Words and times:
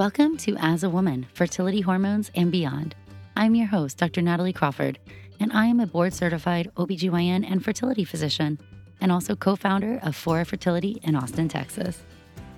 Welcome 0.00 0.38
to 0.38 0.56
As 0.56 0.82
a 0.82 0.88
Woman 0.88 1.26
Fertility 1.34 1.82
Hormones 1.82 2.30
and 2.34 2.50
Beyond. 2.50 2.94
I'm 3.36 3.54
your 3.54 3.66
host, 3.66 3.98
Dr. 3.98 4.22
Natalie 4.22 4.54
Crawford, 4.54 4.98
and 5.40 5.52
I 5.52 5.66
am 5.66 5.78
a 5.78 5.86
board 5.86 6.14
certified 6.14 6.70
OBGYN 6.78 7.44
and 7.46 7.62
fertility 7.62 8.04
physician, 8.04 8.58
and 9.02 9.12
also 9.12 9.36
co 9.36 9.56
founder 9.56 10.00
of 10.02 10.16
Fora 10.16 10.46
Fertility 10.46 10.98
in 11.02 11.16
Austin, 11.16 11.48
Texas. 11.48 12.00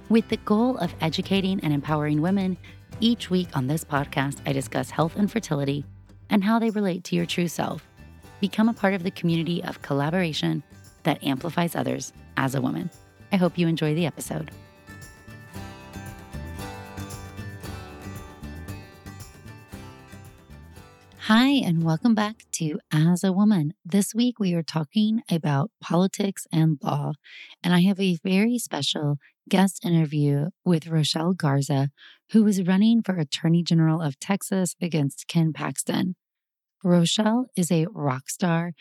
With 0.09 0.29
the 0.29 0.37
goal 0.37 0.79
of 0.79 0.95
educating 1.01 1.59
and 1.65 1.73
empowering 1.73 2.23
women, 2.23 2.57
each 3.01 3.29
week 3.29 3.49
on 3.57 3.67
this 3.67 3.83
podcast, 3.83 4.37
I 4.47 4.53
discuss 4.53 4.91
health 4.91 5.17
and 5.17 5.29
fertility 5.29 5.85
and 6.31 6.45
how 6.45 6.61
they 6.61 6.71
relate 6.71 7.03
to 7.07 7.17
your 7.17 7.27
true 7.27 7.49
self. 7.49 7.85
Become 8.39 8.69
a 8.69 8.73
part 8.73 8.95
of 8.95 9.03
the 9.03 9.11
community 9.11 9.65
of 9.65 9.83
collaboration 9.83 10.63
that 11.03 11.25
amplifies 11.25 11.75
others 11.75 12.13
as 12.37 12.55
a 12.55 12.61
woman. 12.61 12.89
I 13.33 13.37
hope 13.37 13.59
you 13.59 13.67
enjoy 13.67 13.97
the 13.97 14.07
episode. 14.07 14.53
Hi, 21.27 21.51
and 21.51 21.85
welcome 21.85 22.17
back 22.17 22.47
to 22.55 22.81
As 22.93 23.23
a 23.23 23.33
Woman. 23.33 23.75
This 23.85 24.13
week 24.13 24.41
we 24.41 24.55
are 24.55 24.63
talking 24.65 25.23
about 25.31 25.71
politics 25.81 26.49
and 26.51 26.79
law, 26.83 27.13
and 27.63 27.73
I 27.73 27.83
have 27.83 28.01
a 28.01 28.19
very 28.25 28.59
special 28.59 29.19
guest 29.49 29.85
interview 29.85 30.49
with 30.65 30.89
Rochelle 30.89 31.33
Garza, 31.33 31.91
who 32.33 32.45
is 32.49 32.67
running 32.67 33.03
for 33.03 33.15
Attorney 33.15 33.63
General 33.63 34.03
of 34.03 34.19
Texas 34.19 34.75
against 34.83 35.29
Ken 35.29 35.53
Paxton. 35.53 36.17
Rochelle 36.83 37.47
is 37.55 37.71
a 37.71 37.87
rock 37.95 38.29
star 38.29 38.73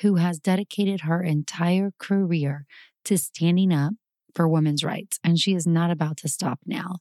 who 0.00 0.14
has 0.14 0.38
dedicated 0.38 1.02
her 1.02 1.22
entire 1.22 1.90
career 1.98 2.64
to 3.04 3.18
standing 3.18 3.74
up 3.74 3.92
for 4.34 4.48
women's 4.48 4.82
rights, 4.82 5.18
and 5.22 5.38
she 5.38 5.52
is 5.52 5.66
not 5.66 5.90
about 5.90 6.16
to 6.16 6.28
stop 6.28 6.60
now. 6.64 6.96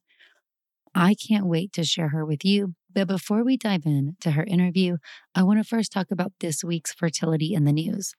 I 0.94 1.16
can't 1.16 1.46
wait 1.46 1.72
to 1.74 1.86
share 1.86 2.10
her 2.10 2.26
with 2.26 2.44
you. 2.44 2.74
But 2.92 3.08
before 3.08 3.44
we 3.44 3.56
dive 3.56 3.86
in 3.86 4.16
to 4.22 4.32
her 4.32 4.44
interview, 4.44 4.98
I 5.36 5.44
want 5.44 5.60
to 5.60 5.64
first 5.64 5.92
talk 5.92 6.08
about 6.12 6.34
this 6.40 6.64
week's 6.64 6.94
fertility 6.94 7.54
in 7.54 7.66
the 7.66 7.74
news. 7.74 8.14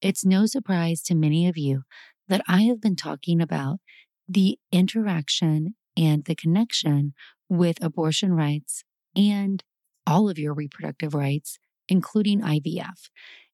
It's 0.00 0.24
no 0.24 0.46
surprise 0.46 1.02
to 1.04 1.14
many 1.14 1.48
of 1.48 1.56
you 1.56 1.82
that 2.28 2.42
I 2.46 2.62
have 2.62 2.80
been 2.80 2.96
talking 2.96 3.40
about 3.40 3.78
the 4.28 4.58
interaction 4.70 5.74
and 5.96 6.24
the 6.24 6.34
connection 6.34 7.14
with 7.48 7.82
abortion 7.82 8.32
rights 8.32 8.84
and 9.16 9.62
all 10.06 10.28
of 10.28 10.38
your 10.38 10.54
reproductive 10.54 11.14
rights, 11.14 11.58
including 11.88 12.40
IVF. 12.40 13.08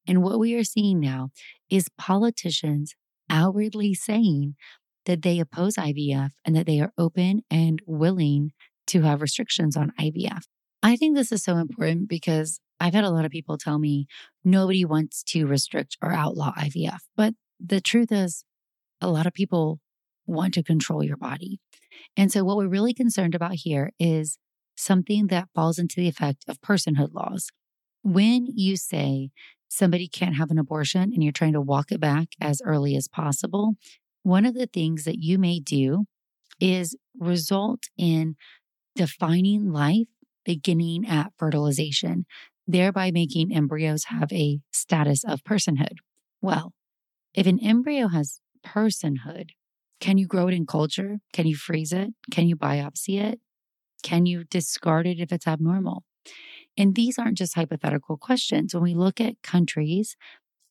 And 0.07 0.23
what 0.23 0.39
we 0.39 0.55
are 0.55 0.65
seeing 0.65 1.01
now 1.01 1.31
is 1.71 1.89
politicians 1.99 2.95
outwardly 3.31 3.95
saying 3.95 4.55
that 5.05 5.23
they 5.23 5.39
oppose 5.39 5.75
IVF 5.75 6.31
and 6.45 6.57
that 6.57 6.67
they 6.67 6.81
are 6.81 6.93
open 6.99 7.43
and 7.51 7.81
willing 7.87 8.53
to 8.89 9.03
have 9.03 9.23
restrictions 9.23 9.77
on 9.77 9.93
IVF. 10.01 10.43
I 10.83 10.97
think 10.97 11.17
this 11.17 11.33
is 11.33 11.43
so 11.43 11.57
important 11.57 12.09
because 12.09 12.61
I've 12.81 12.95
had 12.95 13.05
a 13.05 13.11
lot 13.11 13.25
of 13.25 13.31
people 13.31 13.59
tell 13.59 13.79
me 13.79 14.07
nobody 14.45 14.85
wants 14.85 15.23
to 15.25 15.47
restrict 15.47 15.97
or 16.03 16.13
outlaw 16.13 16.53
IVF. 16.55 17.01
But 17.17 17.35
the 17.59 17.81
truth 17.81 18.13
is, 18.13 18.45
a 19.01 19.09
lot 19.09 19.27
of 19.27 19.33
people 19.33 19.81
want 20.27 20.55
to 20.55 20.63
control 20.63 21.03
your 21.03 21.17
body. 21.17 21.61
And 22.17 22.31
so, 22.31 22.45
what 22.45 22.57
we're 22.57 22.69
really 22.69 22.95
concerned 22.95 23.35
about 23.35 23.55
here 23.55 23.91
is 23.99 24.39
something 24.77 25.27
that 25.29 25.49
falls 25.55 25.79
into 25.79 25.97
the 25.97 26.09
effect 26.09 26.45
of 26.49 26.61
personhood 26.61 27.13
laws. 27.13 27.49
When 28.03 28.47
you 28.47 28.77
say 28.77 29.31
somebody 29.69 30.09
can't 30.09 30.37
have 30.37 30.51
an 30.51 30.59
abortion 30.59 31.13
and 31.13 31.23
you're 31.23 31.33
trying 31.33 31.53
to 31.55 31.61
walk 31.61 31.91
it 31.91 32.01
back 32.01 32.29
as 32.41 32.63
early 32.65 32.97
as 32.97 33.09
possible, 33.09 33.75
one 34.23 34.47
of 34.47 34.55
the 34.55 34.67
things 34.67 35.05
that 35.05 35.19
you 35.19 35.39
may 35.39 35.59
do 35.59 36.05
is 36.61 36.97
result 37.19 37.85
in 37.97 38.37
defining 38.99 39.71
life 39.71 40.09
beginning 40.45 41.07
at 41.07 41.33
fertilization, 41.39 42.27
thereby 42.67 43.11
making 43.13 43.55
embryos 43.55 44.05
have 44.05 44.33
a 44.33 44.59
status 44.73 45.23
of 45.25 45.45
personhood. 45.45 45.99
Well, 46.43 46.73
if 47.33 47.47
an 47.47 47.61
embryo 47.61 48.09
has 48.09 48.41
personhood, 48.67 49.51
can 50.01 50.19
you 50.19 50.27
grow 50.27 50.49
it 50.49 50.55
in 50.55 50.67
culture? 50.67 51.19
Can 51.33 51.47
you 51.47 51.55
freeze 51.55 51.93
it? 51.93 52.11
Can 52.33 52.49
you 52.49 52.57
biopsy 52.57 53.23
it? 53.23 53.41
Can 54.03 54.27
you 54.27 54.45
discard 54.45 55.07
it 55.07 55.21
if 55.21 55.33
it's 55.33 55.47
abnormal? 55.47 56.05
And 56.77 56.95
these 56.95 57.19
aren't 57.19 57.39
just 57.39 57.55
hypothetical 57.55 58.17
questions. 58.17 58.75
When 58.75 58.83
we 58.83 58.95
look 58.95 59.21
at 59.21 59.43
countries, 59.43 60.17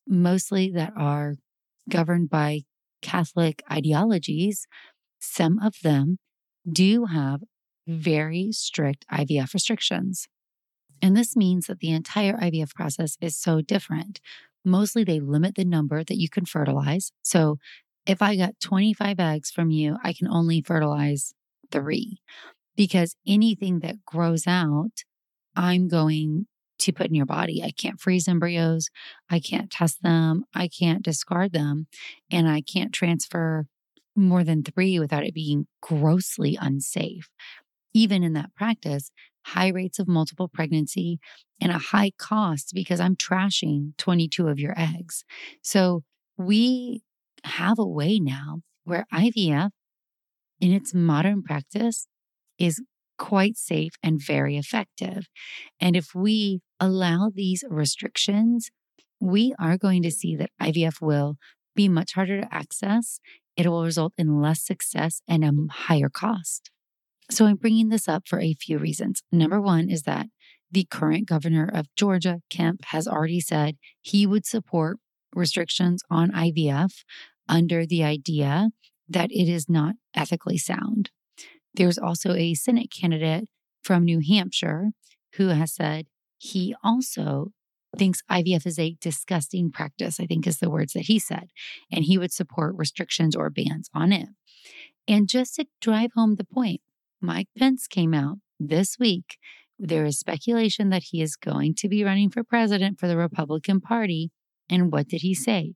mostly 0.06 0.70
that 0.72 0.92
are 0.96 1.36
governed 1.88 2.28
by 2.28 2.62
Catholic 3.00 3.62
ideologies, 3.70 4.66
some 5.18 5.58
of 5.60 5.74
them 5.82 6.18
do 6.70 7.06
have 7.06 7.40
very 7.88 8.52
strict 8.52 9.06
IVF 9.10 9.54
restrictions. 9.54 10.28
And 11.00 11.16
this 11.16 11.36
means 11.36 11.66
that 11.66 11.80
the 11.80 11.90
entire 11.90 12.34
IVF 12.34 12.74
process 12.74 13.16
is 13.20 13.36
so 13.36 13.60
different. 13.60 14.20
Mostly, 14.64 15.04
they 15.04 15.20
limit 15.20 15.54
the 15.54 15.64
number 15.64 16.04
that 16.04 16.18
you 16.18 16.28
can 16.28 16.44
fertilize. 16.44 17.12
So, 17.22 17.58
if 18.06 18.22
I 18.22 18.36
got 18.36 18.60
25 18.60 19.20
eggs 19.20 19.50
from 19.50 19.70
you, 19.70 19.96
I 20.02 20.12
can 20.12 20.28
only 20.28 20.62
fertilize 20.62 21.34
three 21.70 22.20
because 22.76 23.16
anything 23.26 23.80
that 23.80 24.04
grows 24.06 24.46
out, 24.46 25.04
I'm 25.54 25.88
going 25.88 26.46
to 26.78 26.92
put 26.92 27.06
in 27.08 27.14
your 27.14 27.26
body. 27.26 27.62
I 27.62 27.70
can't 27.70 28.00
freeze 28.00 28.28
embryos. 28.28 28.88
I 29.28 29.40
can't 29.40 29.70
test 29.70 30.02
them. 30.02 30.44
I 30.54 30.68
can't 30.68 31.02
discard 31.02 31.52
them. 31.52 31.86
And 32.30 32.48
I 32.48 32.62
can't 32.62 32.92
transfer 32.92 33.66
more 34.16 34.44
than 34.44 34.62
three 34.62 34.98
without 34.98 35.24
it 35.24 35.34
being 35.34 35.66
grossly 35.82 36.56
unsafe. 36.60 37.28
Even 37.94 38.22
in 38.22 38.32
that 38.34 38.54
practice, 38.54 39.10
high 39.46 39.68
rates 39.68 39.98
of 39.98 40.08
multiple 40.08 40.48
pregnancy 40.48 41.18
and 41.60 41.72
a 41.72 41.78
high 41.78 42.12
cost 42.18 42.72
because 42.74 43.00
I'm 43.00 43.16
trashing 43.16 43.96
22 43.96 44.48
of 44.48 44.58
your 44.58 44.74
eggs. 44.78 45.24
So 45.62 46.02
we 46.36 47.02
have 47.44 47.78
a 47.78 47.86
way 47.86 48.18
now 48.18 48.60
where 48.84 49.06
IVF 49.12 49.70
in 50.60 50.72
its 50.72 50.92
modern 50.92 51.42
practice 51.42 52.06
is 52.58 52.82
quite 53.18 53.56
safe 53.56 53.92
and 54.02 54.20
very 54.20 54.56
effective. 54.56 55.28
And 55.80 55.96
if 55.96 56.14
we 56.14 56.60
allow 56.78 57.30
these 57.34 57.64
restrictions, 57.68 58.70
we 59.20 59.54
are 59.58 59.76
going 59.76 60.02
to 60.02 60.10
see 60.10 60.36
that 60.36 60.50
IVF 60.60 61.00
will 61.00 61.36
be 61.74 61.88
much 61.88 62.12
harder 62.14 62.40
to 62.40 62.54
access. 62.54 63.20
It 63.56 63.66
will 63.66 63.84
result 63.84 64.12
in 64.16 64.40
less 64.40 64.62
success 64.62 65.20
and 65.28 65.44
a 65.44 65.52
higher 65.72 66.08
cost. 66.08 66.70
So 67.30 67.46
I'm 67.46 67.56
bringing 67.56 67.88
this 67.88 68.08
up 68.08 68.26
for 68.26 68.40
a 68.40 68.54
few 68.54 68.78
reasons. 68.78 69.22
Number 69.30 69.60
one 69.60 69.90
is 69.90 70.02
that 70.02 70.26
the 70.70 70.86
current 70.90 71.26
governor 71.26 71.68
of 71.72 71.86
Georgia, 71.96 72.40
Kemp, 72.50 72.84
has 72.86 73.06
already 73.06 73.40
said 73.40 73.76
he 74.00 74.26
would 74.26 74.46
support 74.46 74.98
restrictions 75.34 76.02
on 76.10 76.30
IVF 76.32 77.04
under 77.48 77.86
the 77.86 78.04
idea 78.04 78.70
that 79.08 79.30
it 79.30 79.48
is 79.48 79.68
not 79.68 79.94
ethically 80.14 80.58
sound. 80.58 81.10
There's 81.74 81.98
also 81.98 82.34
a 82.34 82.54
Senate 82.54 82.90
candidate 82.90 83.48
from 83.82 84.04
New 84.04 84.20
Hampshire 84.26 84.90
who 85.34 85.48
has 85.48 85.74
said 85.74 86.06
he 86.36 86.74
also 86.82 87.48
thinks 87.96 88.22
IVF 88.30 88.66
is 88.66 88.78
a 88.78 88.96
disgusting 89.00 89.70
practice, 89.70 90.20
I 90.20 90.26
think 90.26 90.46
is 90.46 90.58
the 90.58 90.70
words 90.70 90.92
that 90.92 91.06
he 91.06 91.18
said, 91.18 91.48
and 91.90 92.04
he 92.04 92.18
would 92.18 92.32
support 92.32 92.74
restrictions 92.76 93.34
or 93.34 93.50
bans 93.50 93.88
on 93.94 94.12
it. 94.12 94.28
And 95.06 95.28
just 95.28 95.54
to 95.56 95.66
drive 95.80 96.10
home 96.14 96.36
the 96.36 96.44
point, 96.44 96.82
Mike 97.20 97.48
Pence 97.56 97.86
came 97.86 98.14
out 98.14 98.38
this 98.60 98.96
week. 98.98 99.38
There 99.78 100.04
is 100.04 100.18
speculation 100.18 100.90
that 100.90 101.04
he 101.10 101.22
is 101.22 101.36
going 101.36 101.74
to 101.76 101.88
be 101.88 102.04
running 102.04 102.30
for 102.30 102.44
president 102.44 102.98
for 102.98 103.08
the 103.08 103.16
Republican 103.16 103.80
Party. 103.80 104.30
And 104.68 104.92
what 104.92 105.08
did 105.08 105.22
he 105.22 105.34
say? 105.34 105.74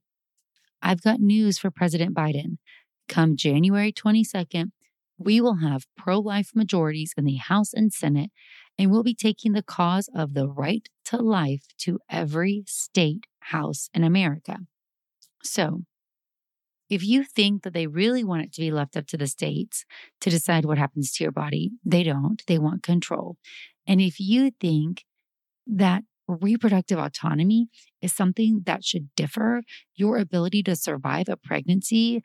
I've 0.81 1.03
got 1.03 1.21
news 1.21 1.59
for 1.59 1.71
President 1.71 2.15
Biden. 2.15 2.59
Come 3.09 3.37
January 3.37 3.93
22nd, 3.93 4.73
we 5.19 5.41
will 5.41 5.57
have 5.57 5.87
pro 5.97 6.19
life 6.19 6.51
majorities 6.55 7.15
in 7.17 7.25
the 7.25 7.37
House 7.37 7.73
and 7.73 7.93
Senate, 7.93 8.31
and 8.79 8.91
we'll 8.91 9.03
be 9.03 9.15
taking 9.15 9.53
the 9.53 9.63
cause 9.63 10.09
of 10.15 10.35
the 10.35 10.49
right 10.49 10.89
to 11.07 11.19
life 11.19 11.67
to 11.79 11.99
every 12.11 12.65
state 12.67 13.27
house 13.41 13.89
in 13.95 14.03
America. 14.03 14.59
So, 15.43 15.83
if 16.93 17.03
you 17.03 17.25
think 17.25 17.63
that 17.63 17.73
they 17.73 17.87
really 17.87 18.23
want 18.23 18.43
it 18.43 18.53
to 18.53 18.61
be 18.61 18.71
left 18.71 18.99
up 18.99 19.07
to 19.07 19.17
the 19.17 19.27
states 19.27 19.87
to 20.21 20.29
decide 20.29 20.67
what 20.67 20.77
happens 20.77 21.11
to 21.11 21.25
your 21.25 21.33
body, 21.33 21.71
they 21.83 22.03
don't. 22.03 22.43
They 22.47 22.59
want 22.59 22.83
control. 22.83 23.39
And 23.87 23.99
if 23.99 24.21
you 24.21 24.51
think 24.61 25.05
that 25.67 26.03
reproductive 26.29 26.99
autonomy 26.99 27.69
is 28.03 28.13
something 28.13 28.65
that 28.67 28.85
should 28.85 29.09
differ 29.17 29.63
your 29.95 30.19
ability 30.19 30.63
to 30.65 30.77
survive 30.77 31.31
a 31.31 31.37
pregnancy, 31.39 32.23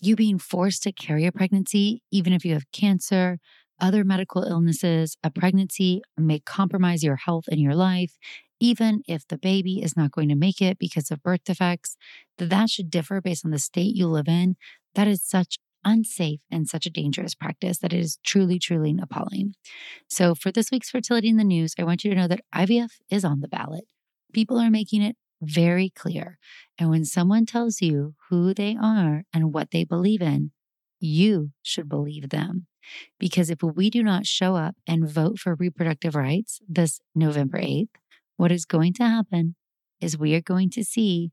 you 0.00 0.14
being 0.14 0.38
forced 0.38 0.82
to 0.82 0.92
carry 0.92 1.24
a 1.24 1.32
pregnancy, 1.32 2.02
even 2.12 2.34
if 2.34 2.44
you 2.44 2.52
have 2.52 2.70
cancer, 2.72 3.38
other 3.80 4.04
medical 4.04 4.42
illnesses, 4.42 5.16
a 5.24 5.30
pregnancy 5.30 6.02
may 6.18 6.40
compromise 6.40 7.02
your 7.02 7.16
health 7.16 7.44
and 7.50 7.58
your 7.58 7.74
life, 7.74 8.18
even 8.60 9.02
if 9.06 9.26
the 9.26 9.38
baby 9.38 9.82
is 9.82 9.96
not 9.96 10.12
going 10.12 10.28
to 10.28 10.34
make 10.34 10.60
it 10.60 10.78
because 10.78 11.10
of 11.10 11.22
birth 11.22 11.44
defects, 11.44 11.96
that 12.38 12.50
that 12.50 12.70
should 12.70 12.90
differ 12.90 13.20
based 13.20 13.44
on 13.44 13.50
the 13.50 13.58
state 13.58 13.94
you 13.94 14.06
live 14.06 14.28
in. 14.28 14.56
That 14.94 15.08
is 15.08 15.22
such 15.22 15.58
unsafe 15.84 16.40
and 16.50 16.68
such 16.68 16.86
a 16.86 16.90
dangerous 16.90 17.34
practice 17.34 17.78
that 17.78 17.92
it 17.92 18.00
is 18.00 18.18
truly, 18.24 18.58
truly 18.58 18.94
appalling. 19.00 19.54
So, 20.08 20.34
for 20.34 20.50
this 20.50 20.70
week's 20.70 20.90
Fertility 20.90 21.28
in 21.28 21.36
the 21.36 21.44
News, 21.44 21.74
I 21.78 21.84
want 21.84 22.04
you 22.04 22.10
to 22.10 22.16
know 22.16 22.28
that 22.28 22.44
IVF 22.54 22.90
is 23.10 23.24
on 23.24 23.40
the 23.40 23.48
ballot. 23.48 23.84
People 24.32 24.58
are 24.58 24.70
making 24.70 25.02
it 25.02 25.16
very 25.40 25.90
clear. 25.90 26.38
And 26.78 26.90
when 26.90 27.04
someone 27.04 27.46
tells 27.46 27.80
you 27.80 28.14
who 28.28 28.52
they 28.52 28.76
are 28.80 29.24
and 29.32 29.52
what 29.52 29.70
they 29.70 29.84
believe 29.84 30.20
in, 30.20 30.50
you 31.00 31.52
should 31.62 31.88
believe 31.88 32.30
them. 32.30 32.66
Because 33.18 33.50
if 33.50 33.62
we 33.62 33.90
do 33.90 34.02
not 34.02 34.26
show 34.26 34.56
up 34.56 34.74
and 34.86 35.08
vote 35.08 35.38
for 35.38 35.54
reproductive 35.54 36.14
rights 36.14 36.60
this 36.68 37.00
November 37.14 37.58
8th, 37.58 37.88
what 38.38 38.50
is 38.50 38.64
going 38.64 38.94
to 38.94 39.04
happen 39.04 39.56
is 40.00 40.16
we 40.16 40.34
are 40.34 40.40
going 40.40 40.70
to 40.70 40.84
see 40.84 41.30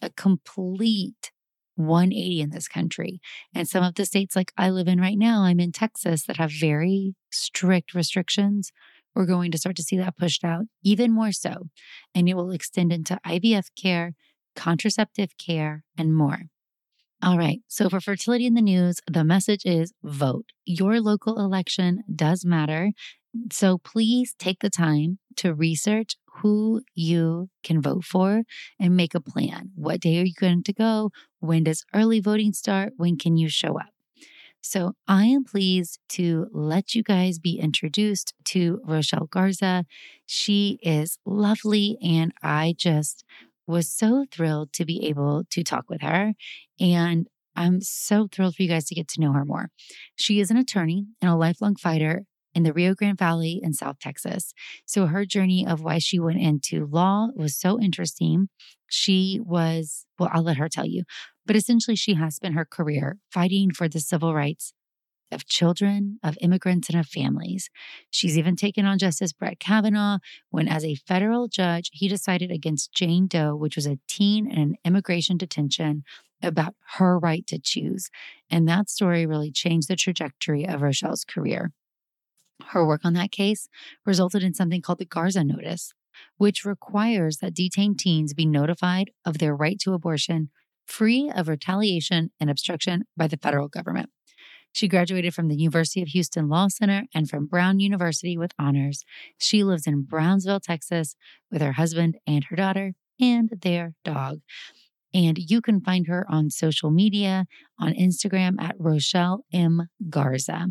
a 0.00 0.10
complete 0.10 1.32
180 1.74 2.40
in 2.40 2.50
this 2.50 2.68
country. 2.68 3.20
And 3.54 3.66
some 3.66 3.82
of 3.82 3.94
the 3.94 4.04
states 4.04 4.36
like 4.36 4.52
I 4.56 4.70
live 4.70 4.88
in 4.88 5.00
right 5.00 5.18
now, 5.18 5.42
I'm 5.42 5.58
in 5.58 5.72
Texas, 5.72 6.24
that 6.26 6.36
have 6.36 6.52
very 6.52 7.14
strict 7.30 7.94
restrictions. 7.94 8.72
We're 9.14 9.26
going 9.26 9.50
to 9.52 9.58
start 9.58 9.76
to 9.76 9.82
see 9.82 9.96
that 9.96 10.16
pushed 10.16 10.44
out 10.44 10.66
even 10.84 11.12
more 11.12 11.32
so. 11.32 11.68
And 12.14 12.28
it 12.28 12.34
will 12.34 12.50
extend 12.50 12.92
into 12.92 13.18
IVF 13.26 13.68
care, 13.80 14.14
contraceptive 14.54 15.30
care, 15.38 15.84
and 15.96 16.14
more. 16.14 16.42
All 17.22 17.38
right. 17.38 17.60
So 17.66 17.88
for 17.88 18.00
fertility 18.00 18.46
in 18.46 18.54
the 18.54 18.62
news, 18.62 19.00
the 19.10 19.24
message 19.24 19.62
is 19.64 19.92
vote. 20.04 20.46
Your 20.64 21.00
local 21.00 21.38
election 21.40 22.04
does 22.14 22.44
matter. 22.44 22.92
So 23.50 23.78
please 23.78 24.34
take 24.38 24.60
the 24.60 24.70
time 24.70 25.18
to 25.36 25.54
research 25.54 26.16
who 26.36 26.82
you 26.94 27.48
can 27.62 27.80
vote 27.80 28.04
for 28.04 28.42
and 28.78 28.96
make 28.96 29.14
a 29.14 29.20
plan. 29.20 29.70
What 29.74 30.00
day 30.00 30.20
are 30.20 30.24
you 30.24 30.34
going 30.38 30.62
to 30.64 30.72
go? 30.72 31.10
When 31.40 31.64
does 31.64 31.84
early 31.94 32.20
voting 32.20 32.52
start? 32.52 32.92
When 32.96 33.16
can 33.16 33.36
you 33.36 33.48
show 33.48 33.78
up? 33.78 33.90
So 34.60 34.94
I 35.06 35.26
am 35.26 35.44
pleased 35.44 36.00
to 36.10 36.48
let 36.52 36.94
you 36.94 37.02
guys 37.02 37.38
be 37.38 37.58
introduced 37.58 38.34
to 38.46 38.80
Rochelle 38.84 39.26
Garza. 39.26 39.84
She 40.26 40.78
is 40.82 41.18
lovely, 41.24 41.96
and 42.02 42.32
I 42.42 42.74
just 42.76 43.24
was 43.66 43.88
so 43.88 44.26
thrilled 44.30 44.72
to 44.74 44.84
be 44.84 45.06
able 45.06 45.44
to 45.50 45.62
talk 45.62 45.88
with 45.88 46.02
her. 46.02 46.34
And 46.80 47.28
I'm 47.54 47.80
so 47.80 48.28
thrilled 48.30 48.56
for 48.56 48.62
you 48.62 48.68
guys 48.68 48.86
to 48.86 48.94
get 48.94 49.08
to 49.08 49.20
know 49.20 49.32
her 49.32 49.44
more. 49.44 49.70
She 50.16 50.40
is 50.40 50.50
an 50.50 50.56
attorney 50.56 51.06
and 51.20 51.30
a 51.30 51.36
lifelong 51.36 51.76
fighter 51.76 52.24
in 52.58 52.64
the 52.64 52.72
Rio 52.72 52.92
Grande 52.92 53.16
Valley 53.16 53.60
in 53.62 53.72
South 53.72 54.00
Texas. 54.00 54.52
So 54.84 55.06
her 55.06 55.24
journey 55.24 55.64
of 55.64 55.80
why 55.80 55.98
she 55.98 56.18
went 56.18 56.40
into 56.40 56.86
law 56.86 57.28
was 57.36 57.56
so 57.56 57.80
interesting. 57.80 58.48
She 58.88 59.38
was, 59.40 60.06
well, 60.18 60.28
I'll 60.32 60.42
let 60.42 60.56
her 60.56 60.68
tell 60.68 60.84
you, 60.84 61.04
but 61.46 61.54
essentially 61.54 61.94
she 61.94 62.14
has 62.14 62.34
spent 62.34 62.56
her 62.56 62.64
career 62.64 63.18
fighting 63.30 63.70
for 63.70 63.88
the 63.88 64.00
civil 64.00 64.34
rights 64.34 64.72
of 65.30 65.46
children, 65.46 66.18
of 66.24 66.36
immigrants, 66.40 66.88
and 66.88 66.98
of 66.98 67.06
families. 67.06 67.70
She's 68.10 68.36
even 68.36 68.56
taken 68.56 68.84
on 68.86 68.98
Justice 68.98 69.32
Brett 69.32 69.60
Kavanaugh 69.60 70.18
when, 70.50 70.66
as 70.66 70.84
a 70.84 70.96
federal 70.96 71.46
judge, 71.46 71.90
he 71.92 72.08
decided 72.08 72.50
against 72.50 72.92
Jane 72.92 73.28
Doe, 73.28 73.54
which 73.54 73.76
was 73.76 73.86
a 73.86 74.00
teen 74.08 74.50
in 74.50 74.58
an 74.58 74.74
immigration 74.84 75.36
detention, 75.36 76.02
about 76.42 76.74
her 76.96 77.18
right 77.18 77.46
to 77.46 77.58
choose. 77.58 78.10
And 78.50 78.66
that 78.66 78.88
story 78.88 79.26
really 79.26 79.52
changed 79.52 79.88
the 79.88 79.96
trajectory 79.96 80.66
of 80.66 80.82
Rochelle's 80.82 81.24
career. 81.24 81.72
Her 82.66 82.86
work 82.86 83.02
on 83.04 83.14
that 83.14 83.32
case 83.32 83.68
resulted 84.04 84.42
in 84.42 84.54
something 84.54 84.82
called 84.82 84.98
the 84.98 85.04
Garza 85.04 85.44
Notice, 85.44 85.92
which 86.36 86.64
requires 86.64 87.38
that 87.38 87.54
detained 87.54 87.98
teens 87.98 88.34
be 88.34 88.46
notified 88.46 89.10
of 89.24 89.38
their 89.38 89.54
right 89.54 89.78
to 89.80 89.94
abortion 89.94 90.50
free 90.86 91.30
of 91.34 91.48
retaliation 91.48 92.30
and 92.40 92.50
obstruction 92.50 93.04
by 93.16 93.26
the 93.26 93.36
federal 93.36 93.68
government. 93.68 94.10
She 94.72 94.88
graduated 94.88 95.34
from 95.34 95.48
the 95.48 95.56
University 95.56 96.02
of 96.02 96.08
Houston 96.08 96.48
Law 96.48 96.68
Center 96.68 97.04
and 97.14 97.28
from 97.28 97.46
Brown 97.46 97.80
University 97.80 98.36
with 98.36 98.52
honors. 98.58 99.04
She 99.38 99.64
lives 99.64 99.86
in 99.86 100.02
Brownsville, 100.02 100.60
Texas, 100.60 101.16
with 101.50 101.62
her 101.62 101.72
husband 101.72 102.16
and 102.26 102.44
her 102.44 102.56
daughter 102.56 102.92
and 103.20 103.50
their 103.62 103.94
dog. 104.04 104.40
And 105.14 105.38
you 105.38 105.60
can 105.60 105.80
find 105.80 106.06
her 106.06 106.26
on 106.28 106.50
social 106.50 106.90
media 106.90 107.46
on 107.78 107.94
Instagram 107.94 108.60
at 108.60 108.76
Rochelle 108.78 109.44
M. 109.52 109.88
Garza. 110.08 110.68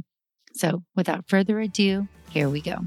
So, 0.58 0.82
without 0.96 1.30
further 1.30 1.60
ado, 1.60 2.08
here 2.32 2.50
we 2.50 2.62
go. 2.62 2.80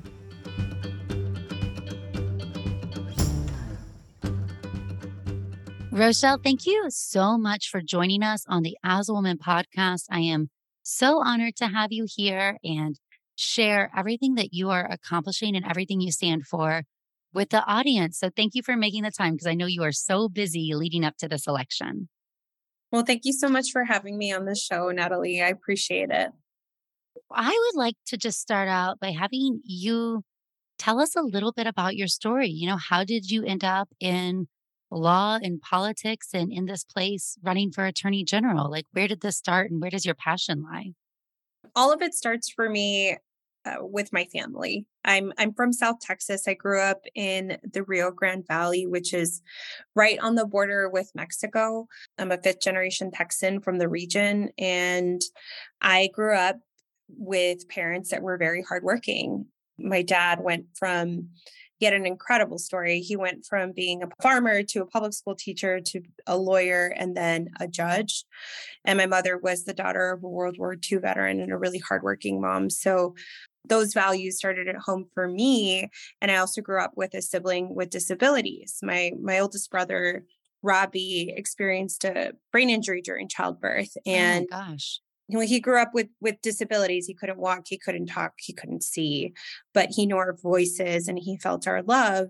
Rochelle, 5.92 6.40
thank 6.42 6.66
you 6.66 6.86
so 6.88 7.38
much 7.38 7.68
for 7.68 7.80
joining 7.80 8.24
us 8.24 8.44
on 8.48 8.64
the 8.64 8.76
As 8.82 9.08
a 9.08 9.12
Woman 9.12 9.38
podcast. 9.38 10.06
I 10.10 10.18
am 10.20 10.50
so 10.82 11.22
honored 11.22 11.54
to 11.56 11.68
have 11.68 11.92
you 11.92 12.06
here 12.08 12.58
and 12.64 12.98
share 13.36 13.92
everything 13.96 14.34
that 14.34 14.52
you 14.52 14.70
are 14.70 14.84
accomplishing 14.90 15.54
and 15.54 15.64
everything 15.64 16.00
you 16.00 16.10
stand 16.10 16.48
for 16.48 16.82
with 17.32 17.50
the 17.50 17.64
audience. 17.66 18.18
So, 18.18 18.30
thank 18.34 18.56
you 18.56 18.64
for 18.64 18.76
making 18.76 19.04
the 19.04 19.12
time 19.12 19.34
because 19.34 19.46
I 19.46 19.54
know 19.54 19.66
you 19.66 19.84
are 19.84 19.92
so 19.92 20.28
busy 20.28 20.72
leading 20.74 21.04
up 21.04 21.16
to 21.18 21.28
this 21.28 21.46
election. 21.46 22.08
Well, 22.90 23.04
thank 23.04 23.24
you 23.24 23.32
so 23.32 23.48
much 23.48 23.70
for 23.70 23.84
having 23.84 24.18
me 24.18 24.32
on 24.32 24.44
the 24.44 24.56
show, 24.56 24.90
Natalie. 24.90 25.40
I 25.40 25.50
appreciate 25.50 26.10
it. 26.10 26.32
I 27.32 27.48
would 27.50 27.78
like 27.78 27.96
to 28.06 28.16
just 28.16 28.40
start 28.40 28.68
out 28.68 29.00
by 29.00 29.12
having 29.12 29.60
you 29.64 30.22
tell 30.78 31.00
us 31.00 31.14
a 31.14 31.22
little 31.22 31.52
bit 31.52 31.66
about 31.66 31.96
your 31.96 32.08
story. 32.08 32.48
You 32.48 32.68
know, 32.68 32.76
how 32.76 33.04
did 33.04 33.30
you 33.30 33.44
end 33.44 33.64
up 33.64 33.88
in 34.00 34.48
law 34.90 35.38
and 35.40 35.60
politics 35.60 36.28
and 36.34 36.52
in 36.52 36.66
this 36.66 36.84
place 36.84 37.38
running 37.42 37.70
for 37.70 37.84
attorney 37.84 38.24
general? 38.24 38.70
Like, 38.70 38.86
where 38.92 39.06
did 39.06 39.20
this 39.20 39.36
start 39.36 39.70
and 39.70 39.80
where 39.80 39.90
does 39.90 40.06
your 40.06 40.14
passion 40.14 40.62
lie? 40.62 40.92
All 41.76 41.92
of 41.92 42.02
it 42.02 42.14
starts 42.14 42.50
for 42.50 42.68
me 42.68 43.16
uh, 43.64 43.74
with 43.80 44.12
my 44.12 44.24
family. 44.32 44.86
I'm 45.04 45.32
I'm 45.38 45.52
from 45.52 45.72
South 45.72 46.00
Texas. 46.00 46.48
I 46.48 46.54
grew 46.54 46.80
up 46.80 47.02
in 47.14 47.58
the 47.62 47.82
Rio 47.82 48.10
Grande 48.10 48.46
Valley, 48.46 48.86
which 48.86 49.12
is 49.12 49.42
right 49.94 50.18
on 50.18 50.34
the 50.34 50.46
border 50.46 50.88
with 50.88 51.10
Mexico. 51.14 51.86
I'm 52.18 52.32
a 52.32 52.38
fifth 52.38 52.62
generation 52.62 53.10
Texan 53.10 53.60
from 53.60 53.78
the 53.78 53.88
region 53.88 54.50
and 54.58 55.20
I 55.82 56.08
grew 56.14 56.34
up 56.34 56.56
with 57.16 57.68
parents 57.68 58.10
that 58.10 58.22
were 58.22 58.36
very 58.36 58.62
hardworking. 58.62 59.46
My 59.78 60.02
dad 60.02 60.40
went 60.40 60.66
from, 60.78 61.28
he 61.78 61.86
had 61.86 61.94
an 61.94 62.06
incredible 62.06 62.58
story. 62.58 63.00
He 63.00 63.16
went 63.16 63.46
from 63.46 63.72
being 63.72 64.02
a 64.02 64.08
farmer 64.22 64.62
to 64.62 64.82
a 64.82 64.86
public 64.86 65.14
school 65.14 65.34
teacher 65.34 65.80
to 65.80 66.02
a 66.26 66.36
lawyer 66.36 66.92
and 66.96 67.16
then 67.16 67.48
a 67.58 67.66
judge. 67.66 68.24
And 68.84 68.98
my 68.98 69.06
mother 69.06 69.38
was 69.38 69.64
the 69.64 69.72
daughter 69.72 70.10
of 70.10 70.22
a 70.22 70.28
World 70.28 70.58
War 70.58 70.76
II 70.90 70.98
veteran 70.98 71.40
and 71.40 71.52
a 71.52 71.56
really 71.56 71.78
hardworking 71.78 72.40
mom. 72.40 72.68
So 72.68 73.14
those 73.66 73.92
values 73.94 74.36
started 74.36 74.68
at 74.68 74.76
home 74.76 75.06
for 75.14 75.28
me. 75.28 75.88
And 76.20 76.30
I 76.30 76.36
also 76.36 76.60
grew 76.60 76.80
up 76.80 76.92
with 76.96 77.14
a 77.14 77.22
sibling 77.22 77.74
with 77.74 77.90
disabilities. 77.90 78.78
My 78.82 79.12
my 79.20 79.38
oldest 79.38 79.70
brother 79.70 80.24
Robbie 80.62 81.32
experienced 81.34 82.04
a 82.04 82.32
brain 82.52 82.70
injury 82.70 83.02
during 83.02 83.28
childbirth. 83.28 83.96
Oh 83.96 84.10
and 84.10 84.46
oh 84.52 84.56
gosh 84.56 85.00
you 85.30 85.38
know, 85.38 85.46
he 85.46 85.60
grew 85.60 85.80
up 85.80 85.94
with 85.94 86.08
with 86.20 86.42
disabilities. 86.42 87.06
He 87.06 87.14
couldn't 87.14 87.38
walk, 87.38 87.62
he 87.66 87.78
couldn't 87.78 88.06
talk, 88.06 88.32
he 88.38 88.52
couldn't 88.52 88.82
see, 88.82 89.32
but 89.72 89.90
he 89.90 90.06
knew 90.06 90.16
our 90.16 90.34
voices 90.34 91.06
and 91.06 91.18
he 91.18 91.36
felt 91.36 91.68
our 91.68 91.82
love. 91.82 92.28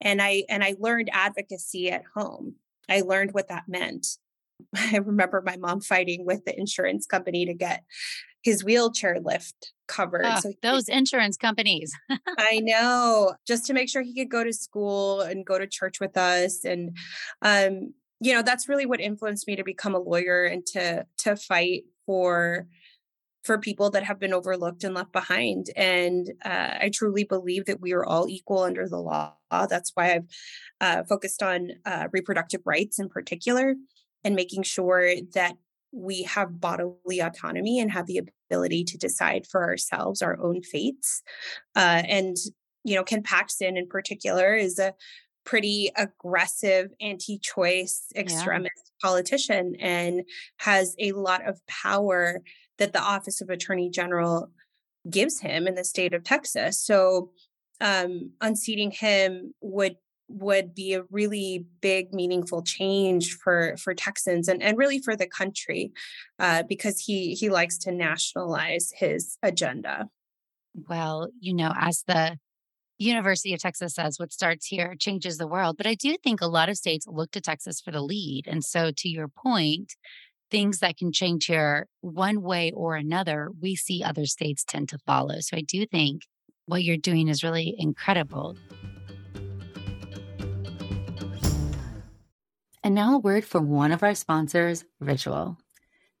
And 0.00 0.22
I 0.22 0.44
and 0.48 0.64
I 0.64 0.74
learned 0.78 1.10
advocacy 1.12 1.90
at 1.90 2.04
home. 2.14 2.54
I 2.88 3.02
learned 3.02 3.34
what 3.34 3.48
that 3.48 3.64
meant. 3.68 4.06
I 4.76 4.96
remember 4.96 5.42
my 5.44 5.56
mom 5.56 5.82
fighting 5.82 6.24
with 6.24 6.46
the 6.46 6.58
insurance 6.58 7.06
company 7.06 7.44
to 7.44 7.54
get 7.54 7.84
his 8.42 8.64
wheelchair 8.64 9.18
lift 9.22 9.72
covered. 9.88 10.24
Oh, 10.24 10.40
so 10.40 10.52
those 10.62 10.86
could, 10.86 10.94
insurance 10.94 11.36
companies. 11.36 11.92
I 12.38 12.60
know, 12.60 13.34
just 13.46 13.66
to 13.66 13.74
make 13.74 13.90
sure 13.90 14.00
he 14.00 14.14
could 14.14 14.30
go 14.30 14.42
to 14.42 14.54
school 14.54 15.20
and 15.20 15.44
go 15.44 15.58
to 15.58 15.66
church 15.66 16.00
with 16.00 16.16
us. 16.16 16.64
And 16.64 16.96
um, 17.42 17.92
you 18.20 18.32
know, 18.32 18.42
that's 18.42 18.68
really 18.68 18.86
what 18.86 19.00
influenced 19.00 19.46
me 19.46 19.56
to 19.56 19.64
become 19.64 19.94
a 19.94 20.00
lawyer 20.00 20.44
and 20.44 20.66
to 20.66 21.06
to 21.18 21.36
fight 21.36 21.84
for 22.06 22.66
for 23.44 23.58
people 23.58 23.88
that 23.90 24.02
have 24.02 24.18
been 24.18 24.34
overlooked 24.34 24.84
and 24.84 24.94
left 24.94 25.12
behind. 25.12 25.70
And 25.76 26.30
uh, 26.44 26.74
I 26.82 26.90
truly 26.92 27.24
believe 27.24 27.66
that 27.66 27.80
we 27.80 27.92
are 27.92 28.04
all 28.04 28.28
equal 28.28 28.64
under 28.64 28.88
the 28.88 28.98
law. 28.98 29.34
That's 29.50 29.92
why 29.94 30.14
I've 30.14 30.26
uh, 30.80 31.04
focused 31.04 31.42
on 31.42 31.70
uh, 31.86 32.08
reproductive 32.12 32.60
rights 32.64 32.98
in 32.98 33.08
particular 33.08 33.76
and 34.24 34.34
making 34.34 34.64
sure 34.64 35.14
that 35.34 35.54
we 35.92 36.24
have 36.24 36.60
bodily 36.60 37.20
autonomy 37.20 37.80
and 37.80 37.90
have 37.90 38.06
the 38.06 38.20
ability 38.50 38.84
to 38.84 38.98
decide 38.98 39.46
for 39.46 39.62
ourselves 39.62 40.20
our 40.20 40.38
own 40.42 40.60
fates. 40.62 41.22
Uh, 41.74 42.02
and, 42.06 42.36
you 42.84 42.96
know, 42.96 43.04
Ken 43.04 43.22
Paxton 43.22 43.76
in 43.76 43.88
particular 43.88 44.54
is 44.54 44.78
a 44.78 44.92
pretty 45.48 45.90
aggressive 45.96 46.90
anti 47.00 47.38
choice 47.38 48.04
extremist 48.14 48.72
yeah. 48.76 49.08
politician 49.08 49.74
and 49.80 50.22
has 50.58 50.94
a 50.98 51.12
lot 51.12 51.46
of 51.48 51.58
power 51.66 52.42
that 52.76 52.92
the 52.92 53.00
Office 53.00 53.40
of 53.40 53.48
Attorney 53.48 53.88
General 53.88 54.50
gives 55.08 55.40
him 55.40 55.66
in 55.66 55.74
the 55.74 55.84
state 55.84 56.12
of 56.12 56.22
Texas. 56.22 56.78
So 56.78 57.30
um, 57.80 58.32
unseating 58.42 58.90
him 58.90 59.54
would 59.62 59.96
would 60.30 60.74
be 60.74 60.92
a 60.92 61.04
really 61.10 61.64
big 61.80 62.12
meaningful 62.12 62.62
change 62.62 63.32
for 63.42 63.74
for 63.78 63.94
Texans 63.94 64.48
and, 64.48 64.62
and 64.62 64.76
really 64.76 64.98
for 64.98 65.16
the 65.16 65.26
country 65.26 65.92
uh, 66.38 66.62
because 66.68 67.00
he 67.00 67.32
he 67.34 67.48
likes 67.48 67.78
to 67.78 67.90
nationalize 67.90 68.92
his 68.94 69.38
agenda. 69.42 70.10
Well, 70.74 71.30
you 71.40 71.54
know, 71.54 71.72
as 71.74 72.04
the 72.06 72.38
University 72.98 73.54
of 73.54 73.60
Texas 73.60 73.94
says, 73.94 74.18
what 74.18 74.32
starts 74.32 74.66
here 74.66 74.96
changes 74.98 75.38
the 75.38 75.46
world. 75.46 75.76
But 75.76 75.86
I 75.86 75.94
do 75.94 76.16
think 76.16 76.40
a 76.40 76.46
lot 76.46 76.68
of 76.68 76.76
states 76.76 77.06
look 77.06 77.30
to 77.30 77.40
Texas 77.40 77.80
for 77.80 77.92
the 77.92 78.02
lead. 78.02 78.46
And 78.48 78.64
so, 78.64 78.90
to 78.90 79.08
your 79.08 79.28
point, 79.28 79.94
things 80.50 80.80
that 80.80 80.96
can 80.96 81.12
change 81.12 81.46
here 81.46 81.86
one 82.00 82.42
way 82.42 82.72
or 82.72 82.96
another, 82.96 83.50
we 83.60 83.76
see 83.76 84.02
other 84.02 84.26
states 84.26 84.64
tend 84.64 84.88
to 84.88 84.98
follow. 85.06 85.40
So 85.40 85.56
I 85.56 85.60
do 85.60 85.86
think 85.86 86.22
what 86.66 86.82
you're 86.82 86.96
doing 86.96 87.28
is 87.28 87.44
really 87.44 87.74
incredible. 87.78 88.56
And 92.82 92.94
now 92.94 93.16
a 93.16 93.18
word 93.18 93.44
from 93.44 93.68
one 93.68 93.92
of 93.92 94.02
our 94.02 94.14
sponsors, 94.14 94.84
Ritual. 95.00 95.58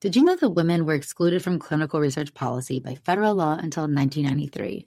Did 0.00 0.14
you 0.14 0.22
know 0.22 0.36
that 0.36 0.50
women 0.50 0.84
were 0.84 0.94
excluded 0.94 1.42
from 1.42 1.58
clinical 1.58 1.98
research 1.98 2.34
policy 2.34 2.78
by 2.78 2.94
federal 2.94 3.34
law 3.34 3.52
until 3.54 3.84
1993? 3.84 4.86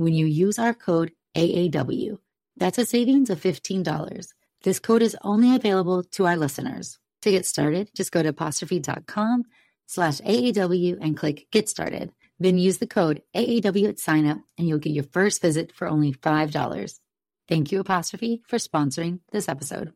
when 0.00 0.14
you 0.14 0.24
use 0.24 0.58
our 0.58 0.72
code 0.72 1.12
AAW. 1.36 2.18
That's 2.56 2.78
a 2.78 2.86
savings 2.86 3.28
of 3.28 3.40
$15. 3.40 4.28
This 4.62 4.78
code 4.78 5.02
is 5.02 5.16
only 5.22 5.54
available 5.54 6.02
to 6.02 6.26
our 6.26 6.36
listeners. 6.36 6.98
To 7.22 7.30
get 7.30 7.44
started, 7.44 7.90
just 7.94 8.10
go 8.10 8.22
to 8.22 8.30
apostrophe.com 8.30 9.44
slash 9.86 10.20
AAW 10.20 10.96
and 11.02 11.16
click 11.16 11.48
Get 11.50 11.68
Started. 11.68 12.12
Then 12.38 12.56
use 12.56 12.78
the 12.78 12.86
code 12.86 13.22
AAW 13.36 13.88
at 13.88 13.96
signup 13.96 14.42
and 14.56 14.66
you'll 14.66 14.78
get 14.78 14.94
your 14.94 15.04
first 15.04 15.42
visit 15.42 15.70
for 15.70 15.86
only 15.86 16.14
$5. 16.14 16.98
Thank 17.46 17.70
you, 17.70 17.80
Apostrophe, 17.80 18.42
for 18.46 18.56
sponsoring 18.56 19.20
this 19.32 19.50
episode. 19.50 19.92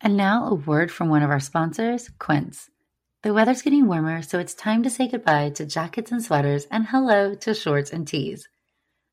And 0.00 0.16
now 0.16 0.46
a 0.46 0.54
word 0.54 0.92
from 0.92 1.08
one 1.08 1.22
of 1.22 1.30
our 1.30 1.40
sponsors, 1.40 2.08
Quince. 2.20 2.70
The 3.24 3.34
weather's 3.34 3.62
getting 3.62 3.88
warmer, 3.88 4.22
so 4.22 4.38
it's 4.38 4.54
time 4.54 4.84
to 4.84 4.90
say 4.90 5.08
goodbye 5.08 5.50
to 5.50 5.66
jackets 5.66 6.12
and 6.12 6.22
sweaters 6.22 6.66
and 6.70 6.86
hello 6.86 7.34
to 7.34 7.52
shorts 7.52 7.92
and 7.92 8.06
tees. 8.06 8.48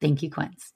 Thank 0.00 0.22
you, 0.22 0.30
Quince. 0.30 0.72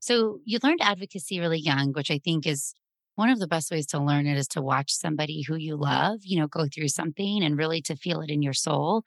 So 0.00 0.40
you 0.44 0.58
learned 0.62 0.80
advocacy 0.82 1.40
really 1.40 1.58
young, 1.58 1.92
which 1.92 2.10
I 2.10 2.18
think 2.22 2.46
is 2.46 2.74
one 3.14 3.30
of 3.30 3.38
the 3.38 3.46
best 3.46 3.70
ways 3.70 3.86
to 3.86 3.98
learn 3.98 4.26
it 4.26 4.36
is 4.36 4.48
to 4.48 4.60
watch 4.60 4.92
somebody 4.92 5.42
who 5.42 5.54
you 5.54 5.76
love, 5.76 6.18
you 6.22 6.38
know, 6.38 6.46
go 6.46 6.66
through 6.66 6.88
something 6.88 7.42
and 7.42 7.56
really 7.56 7.80
to 7.82 7.96
feel 7.96 8.20
it 8.20 8.28
in 8.28 8.42
your 8.42 8.52
soul. 8.52 9.02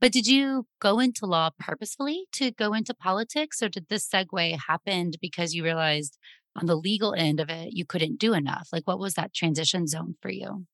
But 0.00 0.12
did 0.12 0.26
you 0.26 0.66
go 0.80 1.00
into 1.00 1.26
law 1.26 1.50
purposefully 1.58 2.26
to 2.32 2.50
go 2.52 2.72
into 2.72 2.94
politics, 2.94 3.62
or 3.62 3.68
did 3.68 3.88
this 3.88 4.08
segue 4.08 4.58
happen 4.68 5.12
because 5.20 5.54
you 5.54 5.64
realized 5.64 6.16
on 6.56 6.66
the 6.66 6.76
legal 6.76 7.14
end 7.14 7.40
of 7.40 7.50
it, 7.50 7.72
you 7.72 7.84
couldn't 7.84 8.18
do 8.18 8.32
enough? 8.32 8.68
Like, 8.72 8.86
what 8.86 8.98
was 8.98 9.14
that 9.14 9.34
transition 9.34 9.86
zone 9.86 10.14
for 10.22 10.30
you? 10.30 10.66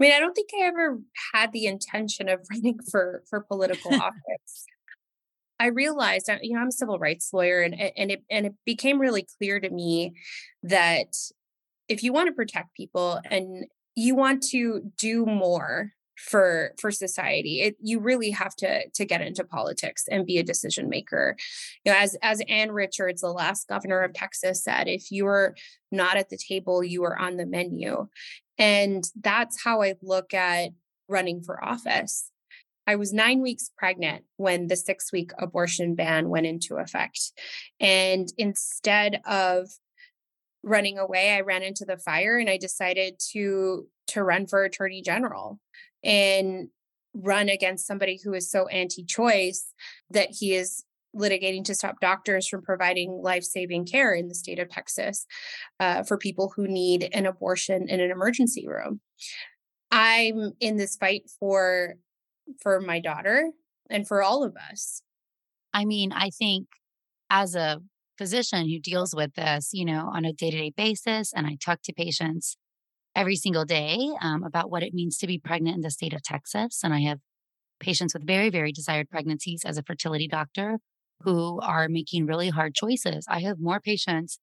I 0.00 0.04
mean, 0.04 0.12
I 0.12 0.18
don't 0.18 0.34
think 0.34 0.50
I 0.54 0.66
ever 0.66 0.98
had 1.34 1.52
the 1.52 1.66
intention 1.66 2.28
of 2.28 2.40
running 2.50 2.78
for 2.90 3.22
for 3.28 3.40
political 3.40 3.94
office. 4.00 4.66
I 5.58 5.66
realized, 5.66 6.30
you 6.40 6.54
know, 6.54 6.60
I'm 6.60 6.68
a 6.68 6.72
civil 6.72 6.98
rights 6.98 7.30
lawyer, 7.32 7.60
and 7.60 7.74
and 7.74 8.10
it 8.10 8.24
and 8.30 8.46
it 8.46 8.54
became 8.64 8.98
really 8.98 9.26
clear 9.38 9.60
to 9.60 9.70
me 9.70 10.14
that 10.62 11.14
if 11.88 12.02
you 12.02 12.12
want 12.12 12.28
to 12.28 12.32
protect 12.32 12.74
people 12.74 13.20
and 13.30 13.66
you 13.94 14.14
want 14.14 14.42
to 14.50 14.90
do 14.96 15.26
more 15.26 15.92
for 16.16 16.74
for 16.78 16.90
society 16.90 17.62
it, 17.62 17.76
you 17.80 17.98
really 17.98 18.30
have 18.30 18.54
to 18.54 18.88
to 18.90 19.04
get 19.06 19.22
into 19.22 19.42
politics 19.42 20.04
and 20.10 20.26
be 20.26 20.36
a 20.36 20.42
decision 20.42 20.88
maker 20.88 21.34
you 21.82 21.90
know 21.90 21.98
as 21.98 22.14
as 22.20 22.42
ann 22.46 22.70
richards 22.72 23.22
the 23.22 23.28
last 23.28 23.66
governor 23.68 24.02
of 24.02 24.12
texas 24.12 24.62
said 24.62 24.86
if 24.86 25.10
you're 25.10 25.54
not 25.90 26.18
at 26.18 26.28
the 26.28 26.36
table 26.36 26.84
you 26.84 27.04
are 27.04 27.18
on 27.18 27.36
the 27.36 27.46
menu 27.46 28.06
and 28.60 29.04
that's 29.20 29.64
how 29.64 29.82
i 29.82 29.94
look 30.02 30.32
at 30.32 30.70
running 31.08 31.42
for 31.42 31.62
office 31.64 32.30
I 32.86 32.96
was 32.96 33.12
nine 33.12 33.40
weeks 33.40 33.70
pregnant 33.78 34.24
when 34.36 34.66
the 34.66 34.74
six 34.74 35.12
week 35.12 35.30
abortion 35.38 35.94
ban 35.94 36.28
went 36.28 36.46
into 36.46 36.74
effect. 36.74 37.20
And 37.78 38.26
instead 38.36 39.20
of 39.26 39.68
running 40.64 40.98
away, 40.98 41.30
I 41.30 41.42
ran 41.42 41.62
into 41.62 41.84
the 41.84 41.98
fire 41.98 42.36
and 42.36 42.50
I 42.50 42.56
decided 42.56 43.20
to 43.32 43.86
to 44.08 44.24
run 44.24 44.48
for 44.48 44.64
attorney 44.64 45.02
general 45.02 45.60
and 46.02 46.68
run 47.14 47.48
against 47.48 47.86
somebody 47.86 48.18
who 48.22 48.34
is 48.34 48.50
so 48.50 48.66
anti-choice 48.66 49.72
that 50.10 50.30
he 50.30 50.54
is 50.54 50.84
litigating 51.14 51.64
to 51.64 51.74
stop 51.74 52.00
doctors 52.00 52.46
from 52.46 52.62
providing 52.62 53.20
life-saving 53.22 53.84
care 53.84 54.14
in 54.14 54.28
the 54.28 54.34
state 54.34 54.58
of 54.58 54.68
Texas 54.68 55.26
uh, 55.80 56.02
for 56.02 56.16
people 56.16 56.52
who 56.54 56.68
need 56.68 57.08
an 57.12 57.26
abortion 57.26 57.88
in 57.88 58.00
an 58.00 58.10
emergency 58.10 58.66
room. 58.66 59.00
I'm 59.90 60.52
in 60.60 60.76
this 60.76 60.96
fight 60.96 61.22
for 61.38 61.96
for 62.62 62.80
my 62.80 63.00
daughter 63.00 63.50
and 63.88 64.06
for 64.06 64.22
all 64.22 64.44
of 64.44 64.56
us. 64.70 65.02
I 65.72 65.84
mean, 65.84 66.12
I 66.12 66.30
think 66.30 66.66
as 67.28 67.54
a 67.54 67.80
physician 68.18 68.68
who 68.68 68.78
deals 68.78 69.14
with 69.14 69.34
this, 69.34 69.70
you 69.72 69.84
know, 69.84 70.10
on 70.12 70.24
a 70.24 70.32
day 70.32 70.50
to 70.50 70.58
day 70.58 70.72
basis, 70.76 71.32
and 71.32 71.46
I 71.46 71.56
talk 71.60 71.82
to 71.82 71.92
patients 71.92 72.56
every 73.16 73.36
single 73.36 73.64
day 73.64 74.10
um, 74.20 74.44
about 74.44 74.70
what 74.70 74.82
it 74.82 74.94
means 74.94 75.16
to 75.18 75.26
be 75.26 75.38
pregnant 75.38 75.76
in 75.76 75.82
the 75.82 75.90
state 75.90 76.12
of 76.12 76.22
Texas. 76.22 76.80
And 76.84 76.94
I 76.94 77.00
have 77.00 77.18
patients 77.80 78.14
with 78.14 78.26
very, 78.26 78.50
very 78.50 78.72
desired 78.72 79.10
pregnancies 79.10 79.64
as 79.64 79.78
a 79.78 79.82
fertility 79.82 80.28
doctor 80.28 80.78
who 81.22 81.60
are 81.60 81.88
making 81.88 82.26
really 82.26 82.48
hard 82.48 82.74
choices. 82.74 83.26
I 83.28 83.40
have 83.40 83.58
more 83.60 83.80
patients 83.80 84.38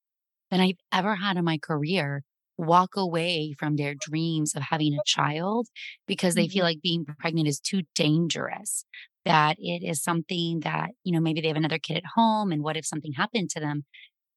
than 0.52 0.60
I've 0.60 0.80
ever 0.92 1.16
had 1.16 1.38
in 1.38 1.46
my 1.46 1.58
career 1.58 2.24
walk 2.58 2.96
away 2.96 3.56
from 3.58 3.76
their 3.76 3.94
dreams 3.94 4.56
of 4.56 4.64
having 4.64 4.94
a 4.94 5.04
child 5.06 5.68
because 6.08 6.36
they 6.36 6.48
feel 6.48 6.62
mm-hmm. 6.62 6.66
like 6.66 6.82
being 6.82 7.06
pregnant 7.20 7.48
is 7.48 7.60
too 7.60 7.84
dangerous 7.94 8.84
that 9.26 9.58
it 9.60 9.84
is 9.84 10.02
something 10.02 10.62
that 10.62 10.92
you 11.04 11.14
know 11.14 11.20
maybe 11.20 11.42
they 11.42 11.50
have 11.50 11.58
another 11.58 11.78
kid 11.78 11.98
at 11.98 12.04
home 12.16 12.52
and 12.52 12.64
what 12.64 12.78
if 12.78 12.86
something 12.86 13.14
happened 13.14 13.50
to 13.50 13.60
them 13.60 13.84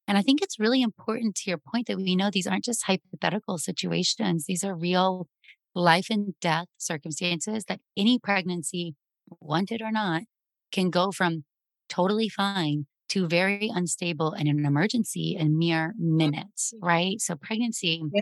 and 0.07 0.17
i 0.17 0.21
think 0.21 0.41
it's 0.41 0.59
really 0.59 0.81
important 0.81 1.33
to 1.33 1.49
your 1.49 1.57
point 1.57 1.87
that 1.87 1.97
we 1.97 2.15
know 2.15 2.29
these 2.29 2.45
aren't 2.45 2.65
just 2.65 2.85
hypothetical 2.85 3.57
situations 3.57 4.45
these 4.47 4.63
are 4.63 4.75
real 4.75 5.27
life 5.73 6.07
and 6.11 6.33
death 6.41 6.67
circumstances 6.77 7.63
that 7.67 7.79
any 7.97 8.19
pregnancy 8.19 8.93
wanted 9.39 9.81
or 9.81 9.91
not 9.91 10.23
can 10.71 10.89
go 10.89 11.11
from 11.11 11.43
totally 11.91 12.29
fine 12.29 12.85
to 13.09 13.27
very 13.27 13.69
unstable 13.73 14.31
and 14.31 14.47
in 14.47 14.57
an 14.57 14.65
emergency 14.65 15.35
in 15.37 15.57
mere 15.57 15.89
mm-hmm. 15.89 16.17
minutes, 16.17 16.73
right? 16.81 17.19
So 17.19 17.35
pregnancy 17.35 18.01
yeah. 18.13 18.21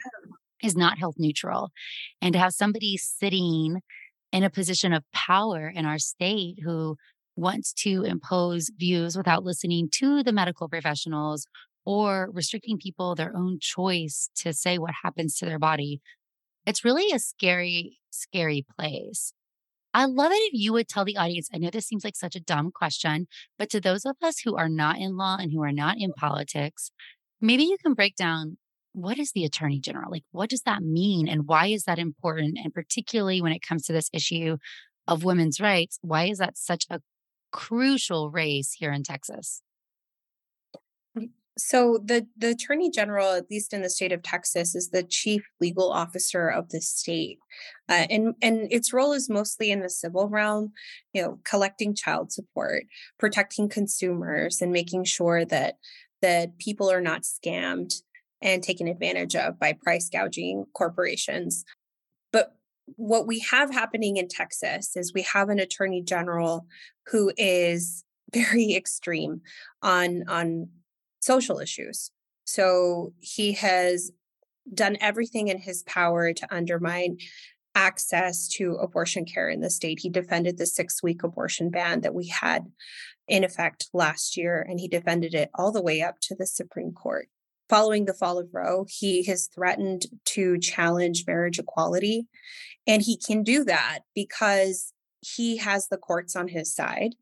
is 0.63 0.75
not 0.75 0.97
health 0.97 1.15
neutral. 1.19 1.69
And 2.21 2.33
to 2.33 2.39
have 2.39 2.53
somebody 2.53 2.97
sitting 2.97 3.81
in 4.31 4.43
a 4.43 4.49
position 4.49 4.91
of 4.93 5.03
power 5.13 5.67
in 5.67 5.85
our 5.85 5.99
state 5.99 6.59
who 6.63 6.97
wants 7.35 7.71
to 7.71 8.03
impose 8.03 8.71
views 8.77 9.15
without 9.15 9.44
listening 9.44 9.89
to 9.94 10.24
the 10.24 10.33
medical 10.33 10.67
professionals 10.67 11.46
or 11.85 12.29
restricting 12.33 12.77
people 12.77 13.15
their 13.15 13.35
own 13.35 13.59
choice 13.59 14.29
to 14.35 14.53
say 14.53 14.77
what 14.77 14.94
happens 15.03 15.37
to 15.37 15.46
their 15.46 15.59
body. 15.59 16.01
It's 16.65 16.83
really 16.83 17.11
a 17.13 17.20
scary, 17.20 18.00
scary 18.09 18.65
place. 18.77 19.33
I 19.93 20.05
love 20.05 20.31
it 20.31 20.35
if 20.35 20.51
you 20.53 20.73
would 20.73 20.87
tell 20.87 21.05
the 21.05 21.17
audience. 21.17 21.49
I 21.53 21.57
know 21.57 21.69
this 21.71 21.87
seems 21.87 22.03
like 22.03 22.15
such 22.15 22.35
a 22.35 22.39
dumb 22.39 22.71
question, 22.71 23.27
but 23.57 23.69
to 23.71 23.81
those 23.81 24.05
of 24.05 24.15
us 24.21 24.39
who 24.39 24.55
are 24.55 24.69
not 24.69 24.97
in 24.99 25.17
law 25.17 25.37
and 25.39 25.51
who 25.51 25.63
are 25.63 25.71
not 25.71 25.95
in 25.97 26.13
politics, 26.13 26.91
maybe 27.41 27.63
you 27.63 27.77
can 27.83 27.93
break 27.93 28.15
down 28.15 28.57
what 28.93 29.19
is 29.19 29.31
the 29.31 29.45
attorney 29.45 29.79
general? 29.79 30.11
Like, 30.11 30.23
what 30.31 30.49
does 30.49 30.63
that 30.63 30.81
mean? 30.81 31.27
And 31.27 31.47
why 31.47 31.67
is 31.67 31.83
that 31.83 31.99
important? 31.99 32.57
And 32.63 32.73
particularly 32.73 33.41
when 33.41 33.51
it 33.51 33.61
comes 33.61 33.83
to 33.85 33.93
this 33.93 34.09
issue 34.13 34.57
of 35.07 35.23
women's 35.23 35.59
rights, 35.59 35.99
why 36.01 36.25
is 36.25 36.39
that 36.39 36.57
such 36.57 36.85
a 36.89 36.99
crucial 37.51 38.31
race 38.31 38.73
here 38.77 38.91
in 38.91 39.03
Texas? 39.03 39.61
So 41.59 42.00
the 42.03 42.25
the 42.37 42.51
attorney 42.51 42.89
general, 42.89 43.33
at 43.33 43.50
least 43.51 43.74
in 43.74 43.81
the 43.81 43.89
state 43.89 44.11
of 44.11 44.24
Texas, 44.24 44.75
is 44.75 44.89
the 44.89 45.03
chief 45.03 45.43
legal 45.59 45.91
officer 45.91 46.48
of 46.48 46.69
the 46.69 46.81
state, 46.81 47.39
uh, 47.89 48.07
and 48.09 48.35
and 48.41 48.72
its 48.72 48.93
role 48.93 49.13
is 49.13 49.29
mostly 49.29 49.69
in 49.69 49.81
the 49.81 49.89
civil 49.89 50.29
realm, 50.29 50.72
you 51.13 51.22
know, 51.22 51.39
collecting 51.43 51.93
child 51.93 52.31
support, 52.31 52.83
protecting 53.19 53.67
consumers, 53.69 54.61
and 54.61 54.72
making 54.72 55.03
sure 55.03 55.45
that 55.45 55.75
that 56.22 56.57
people 56.59 56.89
are 56.89 57.01
not 57.01 57.24
scammed 57.24 57.93
and 58.41 58.63
taken 58.63 58.87
advantage 58.87 59.35
of 59.35 59.59
by 59.59 59.74
price 59.74 60.09
gouging 60.09 60.65
corporations. 60.74 61.65
But 62.31 62.55
what 62.95 63.27
we 63.27 63.39
have 63.51 63.72
happening 63.72 64.17
in 64.17 64.27
Texas 64.27 64.95
is 64.95 65.13
we 65.13 65.24
have 65.24 65.50
an 65.50 65.59
attorney 65.59 66.01
general 66.01 66.65
who 67.07 67.31
is 67.37 68.03
very 68.33 68.75
extreme 68.75 69.41
on 69.81 70.24
on 70.27 70.69
social 71.20 71.60
issues. 71.60 72.12
So 72.46 73.14
he 73.20 73.53
has 73.53 74.12
done 74.74 74.98
everything 75.01 75.48
in 75.48 75.60
his 75.60 75.84
power 75.84 76.34
to 76.34 76.55
undermine 76.55 77.18
access 77.75 78.48
to 78.48 78.74
abortion 78.75 79.25
care 79.25 79.50
in 79.50 79.62
the 79.62 79.70
state. 79.70 80.00
He 80.01 80.10
defended 80.10 80.58
the 80.58 80.66
six 80.66 81.01
week 81.03 81.24
abortion 81.24 81.70
ban 81.70 82.01
that 82.01 82.14
we 82.14 82.27
had 82.27 82.72
in 83.27 83.44
effect 83.44 83.90
last 83.94 84.36
year, 84.36 84.66
and 84.68 84.79
he 84.79 84.88
defended 84.88 85.34
it 85.34 85.50
all 85.53 85.72
the 85.72 85.82
way 85.82 86.01
up 86.01 86.20
to 86.22 86.36
the 86.36 86.48
Supreme 86.48 86.92
Court. 86.92 87.27
Following 87.70 88.05
the 88.05 88.16
fall 88.16 88.40
of 88.40 88.50
Roe, 88.51 88.86
he 88.90 89.24
has 89.25 89.48
threatened 89.48 90.08
to 90.25 90.58
challenge 90.58 91.25
marriage 91.27 91.60
equality. 91.60 92.27
And 92.88 93.03
he 93.03 93.16
can 93.16 93.44
do 93.44 93.64
that 93.66 94.00
because 94.16 94.92
he 95.22 95.58
has 95.58 95.88
the 95.88 95.98
courts 95.98 96.36
on 96.36 96.48
his 96.48 96.74
side. 96.74 97.14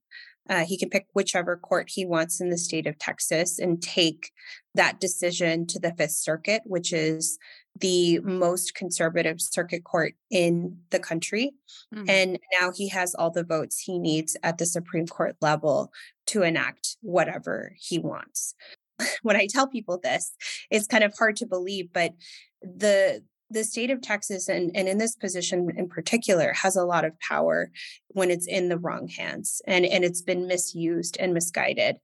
Uh, 0.50 0.66
he 0.66 0.78
can 0.78 0.90
pick 0.90 1.08
whichever 1.14 1.58
court 1.58 1.90
he 1.90 2.06
wants 2.06 2.40
in 2.40 2.50
the 2.50 2.58
state 2.58 2.88
of 2.88 2.98
Texas 2.98 3.60
and 3.60 3.82
take 3.82 4.32
that 4.76 5.00
decision 5.00 5.66
to 5.68 5.80
the 5.80 5.94
Fifth 5.98 6.12
Circuit, 6.12 6.62
which 6.66 6.94
is 6.94 7.38
the 7.80 8.20
most 8.20 8.74
conservative 8.74 9.40
circuit 9.42 9.84
court 9.84 10.14
in 10.32 10.78
the 10.90 11.00
country. 11.00 11.54
Mm-hmm. 11.94 12.10
And 12.10 12.40
now 12.60 12.72
he 12.76 12.90
has 12.90 13.14
all 13.14 13.32
the 13.32 13.44
votes 13.44 13.80
he 13.80 14.00
needs 14.00 14.36
at 14.44 14.58
the 14.58 14.66
Supreme 14.66 15.08
Court 15.08 15.36
level 15.42 15.92
to 16.28 16.44
enact 16.44 16.98
whatever 17.02 17.76
he 17.80 18.00
wants. 18.00 18.56
when 19.22 19.36
I 19.36 19.48
tell 19.48 19.68
people 19.68 20.00
this, 20.02 20.34
it's 20.72 20.88
kind 20.88 21.04
of 21.04 21.14
hard 21.18 21.36
to 21.38 21.46
believe, 21.46 21.90
but 21.94 22.14
the 22.62 23.24
the 23.50 23.64
state 23.64 23.92
of 23.92 24.02
Texas 24.02 24.50
and, 24.50 24.72
and 24.76 24.88
in 24.88 24.98
this 24.98 25.16
position 25.16 25.70
in 25.76 25.88
particular 25.88 26.54
has 26.54 26.76
a 26.76 26.84
lot 26.84 27.06
of 27.06 27.20
power 27.20 27.72
when 28.10 28.30
it's 28.30 28.48
in 28.48 28.70
the 28.70 28.78
wrong 28.78 29.08
hands 29.08 29.62
and, 29.66 29.86
and 29.86 30.04
it's 30.04 30.22
been 30.22 30.48
misused 30.48 31.18
and 31.20 31.34
misguided. 31.34 31.98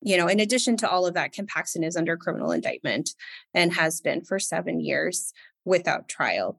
You 0.00 0.16
know, 0.16 0.28
in 0.28 0.38
addition 0.38 0.76
to 0.78 0.90
all 0.90 1.06
of 1.06 1.14
that, 1.14 1.32
Ken 1.32 1.46
Paxton 1.46 1.82
is 1.82 1.96
under 1.96 2.16
criminal 2.16 2.52
indictment 2.52 3.10
and 3.54 3.72
has 3.72 4.00
been 4.00 4.22
for 4.22 4.38
seven 4.38 4.80
years 4.80 5.32
without 5.64 6.08
trial 6.08 6.58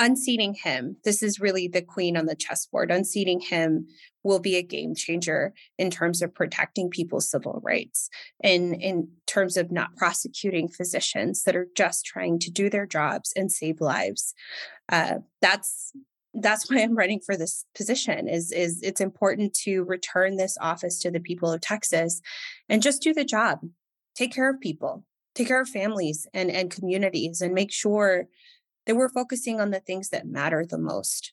unseating 0.00 0.54
him, 0.54 0.96
this 1.04 1.22
is 1.22 1.38
really 1.38 1.68
the 1.68 1.82
queen 1.82 2.16
on 2.16 2.26
the 2.26 2.34
chessboard. 2.34 2.90
Unseating 2.90 3.40
him 3.40 3.86
will 4.24 4.40
be 4.40 4.56
a 4.56 4.62
game 4.62 4.94
changer 4.94 5.52
in 5.78 5.90
terms 5.90 6.22
of 6.22 6.34
protecting 6.34 6.90
people's 6.90 7.30
civil 7.30 7.60
rights 7.62 8.08
and 8.42 8.74
in 8.80 9.08
terms 9.26 9.56
of 9.56 9.70
not 9.70 9.94
prosecuting 9.96 10.68
physicians 10.68 11.42
that 11.44 11.54
are 11.54 11.68
just 11.76 12.04
trying 12.04 12.38
to 12.40 12.50
do 12.50 12.68
their 12.68 12.86
jobs 12.86 13.32
and 13.36 13.52
save 13.52 13.80
lives. 13.80 14.34
Uh, 14.88 15.16
that's 15.40 15.92
that's 16.34 16.70
why 16.70 16.80
I'm 16.80 16.96
running 16.96 17.20
for 17.20 17.36
this 17.36 17.64
position 17.74 18.28
is 18.28 18.52
is 18.52 18.80
it's 18.82 19.00
important 19.00 19.52
to 19.64 19.82
return 19.82 20.36
this 20.36 20.56
office 20.60 20.98
to 21.00 21.10
the 21.10 21.20
people 21.20 21.52
of 21.52 21.60
Texas 21.60 22.20
and 22.68 22.82
just 22.82 23.02
do 23.02 23.12
the 23.12 23.24
job. 23.24 23.60
Take 24.16 24.32
care 24.32 24.48
of 24.48 24.60
people 24.60 25.04
take 25.34 25.48
care 25.48 25.60
of 25.60 25.68
families 25.68 26.26
and, 26.34 26.50
and 26.50 26.70
communities 26.70 27.40
and 27.40 27.54
make 27.54 27.72
sure 27.72 28.26
that 28.90 28.96
we're 28.96 29.08
focusing 29.08 29.60
on 29.60 29.70
the 29.70 29.78
things 29.78 30.08
that 30.08 30.26
matter 30.26 30.66
the 30.68 30.76
most. 30.76 31.32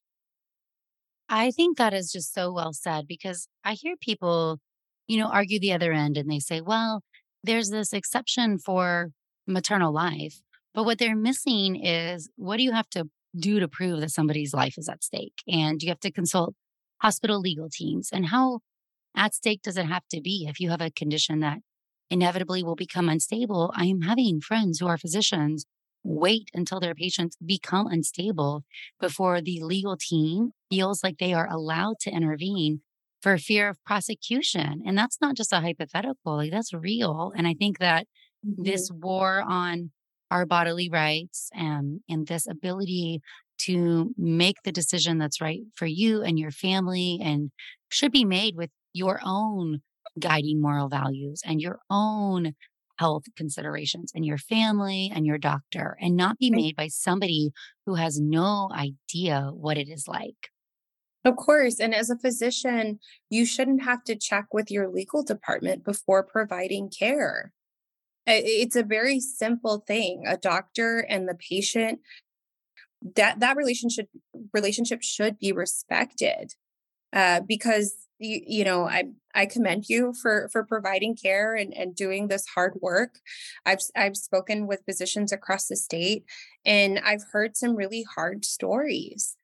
I 1.27 1.49
think 1.49 1.77
that 1.77 1.91
is 1.91 2.11
just 2.11 2.31
so 2.31 2.53
well 2.53 2.71
said 2.71 3.07
because 3.07 3.47
I 3.63 3.73
hear 3.73 3.95
people, 3.99 4.59
you 5.07 5.17
know, 5.17 5.27
argue 5.27 5.59
the 5.59 5.73
other 5.73 5.91
end 5.91 6.17
and 6.17 6.29
they 6.29 6.37
say, 6.37 6.61
well, 6.61 7.01
there's 7.43 7.71
this 7.71 7.93
exception 7.93 8.59
for 8.59 9.09
maternal 9.47 9.91
life. 9.91 10.39
But 10.75 10.83
what 10.83 10.99
they're 10.99 11.15
missing 11.15 11.83
is 11.83 12.29
what 12.35 12.57
do 12.57 12.63
you 12.63 12.73
have 12.73 12.89
to 12.91 13.09
do 13.35 13.59
to 13.59 13.67
prove 13.67 14.01
that 14.01 14.11
somebody's 14.11 14.53
life 14.53 14.77
is 14.77 14.87
at 14.87 15.03
stake? 15.03 15.41
And 15.47 15.81
you 15.81 15.89
have 15.89 15.99
to 16.01 16.11
consult 16.11 16.53
hospital 17.01 17.39
legal 17.39 17.69
teams. 17.71 18.09
And 18.13 18.27
how 18.27 18.59
at 19.15 19.33
stake 19.33 19.63
does 19.63 19.77
it 19.77 19.87
have 19.87 20.07
to 20.11 20.21
be 20.21 20.45
if 20.47 20.59
you 20.59 20.69
have 20.69 20.81
a 20.81 20.91
condition 20.91 21.39
that 21.39 21.57
inevitably 22.11 22.61
will 22.61 22.75
become 22.75 23.09
unstable? 23.09 23.73
I 23.75 23.85
am 23.85 24.01
having 24.01 24.41
friends 24.41 24.77
who 24.79 24.85
are 24.85 24.99
physicians 24.99 25.65
wait 26.07 26.49
until 26.53 26.79
their 26.79 26.95
patients 26.95 27.37
become 27.45 27.87
unstable 27.87 28.63
before 28.99 29.41
the 29.41 29.59
legal 29.61 29.97
team 29.97 30.51
feels 30.69 31.03
like 31.03 31.17
they 31.17 31.33
are 31.33 31.49
allowed 31.51 31.99
to 31.99 32.09
intervene 32.09 32.81
for 33.21 33.37
fear 33.37 33.69
of 33.69 33.83
prosecution. 33.83 34.81
And 34.85 34.97
that's 34.97 35.19
not 35.19 35.35
just 35.35 35.51
a 35.51 35.59
hypothetical, 35.59 36.37
like 36.37 36.51
that's 36.51 36.73
real. 36.73 37.33
And 37.35 37.47
I 37.47 37.53
think 37.53 37.79
that 37.79 38.07
mm-hmm. 38.45 38.63
this 38.63 38.89
war 38.91 39.43
on 39.45 39.91
our 40.31 40.45
bodily 40.45 40.89
rights 40.89 41.49
and, 41.53 42.01
and 42.09 42.27
this 42.27 42.47
ability 42.47 43.21
to 43.59 44.13
make 44.17 44.57
the 44.63 44.71
decision 44.71 45.17
that's 45.17 45.41
right 45.41 45.61
for 45.75 45.87
you 45.87 46.21
and 46.21 46.37
your 46.37 46.51
family 46.51 47.19
and 47.21 47.51
should 47.89 48.11
be 48.11 48.25
made 48.25 48.55
with 48.55 48.69
your 48.93 49.19
own 49.25 49.81
guiding 50.19 50.61
moral 50.61 50.89
values 50.89 51.41
and 51.45 51.61
your 51.61 51.79
own 51.89 52.53
health 52.97 53.23
considerations 53.35 54.11
and 54.15 54.25
your 54.25 54.37
family 54.37 55.11
and 55.13 55.25
your 55.25 55.37
doctor 55.37 55.97
and 56.01 56.15
not 56.15 56.37
be 56.37 56.49
made 56.49 56.75
by 56.75 56.87
somebody 56.87 57.51
who 57.85 57.95
has 57.95 58.19
no 58.19 58.69
idea 58.73 59.49
what 59.53 59.77
it 59.77 59.89
is 59.89 60.07
like. 60.07 60.49
Of 61.25 61.35
course. 61.35 61.79
And 61.79 61.93
as 61.93 62.09
a 62.09 62.17
physician, 62.17 62.99
you 63.29 63.45
shouldn't 63.45 63.83
have 63.83 64.03
to 64.05 64.15
check 64.15 64.45
with 64.53 64.71
your 64.71 64.89
legal 64.89 65.23
department 65.23 65.83
before 65.83 66.23
providing 66.23 66.89
care. 66.89 67.51
It's 68.25 68.75
a 68.75 68.83
very 68.83 69.19
simple 69.19 69.83
thing. 69.87 70.23
A 70.27 70.37
doctor 70.37 70.99
and 70.99 71.27
the 71.27 71.35
patient 71.35 71.99
that 73.15 73.39
that 73.39 73.57
relationship 73.57 74.07
relationship 74.53 75.03
should 75.03 75.37
be 75.39 75.51
respected 75.51 76.53
uh, 77.13 77.41
because 77.47 77.95
you, 78.19 78.41
you 78.45 78.65
know 78.65 78.87
i 78.87 79.03
i 79.37 79.45
commend 79.45 79.87
you 79.87 80.13
for 80.21 80.49
for 80.51 80.65
providing 80.65 81.15
care 81.15 81.55
and 81.55 81.73
and 81.73 81.95
doing 81.95 82.27
this 82.27 82.45
hard 82.47 82.73
work. 82.81 83.19
I've 83.65 83.79
i've 83.95 84.17
spoken 84.17 84.67
with 84.67 84.83
physicians 84.85 85.31
across 85.31 85.67
the 85.67 85.75
state 85.77 86.25
and 86.65 86.99
i've 87.05 87.23
heard 87.31 87.55
some 87.55 87.75
really 87.75 88.03
hard 88.15 88.43
stories. 88.43 89.37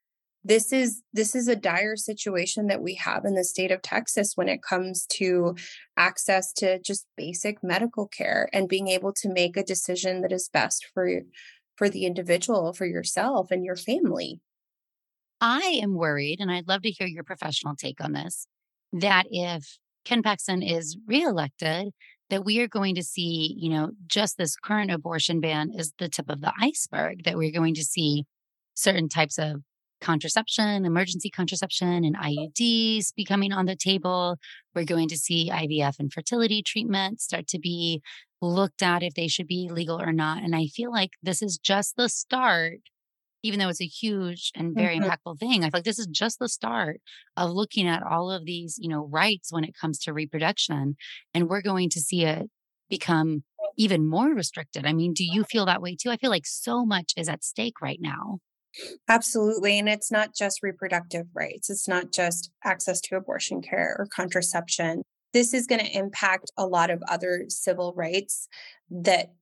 This 0.43 0.73
is 0.73 1.01
this 1.13 1.35
is 1.35 1.47
a 1.47 1.55
dire 1.55 1.95
situation 1.95 2.67
that 2.67 2.81
we 2.81 2.95
have 2.95 3.23
in 3.23 3.35
the 3.35 3.45
state 3.45 3.71
of 3.71 3.81
Texas 3.81 4.33
when 4.35 4.49
it 4.49 4.61
comes 4.61 5.05
to 5.13 5.55
access 5.95 6.51
to 6.53 6.79
just 6.79 7.05
basic 7.15 7.63
medical 7.63 8.07
care 8.07 8.49
and 8.51 8.67
being 8.67 8.89
able 8.89 9.13
to 9.13 9.29
make 9.29 9.55
a 9.55 9.63
decision 9.63 10.21
that 10.21 10.33
is 10.33 10.49
best 10.49 10.87
for 10.93 11.21
for 11.77 11.87
the 11.87 12.05
individual 12.05 12.73
for 12.73 12.85
yourself 12.85 13.51
and 13.51 13.63
your 13.63 13.77
family. 13.77 14.41
I 15.39 15.79
am 15.81 15.93
worried 15.95 16.39
and 16.39 16.51
I'd 16.51 16.67
love 16.67 16.81
to 16.81 16.91
hear 16.91 17.07
your 17.07 17.23
professional 17.23 17.75
take 17.75 18.03
on 18.03 18.13
this 18.13 18.47
that 18.93 19.25
if 19.31 19.77
Ken 20.05 20.21
Paxton 20.21 20.61
is 20.61 20.97
reelected 21.07 21.93
that 22.29 22.45
we 22.45 22.59
are 22.59 22.67
going 22.67 22.95
to 22.95 23.03
see, 23.03 23.55
you 23.59 23.69
know, 23.69 23.91
just 24.07 24.37
this 24.37 24.55
current 24.55 24.91
abortion 24.91 25.39
ban 25.39 25.71
is 25.75 25.93
the 25.99 26.09
tip 26.09 26.29
of 26.29 26.41
the 26.41 26.53
iceberg 26.59 27.23
that 27.25 27.37
we're 27.37 27.51
going 27.51 27.75
to 27.75 27.83
see 27.83 28.25
certain 28.73 29.07
types 29.07 29.37
of 29.37 29.61
contraception, 30.01 30.85
emergency 30.85 31.29
contraception, 31.29 32.03
and 32.03 32.17
IUDs 32.17 33.13
becoming 33.15 33.53
on 33.53 33.65
the 33.65 33.75
table. 33.75 34.37
We're 34.75 34.83
going 34.83 35.07
to 35.09 35.17
see 35.17 35.49
IVF 35.49 35.99
and 35.99 36.11
fertility 36.11 36.61
treatments 36.61 37.23
start 37.23 37.47
to 37.47 37.59
be 37.59 38.01
looked 38.41 38.81
at 38.81 39.01
if 39.01 39.13
they 39.13 39.27
should 39.27 39.47
be 39.47 39.69
legal 39.71 40.01
or 40.01 40.11
not. 40.11 40.43
And 40.43 40.55
I 40.55 40.65
feel 40.67 40.91
like 40.91 41.11
this 41.23 41.41
is 41.41 41.57
just 41.57 41.95
the 41.95 42.09
start, 42.09 42.79
even 43.43 43.59
though 43.59 43.69
it's 43.69 43.81
a 43.81 43.85
huge 43.85 44.51
and 44.55 44.73
very 44.73 44.97
mm-hmm. 44.97 45.09
impactful 45.09 45.39
thing. 45.39 45.63
I 45.63 45.67
feel 45.67 45.79
like 45.79 45.83
this 45.83 45.99
is 45.99 46.07
just 46.07 46.39
the 46.39 46.49
start 46.49 47.01
of 47.37 47.51
looking 47.51 47.87
at 47.87 48.01
all 48.03 48.31
of 48.31 48.45
these, 48.45 48.77
you 48.79 48.89
know, 48.89 49.05
rights 49.05 49.51
when 49.51 49.63
it 49.63 49.75
comes 49.79 49.99
to 49.99 50.13
reproduction. 50.13 50.95
And 51.33 51.49
we're 51.49 51.61
going 51.61 51.89
to 51.89 51.99
see 51.99 52.23
it 52.23 52.49
become 52.89 53.43
even 53.77 54.07
more 54.07 54.29
restricted. 54.29 54.85
I 54.85 54.93
mean, 54.93 55.13
do 55.13 55.23
you 55.23 55.43
feel 55.43 55.65
that 55.65 55.81
way 55.81 55.95
too? 55.95 56.09
I 56.09 56.17
feel 56.17 56.29
like 56.29 56.45
so 56.45 56.85
much 56.85 57.13
is 57.17 57.27
at 57.27 57.43
stake 57.43 57.81
right 57.81 57.99
now. 58.01 58.39
Absolutely. 59.07 59.77
And 59.77 59.87
it's 59.87 60.11
not 60.11 60.33
just 60.35 60.63
reproductive 60.63 61.27
rights, 61.33 61.69
it's 61.69 61.87
not 61.87 62.11
just 62.11 62.51
access 62.63 62.99
to 63.01 63.15
abortion 63.15 63.61
care 63.61 63.95
or 63.99 64.07
contraception. 64.07 65.03
This 65.31 65.53
is 65.53 65.67
going 65.67 65.83
to 65.83 65.97
impact 65.97 66.51
a 66.57 66.67
lot 66.67 66.89
of 66.89 67.01
other 67.07 67.45
civil 67.49 67.93
rights 67.95 68.47
that 68.89 69.33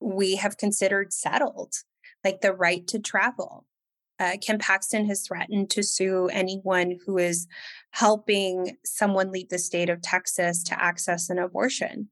we 0.00 0.36
have 0.36 0.56
considered 0.56 1.12
settled, 1.12 1.74
like 2.24 2.40
the 2.40 2.52
right 2.52 2.86
to 2.88 2.98
travel. 2.98 3.66
Uh, 4.18 4.36
Ken 4.42 4.58
Paxton 4.58 5.06
has 5.06 5.26
threatened 5.26 5.70
to 5.70 5.82
sue 5.82 6.28
anyone 6.30 6.98
who 7.06 7.16
is 7.16 7.46
helping 7.92 8.76
someone 8.84 9.32
leave 9.32 9.48
the 9.48 9.58
state 9.58 9.88
of 9.88 10.02
Texas 10.02 10.62
to 10.64 10.82
access 10.82 11.30
an 11.30 11.38
abortion. 11.38 12.10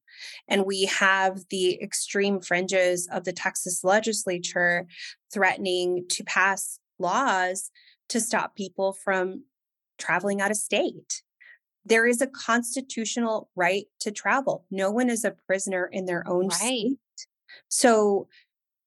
And 0.48 0.64
we 0.64 0.86
have 0.86 1.40
the 1.50 1.80
extreme 1.82 2.40
fringes 2.40 3.06
of 3.12 3.24
the 3.24 3.32
Texas 3.34 3.84
legislature 3.84 4.86
threatening 5.32 6.06
to 6.08 6.24
pass 6.24 6.78
laws 6.98 7.70
to 8.08 8.20
stop 8.20 8.56
people 8.56 8.94
from 8.94 9.44
traveling 9.98 10.40
out 10.40 10.50
of 10.50 10.56
state. 10.56 11.22
There 11.84 12.06
is 12.06 12.22
a 12.22 12.26
constitutional 12.26 13.50
right 13.54 13.84
to 14.00 14.10
travel. 14.10 14.64
No 14.70 14.90
one 14.90 15.10
is 15.10 15.24
a 15.24 15.36
prisoner 15.46 15.88
in 15.92 16.06
their 16.06 16.26
own 16.26 16.48
right. 16.48 16.52
state. 16.52 16.98
So 17.68 18.28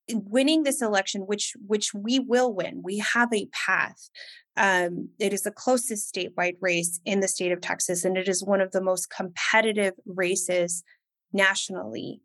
winning 0.10 0.64
this 0.64 0.82
election, 0.82 1.22
which 1.22 1.54
which 1.66 1.94
we 1.94 2.20
will 2.20 2.54
win, 2.54 2.82
we 2.84 3.00
have 3.00 3.30
a 3.34 3.48
path. 3.48 4.10
Um, 4.58 5.10
it 5.20 5.34
is 5.34 5.44
the 5.44 5.52
closest 5.52 6.14
statewide 6.14 6.58
race 6.62 7.00
in 7.06 7.20
the 7.22 7.28
state 7.28 7.52
of 7.52 7.62
Texas, 7.62 8.04
and 8.04 8.18
it 8.18 8.28
is 8.28 8.44
one 8.44 8.62
of 8.62 8.72
the 8.72 8.82
most 8.82 9.10
competitive 9.10 9.94
races 10.06 10.84
nationally. 11.32 12.22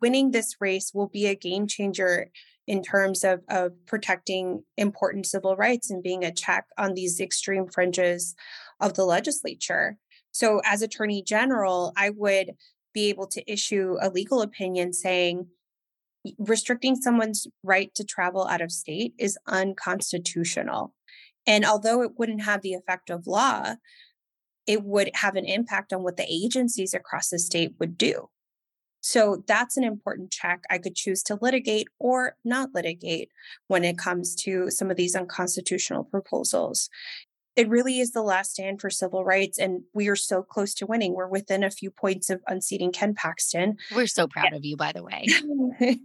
Winning 0.00 0.30
this 0.30 0.56
race 0.60 0.92
will 0.94 1.08
be 1.08 1.26
a 1.26 1.34
game 1.34 1.66
changer 1.66 2.30
in 2.66 2.82
terms 2.82 3.24
of, 3.24 3.40
of 3.48 3.72
protecting 3.86 4.62
important 4.76 5.26
civil 5.26 5.56
rights 5.56 5.90
and 5.90 6.02
being 6.02 6.24
a 6.24 6.32
check 6.32 6.66
on 6.78 6.94
these 6.94 7.20
extreme 7.20 7.66
fringes 7.66 8.34
of 8.80 8.94
the 8.94 9.04
legislature. 9.04 9.96
So, 10.32 10.60
as 10.64 10.82
Attorney 10.82 11.22
General, 11.22 11.92
I 11.96 12.10
would 12.10 12.52
be 12.92 13.08
able 13.08 13.26
to 13.28 13.52
issue 13.52 13.96
a 14.00 14.10
legal 14.10 14.42
opinion 14.42 14.92
saying 14.92 15.48
restricting 16.38 16.96
someone's 16.96 17.46
right 17.62 17.94
to 17.94 18.04
travel 18.04 18.46
out 18.46 18.60
of 18.60 18.72
state 18.72 19.14
is 19.18 19.38
unconstitutional. 19.46 20.94
And 21.46 21.64
although 21.64 22.02
it 22.02 22.18
wouldn't 22.18 22.42
have 22.42 22.62
the 22.62 22.74
effect 22.74 23.10
of 23.10 23.26
law, 23.26 23.76
it 24.66 24.84
would 24.84 25.10
have 25.14 25.36
an 25.36 25.46
impact 25.46 25.92
on 25.92 26.02
what 26.02 26.16
the 26.16 26.26
agencies 26.28 26.94
across 26.94 27.30
the 27.30 27.38
state 27.38 27.74
would 27.78 27.96
do. 27.96 28.28
So 29.00 29.42
that's 29.46 29.76
an 29.76 29.84
important 29.84 30.30
check 30.30 30.62
I 30.70 30.78
could 30.78 30.94
choose 30.94 31.22
to 31.24 31.38
litigate 31.40 31.88
or 31.98 32.36
not 32.44 32.74
litigate 32.74 33.30
when 33.68 33.82
it 33.82 33.96
comes 33.96 34.34
to 34.36 34.70
some 34.70 34.90
of 34.90 34.96
these 34.96 35.16
unconstitutional 35.16 36.04
proposals. 36.04 36.90
It 37.60 37.68
really 37.68 38.00
is 38.00 38.12
the 38.12 38.22
last 38.22 38.52
stand 38.52 38.80
for 38.80 38.88
civil 38.88 39.22
rights, 39.22 39.58
and 39.58 39.82
we 39.92 40.08
are 40.08 40.16
so 40.16 40.42
close 40.42 40.72
to 40.76 40.86
winning. 40.86 41.12
We're 41.12 41.28
within 41.28 41.62
a 41.62 41.70
few 41.70 41.90
points 41.90 42.30
of 42.30 42.40
unseating 42.46 42.90
Ken 42.90 43.12
Paxton. 43.14 43.76
We're 43.94 44.06
so 44.06 44.26
proud 44.26 44.54
of 44.54 44.64
you, 44.64 44.78
by 44.78 44.92
the 44.92 45.02
way. 45.02 45.26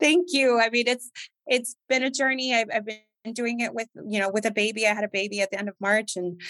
Thank 0.00 0.28
you. 0.32 0.58
I 0.58 0.70
mean, 0.70 0.88
it's 0.88 1.10
it's 1.46 1.76
been 1.90 2.04
a 2.04 2.10
journey. 2.10 2.54
I've, 2.54 2.68
I've 2.74 2.86
been 2.86 3.34
doing 3.34 3.60
it 3.60 3.74
with 3.74 3.88
you 4.06 4.18
know 4.18 4.30
with 4.30 4.46
a 4.46 4.50
baby. 4.50 4.86
I 4.86 4.94
had 4.94 5.04
a 5.04 5.08
baby 5.08 5.42
at 5.42 5.50
the 5.50 5.58
end 5.58 5.68
of 5.68 5.74
March, 5.78 6.16
and 6.16 6.40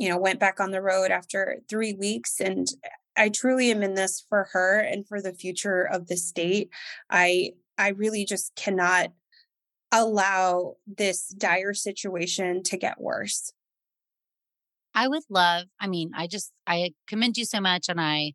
you 0.00 0.08
know 0.08 0.18
went 0.18 0.40
back 0.40 0.58
on 0.58 0.72
the 0.72 0.82
road 0.82 1.12
after 1.12 1.60
three 1.68 1.94
weeks, 1.94 2.40
and 2.40 2.66
I 3.16 3.28
truly 3.28 3.70
am 3.70 3.84
in 3.84 3.94
this 3.94 4.26
for 4.28 4.48
her 4.54 4.80
and 4.80 5.06
for 5.06 5.22
the 5.22 5.34
future 5.34 5.82
of 5.82 6.08
the 6.08 6.16
state. 6.16 6.70
I 7.08 7.52
I 7.78 7.90
really 7.90 8.24
just 8.24 8.56
cannot 8.56 9.12
allow 9.92 10.78
this 10.84 11.28
dire 11.28 11.74
situation 11.74 12.64
to 12.64 12.76
get 12.76 13.00
worse. 13.00 13.52
I 14.94 15.08
would 15.08 15.22
love, 15.28 15.66
I 15.80 15.86
mean, 15.86 16.10
I 16.14 16.26
just 16.26 16.52
I 16.66 16.92
commend 17.06 17.36
you 17.36 17.44
so 17.44 17.60
much 17.60 17.88
and 17.88 18.00
I 18.00 18.32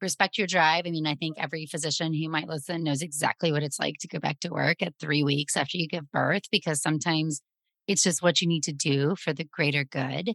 respect 0.00 0.38
your 0.38 0.46
drive. 0.46 0.84
I 0.86 0.90
mean, 0.90 1.06
I 1.06 1.14
think 1.14 1.36
every 1.38 1.66
physician 1.66 2.14
who 2.14 2.28
might 2.28 2.48
listen 2.48 2.84
knows 2.84 3.02
exactly 3.02 3.50
what 3.52 3.62
it's 3.62 3.78
like 3.80 3.96
to 4.00 4.08
go 4.08 4.18
back 4.18 4.40
to 4.40 4.50
work 4.50 4.82
at 4.82 4.94
3 5.00 5.22
weeks 5.24 5.56
after 5.56 5.78
you 5.78 5.88
give 5.88 6.10
birth 6.12 6.42
because 6.50 6.80
sometimes 6.82 7.40
it's 7.88 8.02
just 8.02 8.22
what 8.22 8.40
you 8.40 8.48
need 8.48 8.62
to 8.64 8.72
do 8.72 9.16
for 9.16 9.32
the 9.32 9.44
greater 9.44 9.84
good. 9.84 10.34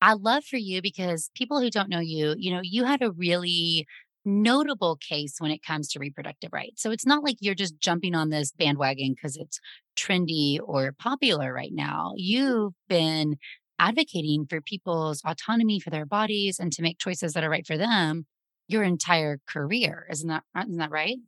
I 0.00 0.14
love 0.14 0.44
for 0.44 0.56
you 0.58 0.82
because 0.82 1.30
people 1.34 1.60
who 1.60 1.70
don't 1.70 1.90
know 1.90 2.00
you, 2.00 2.34
you 2.38 2.52
know, 2.52 2.60
you 2.62 2.84
had 2.84 3.02
a 3.02 3.12
really 3.12 3.86
notable 4.24 4.96
case 4.96 5.36
when 5.38 5.50
it 5.50 5.62
comes 5.62 5.88
to 5.88 5.98
reproductive 5.98 6.52
rights. 6.52 6.82
So 6.82 6.90
it's 6.90 7.06
not 7.06 7.24
like 7.24 7.36
you're 7.40 7.54
just 7.54 7.78
jumping 7.80 8.14
on 8.14 8.30
this 8.30 8.52
bandwagon 8.52 9.14
because 9.14 9.36
it's 9.36 9.60
trendy 9.96 10.58
or 10.62 10.92
popular 10.98 11.52
right 11.52 11.72
now. 11.72 12.12
You've 12.16 12.74
been 12.88 13.36
advocating 13.78 14.46
for 14.46 14.60
people's 14.60 15.22
autonomy 15.24 15.80
for 15.80 15.90
their 15.90 16.06
bodies 16.06 16.58
and 16.58 16.72
to 16.72 16.82
make 16.82 16.98
choices 16.98 17.32
that 17.32 17.44
are 17.44 17.50
right 17.50 17.66
for 17.66 17.76
them 17.76 18.26
your 18.68 18.82
entire 18.82 19.40
career. 19.48 20.06
Isn't 20.10 20.28
that 20.28 20.44
isn't 20.56 20.76
that 20.76 20.90
right? 20.90 21.18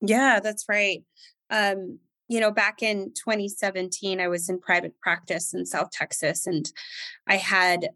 Yeah, 0.00 0.40
that's 0.40 0.66
right. 0.68 1.02
Um, 1.50 1.98
you 2.28 2.40
know, 2.40 2.50
back 2.50 2.82
in 2.82 3.12
2017, 3.14 4.20
I 4.20 4.28
was 4.28 4.48
in 4.48 4.60
private 4.60 5.00
practice 5.00 5.54
in 5.54 5.64
South 5.64 5.90
Texas, 5.90 6.46
and 6.46 6.70
I 7.26 7.36
had 7.36 7.88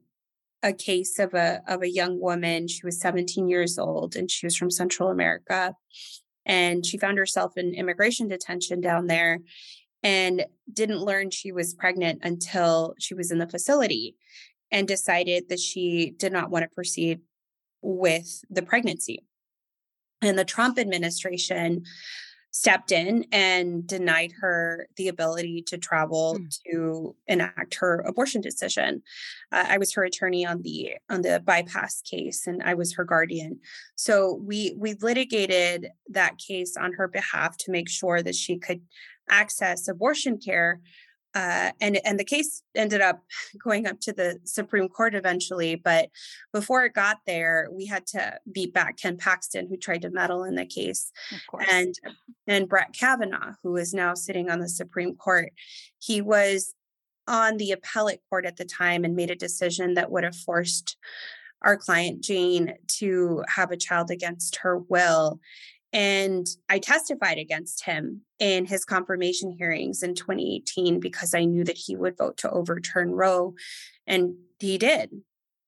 a 0.62 0.72
case 0.72 1.18
of 1.18 1.34
a 1.34 1.62
of 1.68 1.82
a 1.82 1.90
young 1.90 2.20
woman. 2.20 2.68
She 2.68 2.84
was 2.84 3.00
17 3.00 3.48
years 3.48 3.78
old, 3.78 4.16
and 4.16 4.30
she 4.30 4.46
was 4.46 4.56
from 4.56 4.70
Central 4.70 5.10
America, 5.10 5.74
and 6.46 6.86
she 6.86 6.98
found 6.98 7.18
herself 7.18 7.52
in 7.56 7.74
immigration 7.74 8.28
detention 8.28 8.80
down 8.80 9.06
there, 9.08 9.40
and 10.02 10.46
didn't 10.72 11.04
learn 11.04 11.30
she 11.30 11.52
was 11.52 11.74
pregnant 11.74 12.20
until 12.22 12.94
she 12.98 13.14
was 13.14 13.30
in 13.30 13.38
the 13.38 13.48
facility, 13.48 14.16
and 14.70 14.86
decided 14.86 15.48
that 15.48 15.60
she 15.60 16.14
did 16.16 16.32
not 16.32 16.50
want 16.50 16.62
to 16.62 16.74
proceed 16.74 17.20
with 17.82 18.44
the 18.50 18.62
pregnancy. 18.62 19.24
And 20.22 20.38
the 20.38 20.44
Trump 20.44 20.78
administration 20.78 21.84
stepped 22.52 22.90
in 22.90 23.24
and 23.30 23.86
denied 23.86 24.32
her 24.40 24.88
the 24.96 25.08
ability 25.08 25.62
to 25.62 25.78
travel 25.78 26.36
mm. 26.38 26.58
to 26.66 27.14
enact 27.28 27.76
her 27.76 28.00
abortion 28.06 28.40
decision. 28.40 29.02
Uh, 29.52 29.66
I 29.68 29.78
was 29.78 29.94
her 29.94 30.02
attorney 30.04 30.44
on 30.44 30.62
the 30.62 30.94
on 31.08 31.22
the 31.22 31.40
bypass 31.44 32.02
case, 32.02 32.46
and 32.46 32.62
I 32.62 32.74
was 32.74 32.94
her 32.94 33.04
guardian. 33.04 33.60
So 33.94 34.40
we 34.42 34.74
we 34.76 34.94
litigated 34.94 35.90
that 36.10 36.38
case 36.38 36.76
on 36.76 36.92
her 36.94 37.08
behalf 37.08 37.56
to 37.58 37.70
make 37.70 37.88
sure 37.88 38.22
that 38.22 38.34
she 38.34 38.58
could 38.58 38.82
access 39.30 39.88
abortion 39.88 40.38
care 40.38 40.80
uh, 41.34 41.70
and 41.80 42.00
and 42.04 42.18
the 42.18 42.24
case 42.24 42.62
ended 42.74 43.00
up 43.00 43.22
going 43.62 43.86
up 43.86 44.00
to 44.00 44.12
the 44.12 44.38
Supreme 44.44 44.88
Court 44.88 45.14
eventually. 45.14 45.76
But 45.76 46.08
before 46.52 46.84
it 46.84 46.94
got 46.94 47.18
there, 47.26 47.68
we 47.70 47.86
had 47.86 48.06
to 48.08 48.38
beat 48.50 48.74
back 48.74 48.96
Ken 48.96 49.16
Paxton, 49.16 49.68
who 49.68 49.76
tried 49.76 50.02
to 50.02 50.10
meddle 50.10 50.44
in 50.44 50.56
the 50.56 50.66
case, 50.66 51.12
and 51.70 51.94
and 52.46 52.68
Brett 52.68 52.92
Kavanaugh, 52.92 53.54
who 53.62 53.76
is 53.76 53.94
now 53.94 54.14
sitting 54.14 54.50
on 54.50 54.60
the 54.60 54.68
Supreme 54.68 55.14
Court. 55.14 55.52
He 55.98 56.20
was 56.20 56.74
on 57.28 57.58
the 57.58 57.70
appellate 57.70 58.22
court 58.28 58.44
at 58.44 58.56
the 58.56 58.64
time 58.64 59.04
and 59.04 59.14
made 59.14 59.30
a 59.30 59.36
decision 59.36 59.94
that 59.94 60.10
would 60.10 60.24
have 60.24 60.34
forced 60.34 60.96
our 61.62 61.76
client 61.76 62.24
Jane 62.24 62.74
to 62.98 63.44
have 63.54 63.70
a 63.70 63.76
child 63.76 64.10
against 64.10 64.56
her 64.62 64.78
will. 64.78 65.38
And 65.92 66.46
I 66.68 66.78
testified 66.78 67.38
against 67.38 67.84
him 67.84 68.22
in 68.38 68.64
his 68.64 68.84
confirmation 68.84 69.50
hearings 69.50 70.02
in 70.02 70.14
2018 70.14 71.00
because 71.00 71.34
I 71.34 71.44
knew 71.44 71.64
that 71.64 71.78
he 71.78 71.96
would 71.96 72.16
vote 72.16 72.36
to 72.38 72.50
overturn 72.50 73.10
Roe, 73.12 73.54
and 74.06 74.34
he 74.58 74.78
did. 74.78 75.10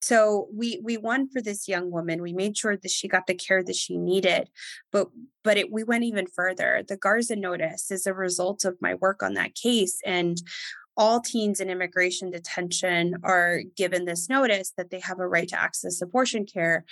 So 0.00 0.48
we 0.52 0.80
we 0.82 0.96
won 0.96 1.28
for 1.28 1.40
this 1.40 1.68
young 1.68 1.90
woman. 1.90 2.22
We 2.22 2.32
made 2.32 2.56
sure 2.56 2.76
that 2.76 2.90
she 2.90 3.06
got 3.06 3.26
the 3.26 3.34
care 3.34 3.62
that 3.62 3.76
she 3.76 3.96
needed, 3.96 4.50
but 4.90 5.08
but 5.44 5.56
it, 5.56 5.72
we 5.72 5.84
went 5.84 6.04
even 6.04 6.26
further. 6.26 6.82
The 6.86 6.96
Garza 6.96 7.36
notice 7.36 7.90
is 7.90 8.06
a 8.06 8.14
result 8.14 8.64
of 8.64 8.76
my 8.80 8.94
work 8.94 9.22
on 9.22 9.34
that 9.34 9.54
case, 9.54 10.00
and 10.04 10.42
all 10.96 11.20
teens 11.20 11.60
in 11.60 11.70
immigration 11.70 12.30
detention 12.30 13.14
are 13.22 13.60
given 13.76 14.04
this 14.04 14.28
notice 14.28 14.72
that 14.76 14.90
they 14.90 15.00
have 15.00 15.20
a 15.20 15.28
right 15.28 15.48
to 15.48 15.60
access 15.60 16.02
abortion 16.02 16.46
care. 16.46 16.84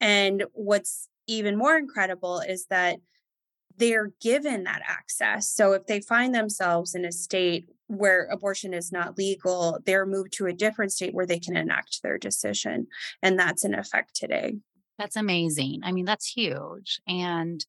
And 0.00 0.44
what's 0.52 1.08
even 1.28 1.56
more 1.56 1.76
incredible 1.76 2.40
is 2.40 2.66
that 2.70 2.98
they're 3.76 4.10
given 4.20 4.64
that 4.64 4.82
access. 4.84 5.48
So 5.48 5.72
if 5.72 5.86
they 5.86 6.00
find 6.00 6.34
themselves 6.34 6.96
in 6.96 7.04
a 7.04 7.12
state 7.12 7.68
where 7.86 8.24
abortion 8.24 8.74
is 8.74 8.90
not 8.90 9.16
legal, 9.16 9.78
they're 9.86 10.04
moved 10.04 10.32
to 10.32 10.46
a 10.46 10.52
different 10.52 10.92
state 10.92 11.14
where 11.14 11.26
they 11.26 11.38
can 11.38 11.56
enact 11.56 12.02
their 12.02 12.18
decision. 12.18 12.88
And 13.22 13.38
that's 13.38 13.64
in 13.64 13.74
effect 13.74 14.16
today. 14.16 14.54
That's 14.98 15.14
amazing. 15.14 15.82
I 15.84 15.92
mean, 15.92 16.04
that's 16.04 16.26
huge. 16.26 17.00
And 17.06 17.64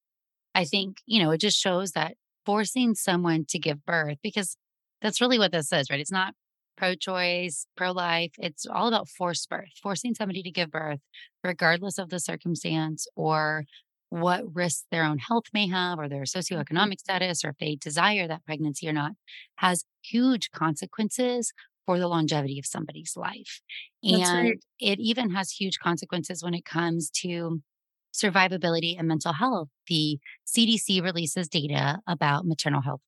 I 0.56 0.66
think, 0.66 0.98
you 1.06 1.22
know, 1.22 1.30
it 1.30 1.38
just 1.38 1.60
shows 1.60 1.92
that 1.92 2.16
forcing 2.46 2.96
someone 2.96 3.46
to 3.50 3.60
give 3.60 3.86
birth, 3.86 4.18
because 4.24 4.58
that's 5.02 5.22
really 5.22 5.38
what 5.38 5.52
this 5.52 5.72
is, 5.72 5.92
right? 5.92 6.00
It's 6.00 6.12
not 6.12 6.34
pro 6.80 6.96
choice, 6.96 7.68
pro 7.76 7.92
life. 7.92 8.32
It's 8.40 8.66
all 8.66 8.88
about 8.88 9.10
forced 9.10 9.50
birth, 9.50 9.70
forcing 9.84 10.16
somebody 10.16 10.42
to 10.42 10.50
give 10.50 10.72
birth, 10.72 11.00
regardless 11.44 11.98
of 11.98 12.10
the 12.10 12.20
circumstance 12.20 13.06
or 13.16 13.66
what 14.10 14.44
risks 14.56 14.86
their 14.90 15.04
own 15.04 15.20
health 15.20 15.46
may 15.54 15.68
have 15.68 16.00
or 16.00 16.08
their 16.08 16.24
mm-hmm. 16.24 16.56
socioeconomic 16.56 17.00
status 17.00 17.44
or 17.44 17.50
if 17.50 17.58
they 17.60 17.76
desire 17.76 18.28
that 18.28 18.46
pregnancy 18.46 18.88
or 18.88 18.94
not 18.94 19.12
has 19.58 19.84
huge 20.02 20.50
consequences 20.52 21.52
for 21.86 22.00
the 22.00 22.08
longevity 22.08 22.58
of 22.58 22.66
somebody's 22.66 23.14
life. 23.16 23.62
That's 24.02 24.30
and 24.30 24.50
right. 24.50 24.64
it 24.80 25.00
even 25.00 25.32
has 25.32 25.52
huge 25.52 25.80
consequences 25.80 26.44
when 26.44 26.54
it 26.54 26.66
comes 26.66 27.12
to 27.22 27.62
survivability 28.14 28.98
and 28.98 29.08
mental 29.08 29.34
health. 29.34 29.68
The 29.88 30.18
CDC 30.48 31.04
releases 31.04 31.48
data 31.48 32.00
about 32.08 32.46
maternal 32.46 32.82
health 32.82 33.02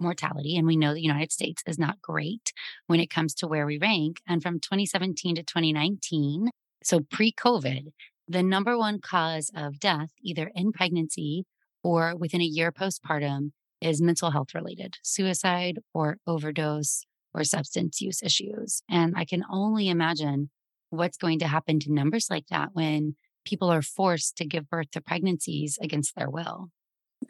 mortality. 0.00 0.56
And 0.56 0.66
we 0.66 0.76
know 0.76 0.94
the 0.94 1.00
United 1.00 1.32
States 1.32 1.62
is 1.66 1.78
not 1.78 2.00
great 2.00 2.52
when 2.86 3.00
it 3.00 3.10
comes 3.10 3.34
to 3.34 3.46
where 3.46 3.66
we 3.66 3.78
rank. 3.78 4.20
And 4.26 4.42
from 4.42 4.60
2017 4.60 5.36
to 5.36 5.42
2019, 5.42 6.50
so 6.82 7.00
pre 7.00 7.32
COVID, 7.32 7.92
the 8.26 8.42
number 8.42 8.76
one 8.76 9.00
cause 9.00 9.50
of 9.54 9.80
death, 9.80 10.10
either 10.22 10.50
in 10.54 10.72
pregnancy 10.72 11.44
or 11.82 12.14
within 12.16 12.40
a 12.40 12.44
year 12.44 12.72
postpartum, 12.72 13.52
is 13.80 14.02
mental 14.02 14.30
health 14.30 14.54
related 14.54 14.96
suicide 15.02 15.78
or 15.94 16.18
overdose 16.26 17.04
or 17.34 17.44
substance 17.44 18.00
use 18.00 18.22
issues. 18.22 18.82
And 18.90 19.14
I 19.16 19.24
can 19.24 19.44
only 19.50 19.88
imagine 19.88 20.50
what's 20.90 21.16
going 21.16 21.38
to 21.40 21.48
happen 21.48 21.78
to 21.80 21.92
numbers 21.92 22.28
like 22.30 22.46
that 22.50 22.70
when 22.72 23.14
people 23.44 23.70
are 23.70 23.82
forced 23.82 24.36
to 24.36 24.46
give 24.46 24.68
birth 24.68 24.90
to 24.92 25.00
pregnancies 25.00 25.78
against 25.80 26.14
their 26.16 26.30
will. 26.30 26.68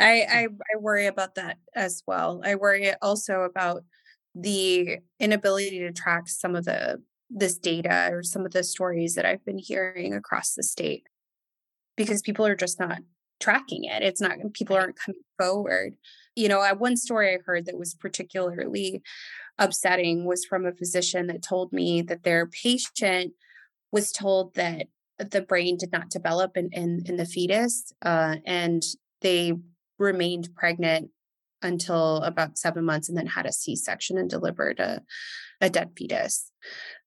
I, 0.00 0.26
I, 0.28 0.46
I 0.74 0.78
worry 0.78 1.06
about 1.06 1.34
that 1.36 1.58
as 1.74 2.02
well. 2.06 2.40
I 2.44 2.54
worry 2.54 2.92
also 3.02 3.42
about 3.42 3.84
the 4.34 4.98
inability 5.18 5.80
to 5.80 5.92
track 5.92 6.28
some 6.28 6.54
of 6.54 6.64
the 6.64 7.02
this 7.30 7.58
data 7.58 8.08
or 8.10 8.22
some 8.22 8.46
of 8.46 8.52
the 8.52 8.64
stories 8.64 9.14
that 9.14 9.26
I've 9.26 9.44
been 9.44 9.58
hearing 9.58 10.14
across 10.14 10.54
the 10.54 10.62
state 10.62 11.04
because 11.96 12.22
people 12.22 12.46
are 12.46 12.56
just 12.56 12.80
not 12.80 13.00
tracking 13.40 13.84
it. 13.84 14.02
It's 14.02 14.20
not 14.20 14.38
people 14.54 14.76
aren't 14.76 14.98
coming 14.98 15.20
forward. 15.38 15.94
You 16.34 16.48
know, 16.48 16.64
one 16.74 16.96
story 16.96 17.34
I 17.34 17.38
heard 17.44 17.66
that 17.66 17.78
was 17.78 17.94
particularly 17.94 19.02
upsetting 19.58 20.24
was 20.24 20.44
from 20.44 20.64
a 20.64 20.72
physician 20.72 21.26
that 21.26 21.42
told 21.42 21.72
me 21.72 22.00
that 22.02 22.22
their 22.22 22.46
patient 22.46 23.32
was 23.92 24.12
told 24.12 24.54
that 24.54 24.86
the 25.18 25.42
brain 25.42 25.76
did 25.76 25.92
not 25.92 26.10
develop 26.10 26.56
in 26.56 26.70
in, 26.72 27.02
in 27.06 27.16
the 27.16 27.26
fetus, 27.26 27.92
uh, 28.02 28.36
and 28.46 28.82
they 29.20 29.52
remained 29.98 30.54
pregnant 30.54 31.10
until 31.62 32.18
about 32.18 32.56
seven 32.56 32.84
months 32.84 33.08
and 33.08 33.18
then 33.18 33.26
had 33.26 33.46
a 33.46 33.52
c-section 33.52 34.16
and 34.16 34.30
delivered 34.30 34.78
a, 34.78 35.02
a 35.60 35.68
dead 35.68 35.90
fetus. 35.96 36.50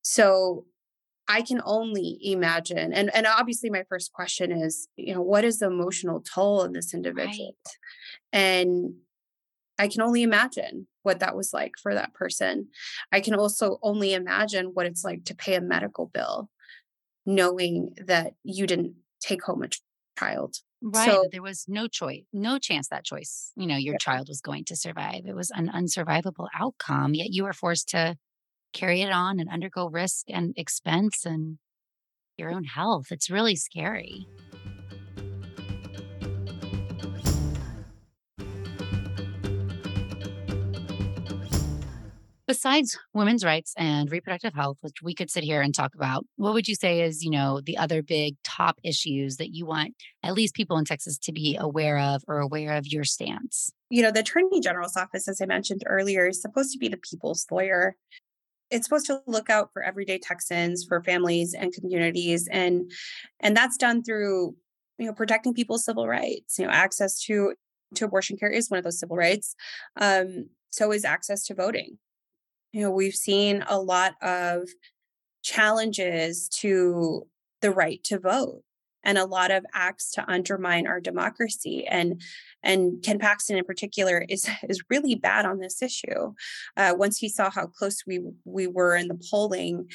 So 0.02 0.66
i 1.28 1.44
can 1.44 1.62
only 1.66 2.18
imagine 2.24 2.92
and 2.92 3.14
and 3.14 3.28
obviously 3.28 3.70
my 3.70 3.84
first 3.88 4.12
question 4.12 4.52
is 4.52 4.88
you 4.96 5.14
know 5.14 5.22
what 5.22 5.44
is 5.44 5.60
the 5.60 5.68
emotional 5.68 6.20
toll 6.20 6.64
in 6.64 6.74
this 6.74 6.96
individual? 6.96 7.56
Right. 7.64 7.76
and 8.34 8.96
i 9.78 9.88
can 9.88 10.02
only 10.02 10.24
imagine 10.24 10.88
what 11.04 11.20
that 11.20 11.36
was 11.36 11.54
like 11.54 11.74
for 11.82 11.94
that 11.94 12.14
person. 12.14 12.68
I 13.12 13.22
can 13.22 13.36
also 13.36 13.80
only 13.82 14.14
imagine 14.14 14.68
what 14.74 14.86
it's 14.86 15.04
like 15.04 15.26
to 15.26 15.36
pay 15.36 15.56
a 15.56 15.62
medical 15.62 16.08
bill 16.08 16.50
knowing 17.26 17.94
that 18.06 18.34
you 18.44 18.66
didn't 18.68 18.96
take 19.20 19.44
home 19.44 19.64
a 19.64 19.70
child 20.18 20.56
Right. 20.82 21.12
So, 21.12 21.26
there 21.32 21.44
was 21.44 21.66
no 21.68 21.88
choice, 21.88 22.24
no 22.34 22.58
chance 22.58 22.88
that 22.90 23.06
choice, 23.06 23.52
you 23.56 23.68
know, 23.68 23.78
your 23.78 23.94
yeah. 23.94 24.00
child 24.00 24.30
was 24.30 24.42
going 24.42 24.66
to 24.66 24.76
survive. 24.76 25.26
It 25.26 25.36
was 25.36 25.52
an 25.52 25.70
unsurvivable 25.70 26.48
outcome, 26.58 27.14
yet 27.14 27.28
you 27.32 27.44
were 27.44 27.54
forced 27.54 27.90
to 27.90 28.18
carry 28.74 29.02
it 29.02 29.12
on 29.12 29.40
and 29.40 29.50
undergo 29.50 29.88
risk 29.88 30.26
and 30.30 30.54
expense 30.58 31.26
and 31.26 31.60
your 32.38 32.52
own 32.52 32.64
health. 32.64 33.08
It's 33.12 33.30
really 33.30 33.56
scary. 33.56 34.28
Besides 42.52 43.00
women's 43.14 43.46
rights 43.46 43.74
and 43.78 44.12
reproductive 44.12 44.54
health, 44.54 44.76
which 44.82 45.02
we 45.02 45.16
could 45.16 45.32
sit 45.32 45.42
here 45.42 45.62
and 45.62 45.74
talk 45.74 45.96
about, 45.96 46.26
what 46.36 46.54
would 46.54 46.68
you 46.68 46.76
say 46.76 47.00
is, 47.00 47.24
you 47.24 47.32
know, 47.32 47.62
the 47.62 47.78
other 47.78 48.04
big 48.04 48.36
top 48.44 48.78
issues 48.84 49.38
that 49.38 49.56
you 49.56 49.66
want 49.66 49.96
at 50.22 50.34
least 50.34 50.54
people 50.54 50.78
in 50.78 50.84
Texas 50.84 51.18
to 51.20 51.32
be 51.32 51.56
aware 51.58 51.98
of 51.98 52.26
or 52.28 52.40
aware 52.40 52.76
of 52.76 52.86
your 52.88 53.06
stance? 53.06 53.72
You 53.90 54.04
know, 54.04 54.12
the 54.12 54.20
Attorney 54.20 54.60
General's 54.60 54.98
office, 54.98 55.30
as 55.30 55.40
I 55.42 55.46
mentioned 55.46 55.84
earlier, 55.86 56.28
is 56.28 56.42
supposed 56.42 56.74
to 56.74 56.78
be 56.78 56.90
the 56.90 56.98
people's 56.98 57.46
lawyer. 57.50 57.96
It's 58.70 58.86
supposed 58.86 59.06
to 59.06 59.22
look 59.28 59.50
out 59.50 59.70
for 59.72 59.82
everyday 59.82 60.20
Texans, 60.20 60.84
for 60.84 61.02
families 61.02 61.54
and 61.58 61.72
communities. 61.72 62.50
And 62.52 62.92
and 63.40 63.56
that's 63.56 63.78
done 63.78 64.04
through 64.04 64.58
you 64.98 65.06
know, 65.06 65.14
protecting 65.14 65.54
people's 65.54 65.86
civil 65.86 66.06
rights. 66.06 66.60
You 66.60 66.66
know, 66.66 66.74
access 66.74 67.18
to 67.22 67.54
to 67.96 68.04
abortion 68.04 68.36
care 68.36 68.50
is 68.50 68.70
one 68.70 68.78
of 68.78 68.84
those 68.84 69.00
civil 69.00 69.16
rights. 69.16 69.56
Um, 69.96 70.50
so 70.70 70.92
is 70.92 71.06
access 71.06 71.46
to 71.46 71.54
voting. 71.54 71.98
You 72.72 72.82
know, 72.82 72.92
we've 72.92 73.16
seen 73.16 73.64
a 73.68 73.80
lot 73.80 74.14
of 74.22 74.70
challenges 75.44 76.48
to 76.50 77.28
the 77.62 77.72
right 77.72 78.04
to 78.06 78.20
vote 78.20 78.64
and 79.04 79.18
a 79.18 79.26
lot 79.26 79.52
of 79.52 79.66
acts 79.74 80.12
to 80.12 80.32
undermine 80.32 80.88
our 80.88 81.00
democracy 81.00 81.86
and 81.88 82.22
and 82.64 83.02
ken 83.04 83.18
paxton 83.18 83.58
in 83.58 83.66
particular 83.66 84.26
is 84.30 84.48
is 84.70 84.84
really 84.90 85.16
bad 85.16 85.46
on 85.46 85.60
this 85.60 85.82
issue. 85.82 86.34
Uh, 86.78 86.94
once 86.96 87.18
he 87.18 87.30
saw 87.30 87.50
how 87.50 87.68
close 87.68 88.04
we 88.06 88.22
we 88.46 88.68
were 88.68 88.96
in 88.96 89.08
the 89.08 89.20
polling 89.30 89.88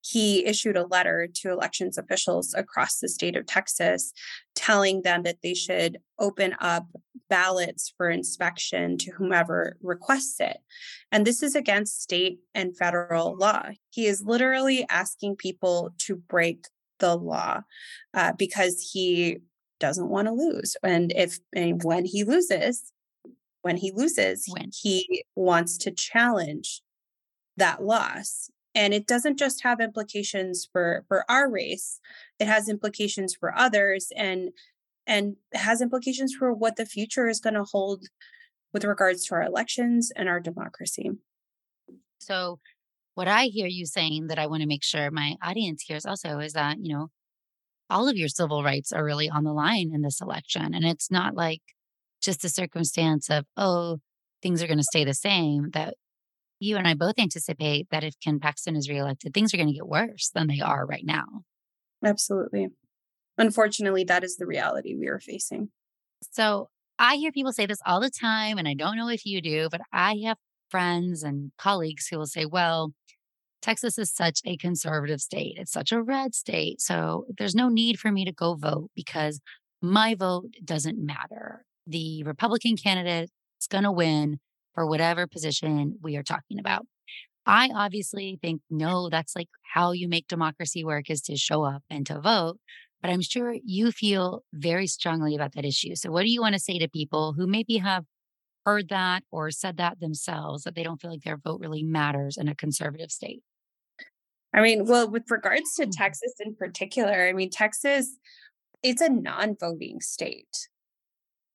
he 0.00 0.44
issued 0.44 0.76
a 0.76 0.86
letter 0.86 1.26
to 1.32 1.50
elections 1.50 1.96
officials 1.96 2.52
across 2.54 2.98
the 2.98 3.08
state 3.08 3.36
of 3.36 3.46
texas 3.46 4.12
telling 4.54 5.02
them 5.02 5.22
that 5.22 5.38
they 5.42 5.54
should 5.54 5.98
open 6.18 6.54
up 6.60 6.86
ballots 7.28 7.92
for 7.96 8.10
inspection 8.10 8.96
to 8.98 9.10
whomever 9.12 9.76
requests 9.82 10.38
it 10.40 10.58
and 11.10 11.26
this 11.26 11.42
is 11.42 11.54
against 11.54 12.02
state 12.02 12.38
and 12.54 12.76
federal 12.76 13.36
law 13.36 13.64
he 13.90 14.06
is 14.06 14.22
literally 14.24 14.86
asking 14.90 15.34
people 15.34 15.94
to 15.98 16.16
break 16.16 16.66
the 16.98 17.16
law 17.16 17.60
uh, 18.12 18.32
because 18.38 18.90
he 18.92 19.38
doesn't 19.80 20.08
want 20.08 20.28
to 20.28 20.32
lose. 20.32 20.76
And 20.82 21.12
if 21.14 21.38
and 21.54 21.82
when 21.82 22.04
he 22.04 22.24
loses, 22.24 22.92
when 23.62 23.76
he 23.76 23.92
loses, 23.92 24.46
when? 24.48 24.70
he 24.72 25.24
wants 25.34 25.76
to 25.78 25.90
challenge 25.90 26.80
that 27.56 27.82
loss. 27.82 28.50
And 28.74 28.92
it 28.92 29.06
doesn't 29.06 29.38
just 29.38 29.62
have 29.62 29.80
implications 29.80 30.68
for 30.70 31.04
for 31.08 31.24
our 31.30 31.50
race; 31.50 32.00
it 32.38 32.46
has 32.46 32.68
implications 32.68 33.34
for 33.34 33.56
others, 33.56 34.08
and 34.16 34.50
and 35.06 35.36
has 35.52 35.80
implications 35.80 36.34
for 36.34 36.52
what 36.52 36.76
the 36.76 36.86
future 36.86 37.28
is 37.28 37.40
going 37.40 37.54
to 37.54 37.64
hold 37.64 38.06
with 38.72 38.84
regards 38.84 39.24
to 39.26 39.34
our 39.34 39.42
elections 39.42 40.10
and 40.16 40.28
our 40.28 40.40
democracy. 40.40 41.10
So 42.18 42.58
what 43.14 43.28
I 43.28 43.44
hear 43.44 43.66
you 43.66 43.86
saying 43.86 44.26
that 44.28 44.38
I 44.38 44.46
want 44.46 44.62
to 44.62 44.68
make 44.68 44.82
sure 44.82 45.10
my 45.10 45.36
audience 45.42 45.82
hears 45.82 46.04
also 46.04 46.40
is 46.40 46.54
that, 46.54 46.78
you 46.80 46.92
know, 46.92 47.08
all 47.88 48.08
of 48.08 48.16
your 48.16 48.28
civil 48.28 48.64
rights 48.64 48.92
are 48.92 49.04
really 49.04 49.30
on 49.30 49.44
the 49.44 49.52
line 49.52 49.92
in 49.94 50.02
this 50.02 50.20
election. 50.20 50.74
And 50.74 50.84
it's 50.84 51.10
not 51.10 51.34
like 51.34 51.62
just 52.20 52.44
a 52.44 52.48
circumstance 52.48 53.30
of, 53.30 53.44
oh, 53.56 53.98
things 54.42 54.62
are 54.62 54.66
going 54.66 54.78
to 54.78 54.84
stay 54.84 55.04
the 55.04 55.14
same. 55.14 55.70
That 55.70 55.94
you 56.64 56.76
and 56.76 56.88
I 56.88 56.94
both 56.94 57.18
anticipate 57.18 57.88
that 57.90 58.04
if 58.04 58.14
Ken 58.20 58.40
Paxton 58.40 58.76
is 58.76 58.88
reelected, 58.88 59.32
things 59.32 59.52
are 59.52 59.56
going 59.56 59.68
to 59.68 59.74
get 59.74 59.86
worse 59.86 60.30
than 60.34 60.46
they 60.46 60.60
are 60.60 60.86
right 60.86 61.04
now. 61.04 61.26
Absolutely. 62.04 62.68
Unfortunately, 63.38 64.04
that 64.04 64.24
is 64.24 64.36
the 64.36 64.46
reality 64.46 64.94
we 64.94 65.08
are 65.08 65.20
facing. 65.20 65.70
So 66.32 66.68
I 66.98 67.16
hear 67.16 67.32
people 67.32 67.52
say 67.52 67.66
this 67.66 67.80
all 67.84 68.00
the 68.00 68.10
time, 68.10 68.58
and 68.58 68.68
I 68.68 68.74
don't 68.74 68.96
know 68.96 69.08
if 69.08 69.26
you 69.26 69.40
do, 69.42 69.68
but 69.70 69.80
I 69.92 70.22
have 70.24 70.38
friends 70.70 71.22
and 71.22 71.52
colleagues 71.58 72.06
who 72.08 72.18
will 72.18 72.26
say, 72.26 72.46
well, 72.46 72.92
Texas 73.60 73.98
is 73.98 74.12
such 74.12 74.40
a 74.44 74.56
conservative 74.56 75.20
state. 75.20 75.56
It's 75.58 75.72
such 75.72 75.90
a 75.90 76.02
red 76.02 76.34
state. 76.34 76.80
So 76.80 77.24
there's 77.38 77.54
no 77.54 77.68
need 77.68 77.98
for 77.98 78.12
me 78.12 78.24
to 78.24 78.32
go 78.32 78.54
vote 78.54 78.90
because 78.94 79.40
my 79.80 80.14
vote 80.14 80.54
doesn't 80.64 80.98
matter. 80.98 81.64
The 81.86 82.22
Republican 82.24 82.76
candidate 82.76 83.30
is 83.60 83.66
going 83.66 83.84
to 83.84 83.92
win 83.92 84.38
for 84.74 84.86
whatever 84.86 85.26
position 85.26 85.98
we 86.02 86.16
are 86.16 86.22
talking 86.22 86.58
about. 86.58 86.86
I 87.46 87.70
obviously 87.74 88.38
think, 88.40 88.62
no, 88.70 89.10
that's 89.10 89.36
like 89.36 89.48
how 89.62 89.92
you 89.92 90.08
make 90.08 90.28
democracy 90.28 90.84
work 90.84 91.10
is 91.10 91.20
to 91.22 91.36
show 91.36 91.62
up 91.62 91.82
and 91.90 92.06
to 92.06 92.20
vote. 92.20 92.58
But 93.02 93.10
I'm 93.10 93.20
sure 93.20 93.54
you 93.64 93.92
feel 93.92 94.42
very 94.54 94.86
strongly 94.86 95.34
about 95.34 95.52
that 95.54 95.66
issue. 95.66 95.94
So, 95.94 96.10
what 96.10 96.22
do 96.22 96.30
you 96.30 96.40
want 96.40 96.54
to 96.54 96.60
say 96.60 96.78
to 96.78 96.88
people 96.88 97.34
who 97.34 97.46
maybe 97.46 97.76
have 97.76 98.04
heard 98.64 98.88
that 98.88 99.24
or 99.30 99.50
said 99.50 99.76
that 99.76 100.00
themselves 100.00 100.62
that 100.62 100.74
they 100.74 100.82
don't 100.82 101.00
feel 101.00 101.10
like 101.10 101.22
their 101.22 101.36
vote 101.36 101.60
really 101.60 101.82
matters 101.82 102.38
in 102.38 102.48
a 102.48 102.54
conservative 102.54 103.10
state? 103.10 103.42
I 104.54 104.62
mean, 104.62 104.86
well, 104.86 105.10
with 105.10 105.30
regards 105.30 105.74
to 105.74 105.82
Mm-hmm. 105.82 105.90
Texas 105.90 106.32
in 106.40 106.54
particular, 106.54 107.28
I 107.28 107.32
mean, 107.32 107.50
Texas, 107.50 108.16
it's 108.82 109.02
a 109.02 109.08
non 109.08 109.56
voting 109.60 110.00
state, 110.00 110.68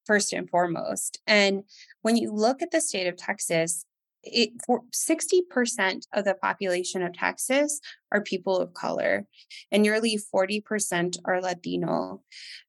first 0.10 0.34
and 0.34 0.50
foremost. 0.50 1.20
And 1.28 1.66
when 2.02 2.18
you 2.18 2.34
look 2.34 2.64
at 2.64 2.72
the 2.72 2.82
state 2.82 3.06
of 3.06 3.16
Texas, 3.16 3.86
it 4.24 4.50
for 4.66 4.82
60% 4.92 6.02
of 6.14 6.26
the 6.26 6.34
population 6.34 7.04
of 7.04 7.14
Texas 7.14 7.80
are 8.12 8.22
people 8.22 8.58
of 8.58 8.74
color 8.74 9.28
and 9.72 9.84
nearly 9.84 10.18
40% 10.34 11.18
are 11.26 11.40
Latino. 11.40 12.24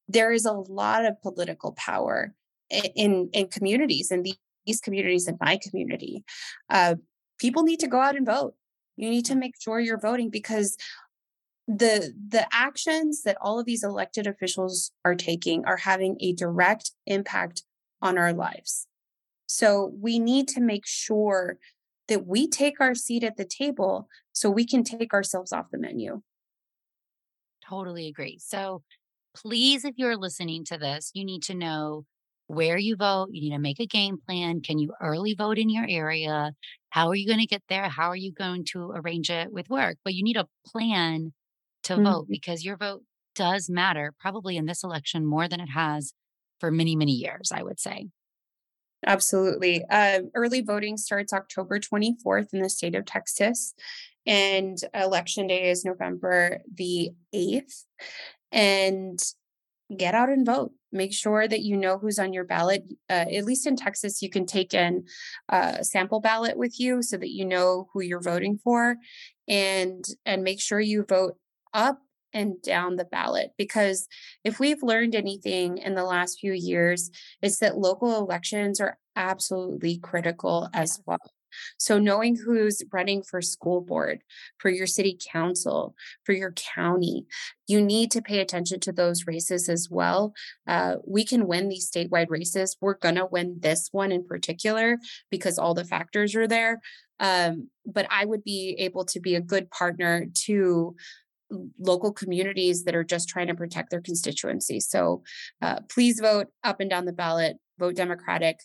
There 0.07 0.33
is 0.33 0.45
a 0.45 0.53
lot 0.53 1.07
of 1.07 1.21
political 1.23 1.73
power 1.73 2.35
in 2.95 3.31
in 3.33 3.49
communities 3.49 4.13
in 4.13 4.23
these 4.23 4.81
communities 4.81 5.27
in 5.27 5.37
my 5.41 5.59
community 5.61 6.23
uh, 6.69 6.95
people 7.41 7.65
need 7.65 7.81
to 7.81 7.89
go 7.89 8.01
out 8.01 8.17
and 8.17 8.25
vote 8.25 8.55
you 8.97 9.11
need 9.11 9.25
to 9.25 9.35
make 9.35 9.55
sure 9.61 9.81
you're 9.81 9.99
voting 9.99 10.31
because 10.31 10.77
the 11.71 12.13
the 12.29 12.47
actions 12.53 13.23
that 13.23 13.37
all 13.41 13.61
of 13.61 13.67
these 13.67 13.85
elected 13.85 14.27
officials 14.27 14.91
are 15.05 15.15
taking 15.15 15.65
are 15.67 15.77
having 15.77 16.17
a 16.19 16.33
direct 16.33 16.91
impact 17.07 17.63
on 18.03 18.19
our 18.19 18.33
lives 18.33 18.89
so 19.47 19.93
we 20.01 20.19
need 20.19 20.49
to 20.49 20.61
make 20.61 20.85
sure 20.85 21.59
that 22.09 22.27
we 22.27 22.49
take 22.49 22.81
our 22.81 22.95
seat 22.95 23.23
at 23.23 23.37
the 23.37 23.45
table 23.45 24.09
so 24.33 24.51
we 24.51 24.67
can 24.67 24.83
take 24.83 25.15
ourselves 25.15 25.53
off 25.53 25.71
the 25.71 25.79
menu 25.79 26.21
totally 27.69 28.09
agree 28.09 28.37
so 28.41 28.83
please 29.37 29.85
if 29.85 29.95
you're 29.97 30.17
listening 30.17 30.65
to 30.65 30.77
this 30.77 31.13
you 31.15 31.25
need 31.25 31.43
to 31.43 31.55
know 31.55 32.05
where 32.49 32.77
you 32.77 32.97
vote. 32.97 33.29
You 33.31 33.43
need 33.43 33.55
to 33.55 33.61
make 33.61 33.79
a 33.79 33.87
game 33.87 34.19
plan. 34.27 34.61
Can 34.61 34.81
you 34.81 34.93
early 35.01 35.35
vote 35.35 35.57
in 35.57 35.71
your 35.71 35.87
area? 35.89 36.51
How 36.89 37.07
are 37.07 37.15
you 37.15 37.25
going 37.25 37.39
to 37.39 37.47
get 37.47 37.63
there? 37.69 37.89
How 37.89 38.09
are 38.09 38.17
you 38.17 38.33
going 38.33 38.65
to 38.73 38.91
arrange 38.91 39.31
it 39.31 39.53
with 39.53 39.71
work? 39.71 39.99
But 40.05 40.15
you 40.15 40.25
need 40.25 40.37
a 40.37 40.49
plan 40.67 41.33
to 41.85 41.95
mm-hmm. 41.95 42.05
vote 42.05 42.27
because 42.29 42.65
your 42.65 42.77
vote 42.77 43.03
does 43.35 43.71
matter, 43.71 44.15
probably 44.19 44.57
in 44.57 44.67
this 44.67 44.85
election 44.85 45.25
more 45.25 45.49
than 45.49 45.61
it 45.61 45.71
has 45.71 46.13
for 46.59 46.71
many, 46.71 46.97
many 46.97 47.13
years, 47.13 47.53
I 47.53 47.63
would 47.63 47.81
say. 47.81 48.09
Absolutely. 49.07 49.85
Uh, 49.89 50.21
early 50.35 50.61
voting 50.61 50.97
starts 50.97 51.33
October 51.33 51.79
24th 51.79 52.53
in 52.53 52.61
the 52.61 52.69
state 52.69 52.95
of 52.95 53.07
Texas, 53.07 53.75
and 54.27 54.77
election 54.93 55.47
day 55.47 55.71
is 55.71 55.85
November 55.85 56.61
the 56.73 57.11
8th. 57.35 57.85
And 58.53 59.19
get 59.97 60.15
out 60.15 60.29
and 60.29 60.47
vote 60.47 60.73
make 60.93 61.13
sure 61.13 61.47
that 61.47 61.63
you 61.63 61.77
know 61.77 61.99
who's 61.99 62.19
on 62.19 62.33
your 62.33 62.45
ballot 62.45 62.85
uh, 63.09 63.27
at 63.33 63.45
least 63.45 63.67
in 63.67 63.75
texas 63.75 64.23
you 64.23 64.31
can 64.31 64.47
take 64.47 64.73
in 64.73 65.05
uh, 65.49 65.77
a 65.79 65.85
sample 65.85 66.21
ballot 66.21 66.57
with 66.57 66.79
you 66.79 67.03
so 67.03 67.17
that 67.17 67.31
you 67.31 67.45
know 67.45 67.89
who 67.93 68.01
you're 68.01 68.21
voting 68.21 68.59
for 68.63 68.97
and 69.49 70.05
and 70.25 70.45
make 70.45 70.61
sure 70.61 70.81
you 70.81 71.05
vote 71.09 71.35
up 71.73 72.01
and 72.33 72.63
down 72.63 72.97
the 72.97 73.05
ballot 73.05 73.51
because 73.59 74.07
if 74.45 74.61
we've 74.61 74.83
learned 74.83 75.15
anything 75.15 75.79
in 75.79 75.95
the 75.95 76.05
last 76.05 76.39
few 76.39 76.53
years 76.53 77.11
it's 77.43 77.59
that 77.59 77.77
local 77.77 78.17
elections 78.19 78.81
are 78.81 78.99
absolutely 79.17 79.99
critical 79.99 80.69
as 80.73 81.01
well 81.07 81.19
so, 81.79 81.99
knowing 81.99 82.37
who's 82.37 82.83
running 82.93 83.23
for 83.23 83.41
school 83.43 83.81
board, 83.81 84.21
for 84.59 84.71
your 84.71 84.87
city 84.87 85.19
council, 85.33 85.95
for 86.25 86.33
your 86.33 86.53
county, 86.53 87.27
you 87.67 87.83
need 87.83 88.11
to 88.13 88.23
pay 88.23 88.41
attention 88.41 88.81
to 88.81 88.93
those 88.93 89.27
races 89.27 89.69
as 89.69 89.89
well. 89.91 90.33
Uh, 90.67 90.97
we 91.07 91.25
can 91.25 91.47
win 91.47 91.69
these 91.69 91.91
statewide 91.91 92.31
races. 92.31 92.77
We're 92.81 92.95
going 92.95 93.17
to 93.17 93.27
win 93.27 93.57
this 93.61 93.89
one 93.93 94.13
in 94.13 94.27
particular 94.27 94.99
because 95.31 95.59
all 95.59 95.75
the 95.75 95.85
factors 95.85 96.35
are 96.35 96.49
there. 96.49 96.81
Um, 97.19 97.69
but 97.85 98.07
I 98.11 98.25
would 98.25 98.43
be 98.45 98.77
able 98.79 99.05
to 99.07 99.21
be 99.21 99.35
a 99.35 99.43
good 99.43 99.71
partner 99.71 100.27
to 100.47 100.97
local 101.79 102.13
communities 102.13 102.85
that 102.85 102.95
are 102.95 103.05
just 103.05 103.29
trying 103.29 103.49
to 103.49 103.55
protect 103.55 103.91
their 103.91 104.01
constituency. 104.01 104.81
So 104.81 105.23
uh, 105.63 105.81
please 105.89 106.21
vote 106.21 106.49
up 106.65 106.81
and 106.81 106.91
down 106.91 107.05
the 107.05 107.13
ballot, 107.13 107.57
vote 107.79 107.97
Democratic, 107.97 108.61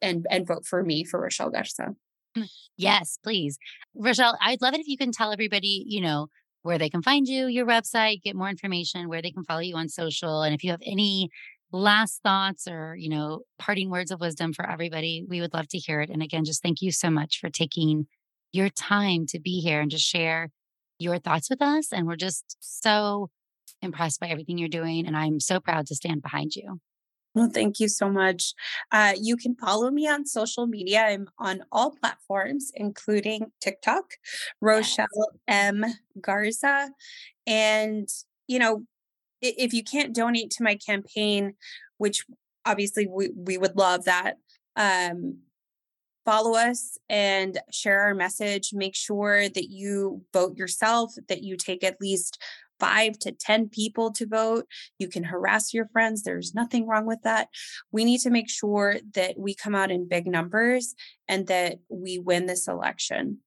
and 0.00 0.26
and 0.30 0.46
vote 0.46 0.66
for 0.66 0.82
me 0.82 1.04
for 1.04 1.20
Rochelle 1.20 1.50
Garza. 1.50 1.94
Mm, 2.36 2.48
yes, 2.76 3.18
please. 3.22 3.58
Rochelle, 3.94 4.36
I'd 4.40 4.62
love 4.62 4.74
it 4.74 4.80
if 4.80 4.88
you 4.88 4.96
can 4.96 5.12
tell 5.12 5.32
everybody, 5.32 5.84
you 5.86 6.00
know, 6.00 6.28
where 6.62 6.78
they 6.78 6.88
can 6.88 7.02
find 7.02 7.26
you, 7.26 7.46
your 7.46 7.66
website, 7.66 8.22
get 8.22 8.36
more 8.36 8.48
information, 8.48 9.08
where 9.08 9.22
they 9.22 9.30
can 9.30 9.44
follow 9.44 9.60
you 9.60 9.76
on 9.76 9.88
social. 9.88 10.42
And 10.42 10.54
if 10.54 10.64
you 10.64 10.70
have 10.70 10.82
any 10.84 11.28
last 11.72 12.22
thoughts 12.22 12.68
or, 12.68 12.94
you 12.96 13.08
know, 13.08 13.40
parting 13.58 13.90
words 13.90 14.10
of 14.10 14.20
wisdom 14.20 14.52
for 14.52 14.68
everybody, 14.68 15.24
we 15.28 15.40
would 15.40 15.54
love 15.54 15.68
to 15.68 15.78
hear 15.78 16.00
it. 16.00 16.10
And 16.10 16.22
again, 16.22 16.44
just 16.44 16.62
thank 16.62 16.82
you 16.82 16.92
so 16.92 17.10
much 17.10 17.38
for 17.40 17.50
taking 17.50 18.06
your 18.52 18.68
time 18.68 19.26
to 19.26 19.40
be 19.40 19.60
here 19.60 19.80
and 19.80 19.90
to 19.90 19.98
share 19.98 20.50
your 21.02 21.18
thoughts 21.18 21.50
with 21.50 21.60
us. 21.60 21.92
And 21.92 22.06
we're 22.06 22.16
just 22.16 22.56
so 22.60 23.30
impressed 23.82 24.20
by 24.20 24.28
everything 24.28 24.58
you're 24.58 24.68
doing. 24.68 25.06
And 25.06 25.16
I'm 25.16 25.40
so 25.40 25.60
proud 25.60 25.86
to 25.88 25.94
stand 25.94 26.22
behind 26.22 26.54
you. 26.54 26.80
Well, 27.34 27.50
thank 27.52 27.80
you 27.80 27.88
so 27.88 28.10
much. 28.10 28.52
Uh, 28.90 29.14
you 29.18 29.36
can 29.36 29.56
follow 29.56 29.90
me 29.90 30.06
on 30.06 30.26
social 30.26 30.66
media. 30.66 31.00
I'm 31.00 31.28
on 31.38 31.62
all 31.72 31.92
platforms, 31.92 32.70
including 32.74 33.52
TikTok, 33.60 34.04
Rochelle 34.60 35.06
M. 35.48 35.84
Garza. 36.20 36.90
And, 37.46 38.08
you 38.46 38.58
know, 38.58 38.82
if 39.40 39.72
you 39.72 39.82
can't 39.82 40.14
donate 40.14 40.50
to 40.52 40.62
my 40.62 40.76
campaign, 40.76 41.54
which 41.96 42.26
obviously 42.66 43.06
we, 43.06 43.30
we 43.34 43.56
would 43.56 43.76
love 43.76 44.04
that, 44.04 44.36
um, 44.76 45.38
follow 46.24 46.54
us 46.54 46.98
and 47.08 47.58
share 47.70 48.00
our 48.02 48.14
message. 48.14 48.70
Make 48.72 48.94
sure 48.94 49.48
that 49.48 49.70
you 49.70 50.24
vote 50.32 50.56
yourself, 50.56 51.14
that 51.28 51.42
you 51.42 51.56
take 51.56 51.84
at 51.84 52.00
least 52.00 52.40
five 52.78 53.16
to 53.20 53.30
10 53.30 53.68
people 53.68 54.10
to 54.12 54.26
vote. 54.26 54.66
You 54.98 55.08
can 55.08 55.24
harass 55.24 55.72
your 55.72 55.86
friends. 55.92 56.22
There's 56.22 56.54
nothing 56.54 56.86
wrong 56.86 57.06
with 57.06 57.22
that. 57.22 57.48
We 57.92 58.04
need 58.04 58.18
to 58.22 58.30
make 58.30 58.50
sure 58.50 58.96
that 59.14 59.38
we 59.38 59.54
come 59.54 59.74
out 59.74 59.90
in 59.90 60.08
big 60.08 60.26
numbers 60.26 60.94
and 61.28 61.46
that 61.46 61.78
we 61.88 62.18
win 62.18 62.46
this 62.46 62.66
election. 62.66 63.38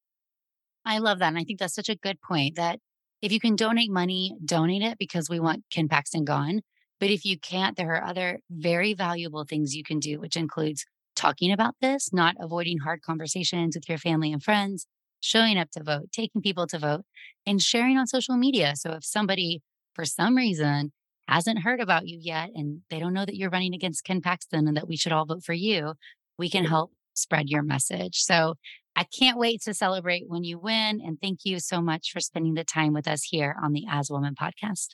I 0.86 1.00
love 1.00 1.20
that. 1.20 1.30
And 1.30 1.38
I 1.38 1.44
think 1.44 1.60
that's 1.60 1.76
such 1.76 1.90
a 1.90 1.96
good 1.96 2.22
point 2.22 2.56
that 2.56 2.80
if 3.22 3.32
you 3.32 3.40
can 3.40 3.56
donate 3.56 3.92
money, 3.92 4.38
donate 4.44 4.84
it 4.84 4.98
because 4.98 5.30
we 5.30 5.40
want 5.40 5.64
Ken 5.70 5.90
Paxton 5.90 6.24
gone. 6.24 6.62
But 7.00 7.10
if 7.10 7.26
you 7.26 7.38
can't, 7.38 7.76
there 7.76 7.96
are 7.96 8.06
other 8.06 8.40
very 8.50 8.94
valuable 8.94 9.44
things 9.44 9.76
you 9.76 9.84
can 9.84 10.00
do, 10.00 10.20
which 10.20 10.38
includes 10.38 10.86
talking 11.16 11.52
about 11.52 11.76
this, 11.82 12.12
not 12.14 12.36
avoiding 12.40 12.80
hard 12.80 13.02
conversations 13.02 13.76
with 13.76 13.88
your 13.90 13.98
family 13.98 14.32
and 14.32 14.44
friends, 14.44 14.88
showing 15.20 15.58
up 15.58 15.72
to 15.72 15.84
vote, 15.84 16.12
taking 16.12 16.42
people 16.42 16.68
to 16.68 16.80
vote, 16.80 17.06
and 17.46 17.62
sharing 17.62 17.98
on 17.98 18.08
social 18.08 18.38
media. 18.38 18.74
So 18.76 18.92
if 18.92 19.06
somebody, 19.06 19.62
for 19.94 20.06
some 20.06 20.36
reason, 20.36 20.92
hasn't 21.28 21.64
heard 21.64 21.80
about 21.80 22.08
you 22.08 22.20
yet 22.22 22.50
and 22.54 22.82
they 22.90 23.00
don't 23.00 23.14
know 23.14 23.26
that 23.26 23.36
you're 23.36 23.50
running 23.50 23.74
against 23.74 24.04
Ken 24.04 24.22
Paxton 24.22 24.68
and 24.68 24.78
that 24.78 24.88
we 24.88 24.98
should 24.98 25.12
all 25.12 25.26
vote 25.26 25.44
for 25.44 25.54
you, 25.54 25.94
we 26.38 26.50
can 26.50 26.66
help 26.66 26.92
spread 27.14 27.50
your 27.50 27.64
message. 27.64 28.18
So 28.18 28.56
I 28.96 29.04
can't 29.04 29.38
wait 29.38 29.62
to 29.64 29.74
celebrate 29.74 30.26
when 30.28 30.44
you 30.44 30.60
win. 30.60 31.02
And 31.02 31.20
thank 31.20 31.40
you 31.44 31.60
so 31.60 31.82
much 31.82 32.12
for 32.12 32.20
spending 32.20 32.54
the 32.54 32.64
time 32.64 32.94
with 32.94 33.08
us 33.08 33.24
here 33.24 33.56
on 33.62 33.74
the 33.74 33.86
As 33.90 34.10
Woman 34.10 34.36
podcast. 34.40 34.90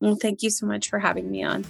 Well, 0.00 0.16
thank 0.16 0.42
you 0.42 0.50
so 0.50 0.66
much 0.66 0.88
for 0.88 0.98
having 0.98 1.30
me 1.30 1.42
on. 1.42 1.64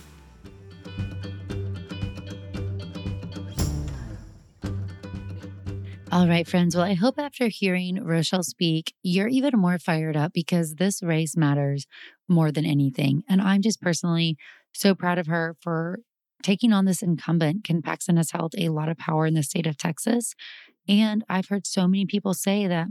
All 6.13 6.27
right, 6.27 6.47
friends. 6.47 6.75
Well, 6.75 6.85
I 6.85 6.95
hope 6.95 7.21
after 7.21 7.47
hearing 7.47 8.03
Rochelle 8.03 8.43
speak, 8.43 8.95
you're 9.01 9.29
even 9.29 9.53
more 9.57 9.79
fired 9.79 10.17
up 10.17 10.33
because 10.33 10.75
this 10.75 11.05
race 11.05 11.37
matters 11.37 11.87
more 12.29 12.51
than 12.51 12.65
anything. 12.65 13.23
And 13.29 13.41
I'm 13.41 13.63
just 13.63 13.81
personally 13.81 14.37
so 14.73 14.97
proud 14.97 15.19
of 15.19 15.29
her 15.29 15.57
for 15.61 16.01
taking 16.43 16.73
on 16.73 16.85
this 16.85 17.01
incumbent. 17.01 17.63
Ken 17.63 17.81
Paxton 17.81 18.17
has 18.17 18.33
held 18.33 18.55
a 18.59 18.71
lot 18.71 18.89
of 18.89 18.99
power 18.99 19.25
in 19.25 19.35
the 19.35 19.45
state 19.45 19.69
of 19.69 19.77
Texas. 19.77 20.35
And 20.89 21.25
I've 21.29 21.49
heard 21.49 21.65
so 21.65 21.87
many 21.87 22.07
people 22.07 22.35
say 22.35 22.67
that 22.67 22.89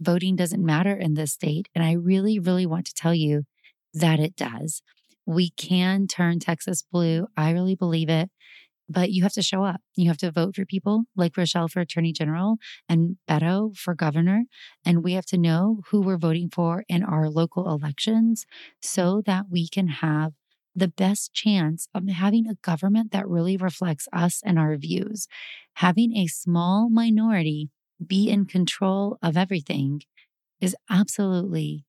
voting 0.00 0.36
doesn't 0.36 0.64
matter 0.64 0.94
in 0.94 1.14
this 1.14 1.32
state. 1.32 1.68
And 1.74 1.82
I 1.82 1.92
really, 1.94 2.38
really 2.38 2.66
want 2.66 2.86
to 2.86 2.94
tell 2.94 3.14
you 3.14 3.46
that 3.94 4.20
it 4.20 4.36
does. 4.36 4.80
We 5.26 5.50
can 5.50 6.06
turn 6.06 6.38
Texas 6.38 6.84
blue. 6.92 7.26
I 7.36 7.50
really 7.50 7.74
believe 7.74 8.08
it 8.08 8.30
but 8.90 9.12
you 9.12 9.22
have 9.22 9.32
to 9.34 9.42
show 9.42 9.64
up. 9.64 9.80
You 9.96 10.08
have 10.08 10.18
to 10.18 10.32
vote 10.32 10.56
for 10.56 10.66
people 10.66 11.04
like 11.16 11.36
Rochelle 11.36 11.68
for 11.68 11.80
attorney 11.80 12.12
general 12.12 12.56
and 12.88 13.16
Beto 13.28 13.76
for 13.76 13.94
governor. 13.94 14.44
And 14.84 15.04
we 15.04 15.12
have 15.14 15.26
to 15.26 15.38
know 15.38 15.82
who 15.90 16.00
we're 16.02 16.18
voting 16.18 16.50
for 16.52 16.84
in 16.88 17.04
our 17.04 17.30
local 17.30 17.70
elections 17.70 18.46
so 18.82 19.22
that 19.26 19.46
we 19.50 19.68
can 19.68 19.88
have 19.88 20.32
the 20.74 20.88
best 20.88 21.32
chance 21.32 21.88
of 21.94 22.08
having 22.08 22.48
a 22.48 22.54
government 22.62 23.12
that 23.12 23.28
really 23.28 23.56
reflects 23.56 24.08
us 24.12 24.40
and 24.44 24.58
our 24.58 24.76
views. 24.76 25.28
Having 25.74 26.16
a 26.16 26.26
small 26.26 26.90
minority 26.90 27.70
be 28.04 28.28
in 28.28 28.46
control 28.46 29.18
of 29.22 29.36
everything 29.36 30.02
is 30.60 30.76
absolutely 30.90 31.84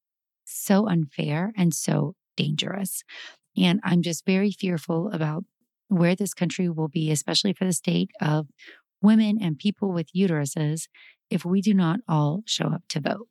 so 0.46 0.88
unfair 0.88 1.54
and 1.58 1.74
so 1.74 2.16
dangerous. 2.38 3.04
And 3.58 3.80
I'm 3.84 4.02
just 4.02 4.26
very 4.26 4.52
fearful 4.52 5.12
about 5.12 5.44
where 5.92 6.16
this 6.16 6.34
country 6.34 6.70
will 6.70 6.88
be, 6.88 7.12
especially 7.12 7.52
for 7.52 7.66
the 7.66 7.74
state 7.74 8.12
of 8.22 8.48
women 9.02 9.38
and 9.42 9.60
people 9.60 9.92
with 9.92 10.14
uteruses, 10.16 10.88
if 11.30 11.44
we 11.44 11.62
do 11.62 11.74
not 11.74 12.00
all 12.08 12.44
show 12.46 12.68
up 12.68 12.84
to 12.90 13.02
vote. 13.02 13.28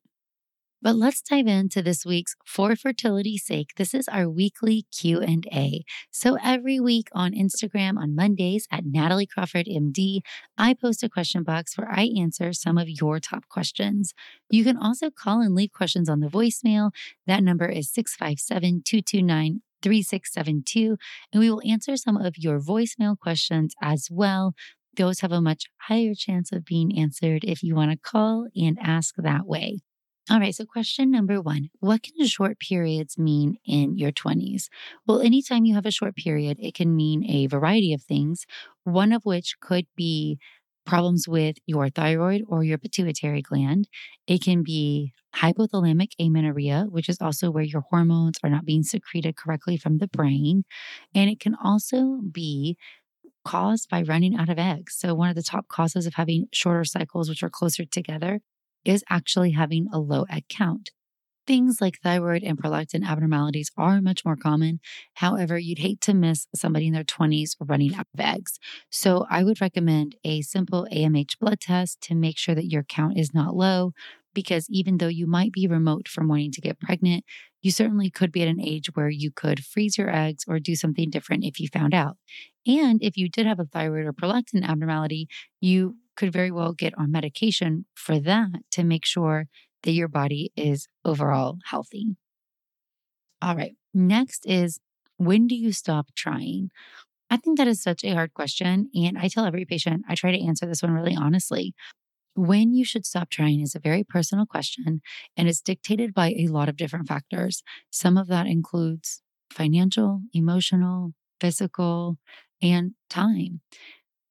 But 0.83 0.97
let's 0.97 1.21
dive 1.21 1.47
into 1.47 1.83
this 1.83 2.07
week's 2.07 2.35
For 2.47 2.75
Fertility's 2.75 3.45
Sake. 3.45 3.73
This 3.77 3.93
is 3.93 4.09
our 4.09 4.29
weekly 4.31 4.87
Q&A. 4.91 5.85
So 6.11 6.39
every 6.43 6.81
week 6.81 7.09
on 7.13 7.33
Instagram 7.33 7.99
on 7.99 8.15
Mondays 8.15 8.67
at 8.71 8.87
Natalie 8.87 9.27
Crawford 9.27 9.67
MD, 9.67 10.21
I 10.57 10.73
post 10.73 11.03
a 11.03 11.11
question 11.11 11.43
box 11.43 11.77
where 11.77 11.91
I 11.91 12.11
answer 12.19 12.55
some 12.55 12.79
of 12.79 12.89
your 12.89 13.21
top 13.21 13.47
questions. 13.49 14.15
You 14.49 14.65
can 14.65 14.79
also 14.79 15.11
call 15.11 15.43
and 15.43 15.55
leave 15.55 15.73
questions 15.73 16.09
on 16.09 16.21
the 16.21 16.29
voicemail. 16.29 16.93
That 17.27 17.43
number 17.43 17.69
is 17.69 17.91
657 17.91 18.83
229 18.85 19.61
3672, 19.83 20.97
and 21.33 21.41
we 21.41 21.51
will 21.51 21.63
answer 21.67 21.97
some 21.97 22.17
of 22.17 22.37
your 22.37 22.61
voicemail 22.61 23.19
questions 23.19 23.75
as 23.83 24.09
well. 24.11 24.55
Those 24.97 25.21
have 25.21 25.33
a 25.33 25.41
much 25.41 25.65
higher 25.83 26.15
chance 26.15 26.53
of 26.53 26.65
being 26.65 26.99
answered 26.99 27.45
if 27.45 27.63
you 27.63 27.75
want 27.75 27.93
to 27.93 27.99
call 27.99 28.49
and 28.55 28.79
ask 28.81 29.15
that 29.17 29.47
way. 29.47 29.81
All 30.31 30.39
right, 30.39 30.55
so 30.55 30.65
question 30.65 31.11
number 31.11 31.41
one 31.41 31.71
What 31.81 32.03
can 32.05 32.25
short 32.27 32.61
periods 32.61 33.19
mean 33.19 33.57
in 33.67 33.97
your 33.97 34.13
20s? 34.13 34.69
Well, 35.07 35.21
anytime 35.21 35.65
you 35.65 35.75
have 35.75 35.87
a 35.87 35.91
short 35.91 36.15
period, 36.15 36.59
it 36.61 36.75
can 36.75 36.95
mean 36.95 37.25
a 37.29 37.47
variety 37.47 37.93
of 37.93 38.03
things, 38.03 38.47
one 38.85 39.13
of 39.13 39.25
which 39.25 39.57
could 39.61 39.87
be 39.97 40.39
problems 40.91 41.29
with 41.29 41.57
your 41.67 41.89
thyroid 41.89 42.43
or 42.49 42.65
your 42.65 42.77
pituitary 42.77 43.43
gland. 43.43 43.89
It 44.27 44.43
can 44.43 44.65
be 44.65 45.13
hypothalamic 45.37 46.11
amenorrhea, 46.19 46.87
which 46.91 47.09
is 47.09 47.19
also 47.21 47.49
where 47.49 47.63
your 47.63 47.85
hormones 47.91 48.39
are 48.43 48.51
not 48.51 48.65
being 48.65 48.83
secreted 48.83 49.37
correctly 49.37 49.77
from 49.77 49.99
the 49.99 50.09
brain. 50.09 50.65
And 51.15 51.31
it 51.31 51.39
can 51.39 51.55
also 51.55 52.19
be 52.31 52.77
caused 53.45 53.89
by 53.89 54.03
running 54.03 54.35
out 54.35 54.49
of 54.49 54.59
eggs. 54.59 54.97
So, 54.99 55.15
one 55.15 55.31
of 55.31 55.37
the 55.37 55.45
top 55.45 55.69
causes 55.69 56.07
of 56.07 56.15
having 56.15 56.47
shorter 56.53 56.85
cycles, 56.85 57.29
which 57.29 57.45
are 57.45 57.51
closer 57.51 57.85
together, 57.85 58.41
is 58.85 59.05
actually 59.09 59.53
having 59.53 59.87
a 59.93 60.01
low 60.01 60.27
egg 60.29 60.45
count. 60.49 60.91
Things 61.51 61.81
like 61.81 61.99
thyroid 61.99 62.45
and 62.45 62.57
prolactin 62.57 63.05
abnormalities 63.05 63.73
are 63.77 64.01
much 64.01 64.25
more 64.25 64.37
common. 64.37 64.79
However, 65.15 65.59
you'd 65.59 65.81
hate 65.81 66.01
to 66.03 66.15
miss 66.15 66.47
somebody 66.55 66.87
in 66.87 66.93
their 66.93 67.03
20s 67.03 67.57
running 67.59 67.93
out 67.93 68.07
of 68.15 68.21
eggs. 68.21 68.61
So, 68.89 69.27
I 69.29 69.43
would 69.43 69.61
recommend 69.61 70.15
a 70.23 70.43
simple 70.43 70.87
AMH 70.93 71.41
blood 71.41 71.59
test 71.59 72.03
to 72.03 72.15
make 72.15 72.39
sure 72.39 72.55
that 72.55 72.71
your 72.71 72.85
count 72.85 73.19
is 73.19 73.35
not 73.35 73.57
low. 73.57 73.95
Because 74.33 74.69
even 74.71 74.99
though 74.99 75.09
you 75.09 75.27
might 75.27 75.51
be 75.51 75.67
remote 75.67 76.07
from 76.07 76.29
wanting 76.29 76.53
to 76.53 76.61
get 76.61 76.79
pregnant, 76.79 77.25
you 77.63 77.73
certainly 77.73 78.11
could 78.11 78.31
be 78.31 78.43
at 78.43 78.49
an 78.49 78.61
age 78.61 78.95
where 78.95 79.11
you 79.11 79.33
could 79.33 79.65
freeze 79.65 79.99
your 79.99 80.15
eggs 80.15 80.45
or 80.47 80.61
do 80.61 80.77
something 80.77 81.11
different 81.11 81.45
if 81.45 81.59
you 81.59 81.67
found 81.67 81.95
out. 81.95 82.17
And 82.65 83.03
if 83.03 83.17
you 83.17 83.29
did 83.29 83.47
have 83.47 83.59
a 83.59 83.65
thyroid 83.65 84.07
or 84.07 84.13
prolactin 84.13 84.63
abnormality, 84.63 85.27
you 85.61 85.97
could 86.15 86.33
very 86.33 86.53
well 86.53 86.75
get 86.75 86.95
on 86.97 87.11
medication 87.11 87.87
for 87.95 88.21
that 88.21 88.61
to 88.71 88.85
make 88.85 89.05
sure 89.05 89.47
that 89.83 89.93
your 89.93 90.09
body 90.09 90.53
is 90.57 90.89
overall 91.05 91.59
healthy. 91.67 92.17
All 93.43 93.57
right. 93.57 93.77
Next 93.95 94.45
is 94.47 94.81
when 95.17 95.47
do 95.47 95.55
you 95.55 95.73
stop 95.73 96.09
trying? 96.15 96.71
I 97.31 97.37
think 97.37 97.59
that 97.59 97.69
is 97.69 97.83
such 97.83 98.05
a 98.05 98.15
hard 98.15 98.35
question. 98.35 98.91
And 98.95 99.19
I 99.19 99.29
tell 99.29 99.45
every 99.47 99.65
patient, 99.65 100.05
I 100.09 100.15
try 100.15 100.33
to 100.33 100.45
answer 100.45 100.67
this 100.67 100.83
one 100.83 100.93
really 100.93 101.17
honestly. 101.17 101.75
When 102.35 102.75
you 102.75 102.85
should 102.85 103.07
stop 103.07 103.31
trying 103.31 103.61
is 103.61 103.75
a 103.75 103.81
very 103.81 104.05
personal 104.05 104.47
question 104.47 105.03
and 105.37 105.49
it's 105.49 105.61
dictated 105.61 106.15
by 106.15 106.31
a 106.31 106.49
lot 106.49 106.69
of 106.69 106.77
different 106.77 107.09
factors. 107.09 107.63
Some 107.91 108.17
of 108.17 108.29
that 108.29 108.47
includes 108.47 109.23
financial, 109.53 110.23
emotional, 110.33 111.13
physical, 111.41 112.19
and 112.63 112.93
time. 113.11 113.61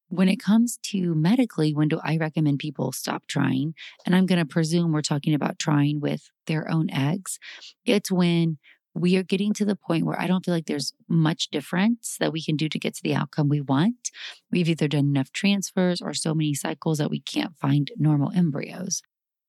When 0.09 0.27
it 0.27 0.37
comes 0.39 0.77
to 0.85 1.13
medically, 1.13 1.73
when 1.73 1.87
do 1.87 1.99
I 2.03 2.17
recommend 2.17 2.59
people 2.59 2.91
stop 2.91 3.27
trying? 3.27 3.75
And 4.05 4.15
I'm 4.15 4.25
going 4.25 4.39
to 4.39 4.45
presume 4.45 4.91
we're 4.91 5.01
talking 5.01 5.35
about 5.35 5.59
trying 5.59 5.99
with 5.99 6.29
their 6.47 6.69
own 6.69 6.89
eggs. 6.89 7.37
It's 7.85 8.11
when 8.11 8.57
we 8.95 9.17
are 9.17 9.23
getting 9.23 9.53
to 9.53 9.65
the 9.65 9.75
point 9.75 10.05
where 10.05 10.19
I 10.19 10.25
don't 10.25 10.43
feel 10.43 10.53
like 10.53 10.65
there's 10.65 10.93
much 11.07 11.49
difference 11.51 12.17
that 12.19 12.33
we 12.33 12.43
can 12.43 12.55
do 12.55 12.67
to 12.69 12.79
get 12.79 12.95
to 12.95 13.03
the 13.03 13.13
outcome 13.13 13.49
we 13.49 13.61
want. 13.61 14.09
We've 14.51 14.67
either 14.67 14.87
done 14.87 15.05
enough 15.05 15.31
transfers 15.31 16.01
or 16.01 16.15
so 16.15 16.33
many 16.33 16.55
cycles 16.55 16.97
that 16.97 17.11
we 17.11 17.19
can't 17.21 17.55
find 17.57 17.91
normal 17.95 18.31
embryos. 18.31 19.03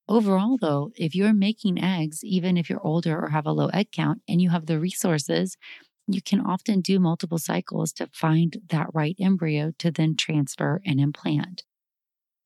Overall, 0.09 0.59
though, 0.61 0.91
if 0.97 1.15
you're 1.15 1.33
making 1.33 1.83
eggs, 1.83 2.25
even 2.25 2.57
if 2.57 2.69
you're 2.69 2.85
older 2.85 3.19
or 3.19 3.29
have 3.31 3.47
a 3.47 3.53
low 3.53 3.69
egg 3.69 3.93
count 3.93 4.23
and 4.29 4.43
you 4.43 4.51
have 4.51 4.67
the 4.67 4.79
resources, 4.81 5.57
you 6.15 6.23
can 6.23 6.41
often 6.41 6.81
do 6.81 6.99
multiple 6.99 7.39
cycles 7.39 7.93
to 7.95 8.09
find 8.13 8.59
that 8.69 8.89
right 8.93 9.17
embryo 9.21 9.73
to 9.79 9.91
then 9.91 10.17
transfer 10.17 10.81
and 10.85 11.01
implant. 11.01 11.65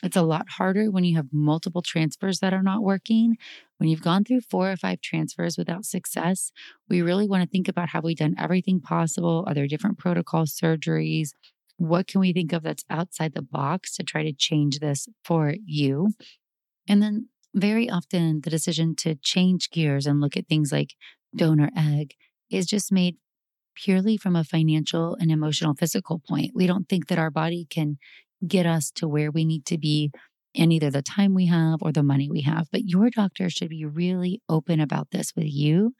It's 0.02 0.16
a 0.16 0.22
lot 0.22 0.50
harder 0.50 0.90
when 0.90 1.04
you 1.04 1.16
have 1.16 1.28
multiple 1.32 1.80
transfers 1.80 2.40
that 2.40 2.52
are 2.52 2.62
not 2.62 2.82
working. 2.82 3.36
When 3.78 3.88
you've 3.88 4.02
gone 4.02 4.24
through 4.24 4.42
four 4.42 4.70
or 4.70 4.76
five 4.76 5.00
transfers 5.00 5.56
without 5.56 5.86
success, 5.86 6.52
we 6.88 7.00
really 7.00 7.26
want 7.26 7.42
to 7.42 7.48
think 7.48 7.68
about 7.68 7.88
have 7.90 8.04
we 8.04 8.14
done 8.14 8.34
everything 8.38 8.80
possible? 8.80 9.44
Are 9.46 9.54
there 9.54 9.66
different 9.66 9.98
protocol 9.98 10.44
surgeries? 10.44 11.30
What 11.78 12.06
can 12.06 12.20
we 12.20 12.32
think 12.32 12.52
of 12.52 12.62
that's 12.62 12.84
outside 12.90 13.34
the 13.34 13.42
box 13.42 13.96
to 13.96 14.02
try 14.02 14.22
to 14.24 14.32
change 14.32 14.80
this 14.80 15.08
for 15.24 15.54
you? 15.64 16.12
And 16.86 17.02
then 17.02 17.28
very 17.54 17.88
often 17.88 18.42
the 18.42 18.50
decision 18.50 18.94
to 18.96 19.14
change 19.14 19.70
gears 19.70 20.06
and 20.06 20.20
look 20.20 20.36
at 20.36 20.48
things 20.48 20.70
like 20.70 20.94
donor 21.34 21.70
egg 21.76 22.14
is 22.50 22.66
just 22.66 22.92
made 22.92 23.16
purely 23.74 24.16
from 24.16 24.36
a 24.36 24.44
financial 24.44 25.16
and 25.20 25.30
emotional 25.30 25.74
physical 25.74 26.20
point. 26.26 26.52
We 26.54 26.66
don't 26.66 26.88
think 26.88 27.08
that 27.08 27.18
our 27.18 27.30
body 27.30 27.66
can 27.68 27.98
get 28.46 28.66
us 28.66 28.90
to 28.92 29.08
where 29.08 29.30
we 29.30 29.44
need 29.44 29.64
to 29.66 29.78
be 29.78 30.10
in 30.52 30.70
either 30.70 30.90
the 30.90 31.02
time 31.02 31.34
we 31.34 31.46
have 31.46 31.82
or 31.82 31.92
the 31.92 32.02
money 32.02 32.28
we 32.30 32.42
have. 32.42 32.68
But 32.70 32.84
your 32.84 33.10
doctor 33.10 33.50
should 33.50 33.70
be 33.70 33.84
really 33.84 34.40
open 34.48 34.80
about 34.80 35.10
this 35.10 35.32
with 35.36 35.48
you. 35.48 35.94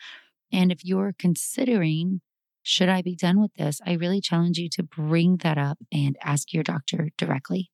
And 0.52 0.70
if 0.70 0.84
you're 0.84 1.14
considering, 1.18 2.20
should 2.62 2.88
I 2.88 3.02
be 3.02 3.16
done 3.16 3.40
with 3.40 3.52
this? 3.54 3.80
I 3.84 3.94
really 3.94 4.20
challenge 4.20 4.58
you 4.58 4.68
to 4.70 4.82
bring 4.82 5.38
that 5.38 5.58
up 5.58 5.78
and 5.92 6.16
ask 6.22 6.52
your 6.52 6.62
doctor 6.62 7.10
directly. 7.18 7.70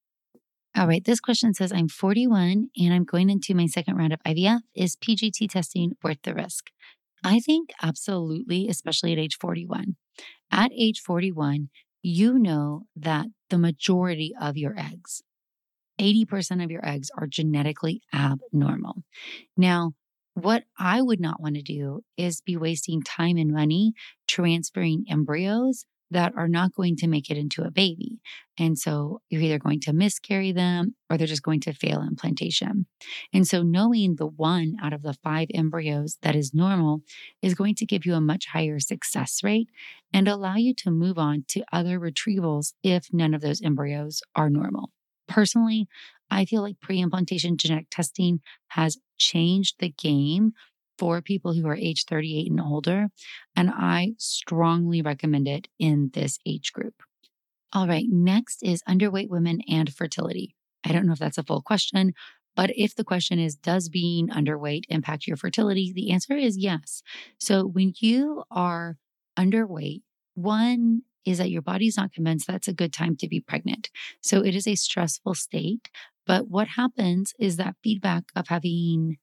All 0.76 0.86
right, 0.86 1.05
this 1.05 1.20
question 1.20 1.53
says 1.53 1.72
I'm 1.72 1.88
41 1.88 2.70
and 2.76 2.94
I'm 2.94 3.05
going 3.05 3.28
into 3.28 3.55
my 3.55 3.66
second 3.66 3.96
round 3.96 4.12
of 4.12 4.20
IVF. 4.26 4.61
Is 4.74 4.96
PGT 4.96 5.51
testing 5.51 5.92
worth 6.03 6.22
the 6.22 6.32
risk? 6.32 6.70
I 7.24 7.40
think 7.40 7.70
absolutely, 7.82 8.68
especially 8.68 9.12
at 9.12 9.18
age 9.18 9.36
41. 9.40 9.96
At 10.50 10.72
age 10.76 11.00
41, 11.00 11.68
you 12.02 12.38
know 12.38 12.86
that 12.96 13.26
the 13.50 13.58
majority 13.58 14.32
of 14.40 14.56
your 14.56 14.78
eggs, 14.78 15.22
80% 16.00 16.64
of 16.64 16.70
your 16.70 16.86
eggs 16.86 17.10
are 17.16 17.26
genetically 17.26 18.02
abnormal. 18.12 19.02
Now, 19.56 19.92
what 20.34 20.64
I 20.78 21.02
would 21.02 21.20
not 21.20 21.40
want 21.42 21.56
to 21.56 21.62
do 21.62 22.00
is 22.16 22.40
be 22.40 22.56
wasting 22.56 23.02
time 23.02 23.36
and 23.36 23.52
money 23.52 23.92
transferring 24.26 25.04
embryos 25.10 25.84
that 26.11 26.32
are 26.36 26.48
not 26.48 26.74
going 26.74 26.96
to 26.96 27.06
make 27.06 27.30
it 27.30 27.36
into 27.36 27.62
a 27.62 27.70
baby. 27.70 28.20
And 28.58 28.78
so 28.78 29.20
you're 29.28 29.42
either 29.42 29.58
going 29.58 29.80
to 29.80 29.92
miscarry 29.92 30.52
them 30.52 30.94
or 31.08 31.16
they're 31.16 31.26
just 31.26 31.42
going 31.42 31.61
to 31.61 31.72
fail 31.72 32.02
implantation. 32.02 32.86
And 33.32 33.46
so 33.46 33.62
knowing 33.62 34.16
the 34.16 34.26
one 34.26 34.74
out 34.82 34.92
of 34.92 35.02
the 35.02 35.14
five 35.14 35.48
embryos 35.54 36.18
that 36.22 36.36
is 36.36 36.52
normal 36.52 37.02
is 37.42 37.54
going 37.54 37.74
to 37.76 37.86
give 37.86 38.04
you 38.04 38.14
a 38.14 38.20
much 38.20 38.46
higher 38.46 38.80
success 38.80 39.40
rate 39.42 39.68
and 40.12 40.28
allow 40.28 40.56
you 40.56 40.74
to 40.74 40.90
move 40.90 41.18
on 41.18 41.44
to 41.48 41.64
other 41.72 41.98
retrievals 41.98 42.74
if 42.82 43.06
none 43.12 43.34
of 43.34 43.40
those 43.40 43.62
embryos 43.62 44.20
are 44.34 44.50
normal. 44.50 44.90
Personally, 45.28 45.86
I 46.30 46.44
feel 46.44 46.62
like 46.62 46.80
pre 46.80 47.00
implantation 47.00 47.56
genetic 47.56 47.86
testing 47.90 48.40
has 48.68 48.98
changed 49.18 49.76
the 49.78 49.90
game 49.90 50.52
for 51.01 51.22
people 51.22 51.55
who 51.55 51.66
are 51.66 51.74
age 51.74 52.05
38 52.05 52.51
and 52.51 52.61
older. 52.61 53.09
And 53.57 53.70
I 53.70 54.12
strongly 54.18 55.01
recommend 55.01 55.48
it 55.48 55.66
in 55.78 56.11
this 56.12 56.38
age 56.44 56.74
group. 56.74 57.03
All 57.72 57.88
right, 57.88 58.05
next 58.07 58.62
is 58.62 58.82
underweight 58.88 59.30
women 59.30 59.62
and 59.66 59.92
fertility. 59.92 60.55
I 60.84 60.92
don't 60.92 61.07
know 61.07 61.14
if 61.14 61.18
that's 61.18 61.38
a 61.38 61.42
full 61.42 61.62
question, 61.62 62.12
but 62.55 62.70
if 62.76 62.94
the 62.94 63.05
question 63.05 63.38
is, 63.38 63.57
does 63.57 63.88
being 63.88 64.28
underweight 64.28 64.84
impact 64.90 65.26
your 65.26 65.38
fertility? 65.38 65.90
The 65.94 66.11
answer 66.11 66.36
is 66.36 66.59
yes. 66.59 67.03
So 67.38 67.66
when 67.66 67.94
you 68.01 68.44
are 68.51 68.98
underweight, 69.38 70.03
one 70.34 71.03
is 71.24 71.38
that 71.38 71.51
your 71.51 71.62
body's 71.62 71.96
not 71.96 72.12
convinced 72.12 72.46
that's 72.46 72.68
a 72.68 72.74
good 72.74 72.92
time 72.92 73.16
to 73.16 73.28
be 73.28 73.40
pregnant. 73.40 73.88
So 74.20 74.44
it 74.44 74.55
is 74.55 74.66
a 74.66 74.74
stressful 74.74 75.34
state. 75.34 75.88
But 76.26 76.48
what 76.48 76.68
happens 76.68 77.32
is 77.38 77.57
that 77.57 77.76
feedback 77.82 78.24
of 78.36 78.48
having 78.48 79.18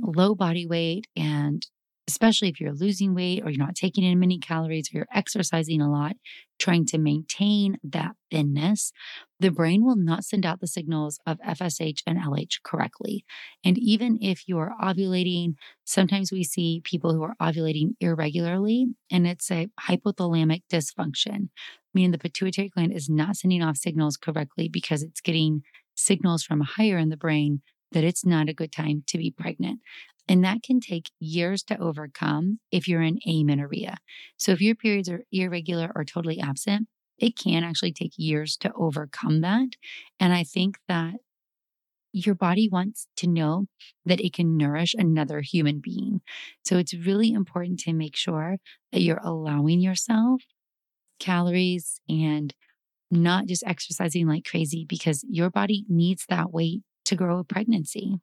low 0.00 0.34
body 0.34 0.66
weight 0.66 1.06
and 1.16 1.66
especially 2.08 2.48
if 2.48 2.60
you're 2.60 2.72
losing 2.72 3.14
weight 3.14 3.42
or 3.44 3.50
you're 3.50 3.64
not 3.64 3.76
taking 3.76 4.04
in 4.04 4.18
many 4.18 4.38
calories 4.38 4.88
or 4.92 4.98
you're 4.98 5.06
exercising 5.14 5.80
a 5.80 5.90
lot, 5.90 6.16
trying 6.58 6.84
to 6.84 6.98
maintain 6.98 7.78
that 7.82 8.12
thinness, 8.30 8.92
the 9.38 9.50
brain 9.50 9.84
will 9.84 9.96
not 9.96 10.24
send 10.24 10.44
out 10.44 10.60
the 10.60 10.66
signals 10.66 11.18
of 11.26 11.38
FSH 11.38 12.00
and 12.06 12.18
LH 12.18 12.62
correctly. 12.64 13.24
And 13.64 13.78
even 13.78 14.18
if 14.20 14.48
you 14.48 14.58
are 14.58 14.74
ovulating, 14.82 15.54
sometimes 15.84 16.32
we 16.32 16.44
see 16.44 16.82
people 16.84 17.14
who 17.14 17.22
are 17.22 17.36
ovulating 17.40 17.90
irregularly, 18.00 18.86
and 19.10 19.26
it's 19.26 19.50
a 19.50 19.68
hypothalamic 19.88 20.62
dysfunction, 20.70 21.48
meaning 21.94 22.10
the 22.10 22.18
pituitary 22.18 22.68
gland 22.68 22.92
is 22.92 23.08
not 23.08 23.36
sending 23.36 23.62
off 23.62 23.76
signals 23.76 24.16
correctly 24.16 24.68
because 24.68 25.02
it's 25.02 25.20
getting 25.20 25.62
signals 25.94 26.42
from 26.42 26.60
higher 26.60 26.98
in 26.98 27.10
the 27.10 27.16
brain 27.16 27.62
that 27.92 28.04
it's 28.04 28.24
not 28.24 28.48
a 28.48 28.54
good 28.54 28.72
time 28.72 29.04
to 29.08 29.18
be 29.18 29.30
pregnant. 29.30 29.80
And 30.28 30.44
that 30.44 30.62
can 30.62 30.80
take 30.80 31.10
years 31.18 31.62
to 31.64 31.78
overcome 31.78 32.60
if 32.70 32.86
you're 32.86 33.02
in 33.02 33.18
amenorrhea. 33.26 33.96
So 34.36 34.52
if 34.52 34.60
your 34.60 34.74
periods 34.74 35.08
are 35.08 35.24
irregular 35.32 35.90
or 35.94 36.04
totally 36.04 36.40
absent, 36.40 36.88
it 37.18 37.36
can 37.36 37.64
actually 37.64 37.92
take 37.92 38.12
years 38.16 38.56
to 38.58 38.72
overcome 38.74 39.40
that. 39.42 39.68
And 40.20 40.32
I 40.32 40.44
think 40.44 40.78
that 40.88 41.14
your 42.12 42.34
body 42.34 42.68
wants 42.68 43.06
to 43.16 43.26
know 43.26 43.66
that 44.04 44.20
it 44.20 44.34
can 44.34 44.56
nourish 44.56 44.94
another 44.94 45.40
human 45.40 45.80
being. 45.80 46.20
So 46.64 46.76
it's 46.76 46.94
really 46.94 47.32
important 47.32 47.80
to 47.80 47.92
make 47.92 48.16
sure 48.16 48.58
that 48.92 49.00
you're 49.00 49.20
allowing 49.22 49.80
yourself 49.80 50.42
calories 51.18 52.00
and 52.08 52.54
not 53.10 53.46
just 53.46 53.64
exercising 53.66 54.26
like 54.26 54.44
crazy 54.44 54.86
because 54.88 55.24
your 55.28 55.50
body 55.50 55.84
needs 55.88 56.24
that 56.28 56.52
weight 56.52 56.82
to 57.04 57.16
grow 57.16 57.38
a 57.38 57.44
pregnancy. 57.44 58.20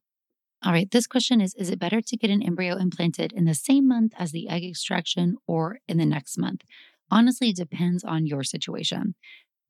All 0.63 0.73
right, 0.73 0.91
this 0.91 1.07
question 1.07 1.39
is 1.39 1.55
Is 1.55 1.69
it 1.69 1.79
better 1.79 2.01
to 2.01 2.17
get 2.17 2.29
an 2.29 2.43
embryo 2.43 2.75
implanted 2.75 3.31
in 3.31 3.45
the 3.45 3.55
same 3.55 3.87
month 3.87 4.13
as 4.17 4.31
the 4.31 4.49
egg 4.49 4.65
extraction 4.65 5.37
or 5.47 5.79
in 5.87 5.97
the 5.97 6.05
next 6.05 6.37
month? 6.37 6.61
Honestly, 7.11 7.49
it 7.49 7.55
depends 7.55 8.03
on 8.03 8.25
your 8.25 8.43
situation. 8.43 9.15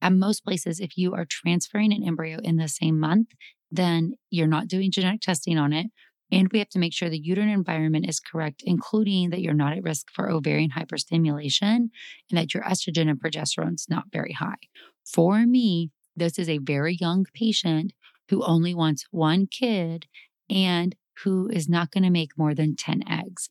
At 0.02 0.14
most 0.14 0.44
places, 0.44 0.80
if 0.80 0.98
you 0.98 1.14
are 1.14 1.26
transferring 1.26 1.94
an 1.94 2.04
embryo 2.04 2.40
in 2.44 2.58
the 2.58 2.68
same 2.68 3.00
month, 3.00 3.30
then 3.72 4.14
you're 4.30 4.48
not 4.48 4.68
doing 4.68 4.92
genetic 4.92 5.22
testing 5.22 5.58
on 5.58 5.74
it. 5.74 5.88
And 6.32 6.50
we 6.52 6.60
have 6.60 6.70
to 6.70 6.80
make 6.80 6.94
sure 6.94 7.10
the 7.10 7.20
uterine 7.20 7.50
environment 7.50 8.08
is 8.08 8.20
correct, 8.20 8.62
including 8.66 9.32
that 9.32 9.42
you're 9.42 9.54
not 9.54 9.76
at 9.76 9.84
risk 9.84 10.10
for 10.12 10.30
ovarian 10.30 10.72
hyperstimulation 10.72 11.90
and 11.90 11.92
that 12.32 12.54
your 12.54 12.64
estrogen 12.64 13.10
and 13.10 13.20
progesterone 13.22 13.76
is 13.76 13.88
not 13.90 14.06
very 14.12 14.34
high. 14.34 14.60
For 15.06 15.46
me, 15.46 15.92
this 16.16 16.38
is 16.38 16.50
a 16.50 16.60
very 16.60 16.98
young 17.00 17.26
patient 17.34 17.94
who 18.30 18.44
only 18.44 18.74
wants 18.74 19.06
one 19.12 19.48
kid 19.48 20.06
and 20.50 20.96
who 21.24 21.50
is 21.50 21.68
not 21.68 21.92
going 21.92 22.04
to 22.04 22.10
make 22.10 22.38
more 22.38 22.54
than 22.54 22.76
10 22.76 23.04
eggs. 23.10 23.50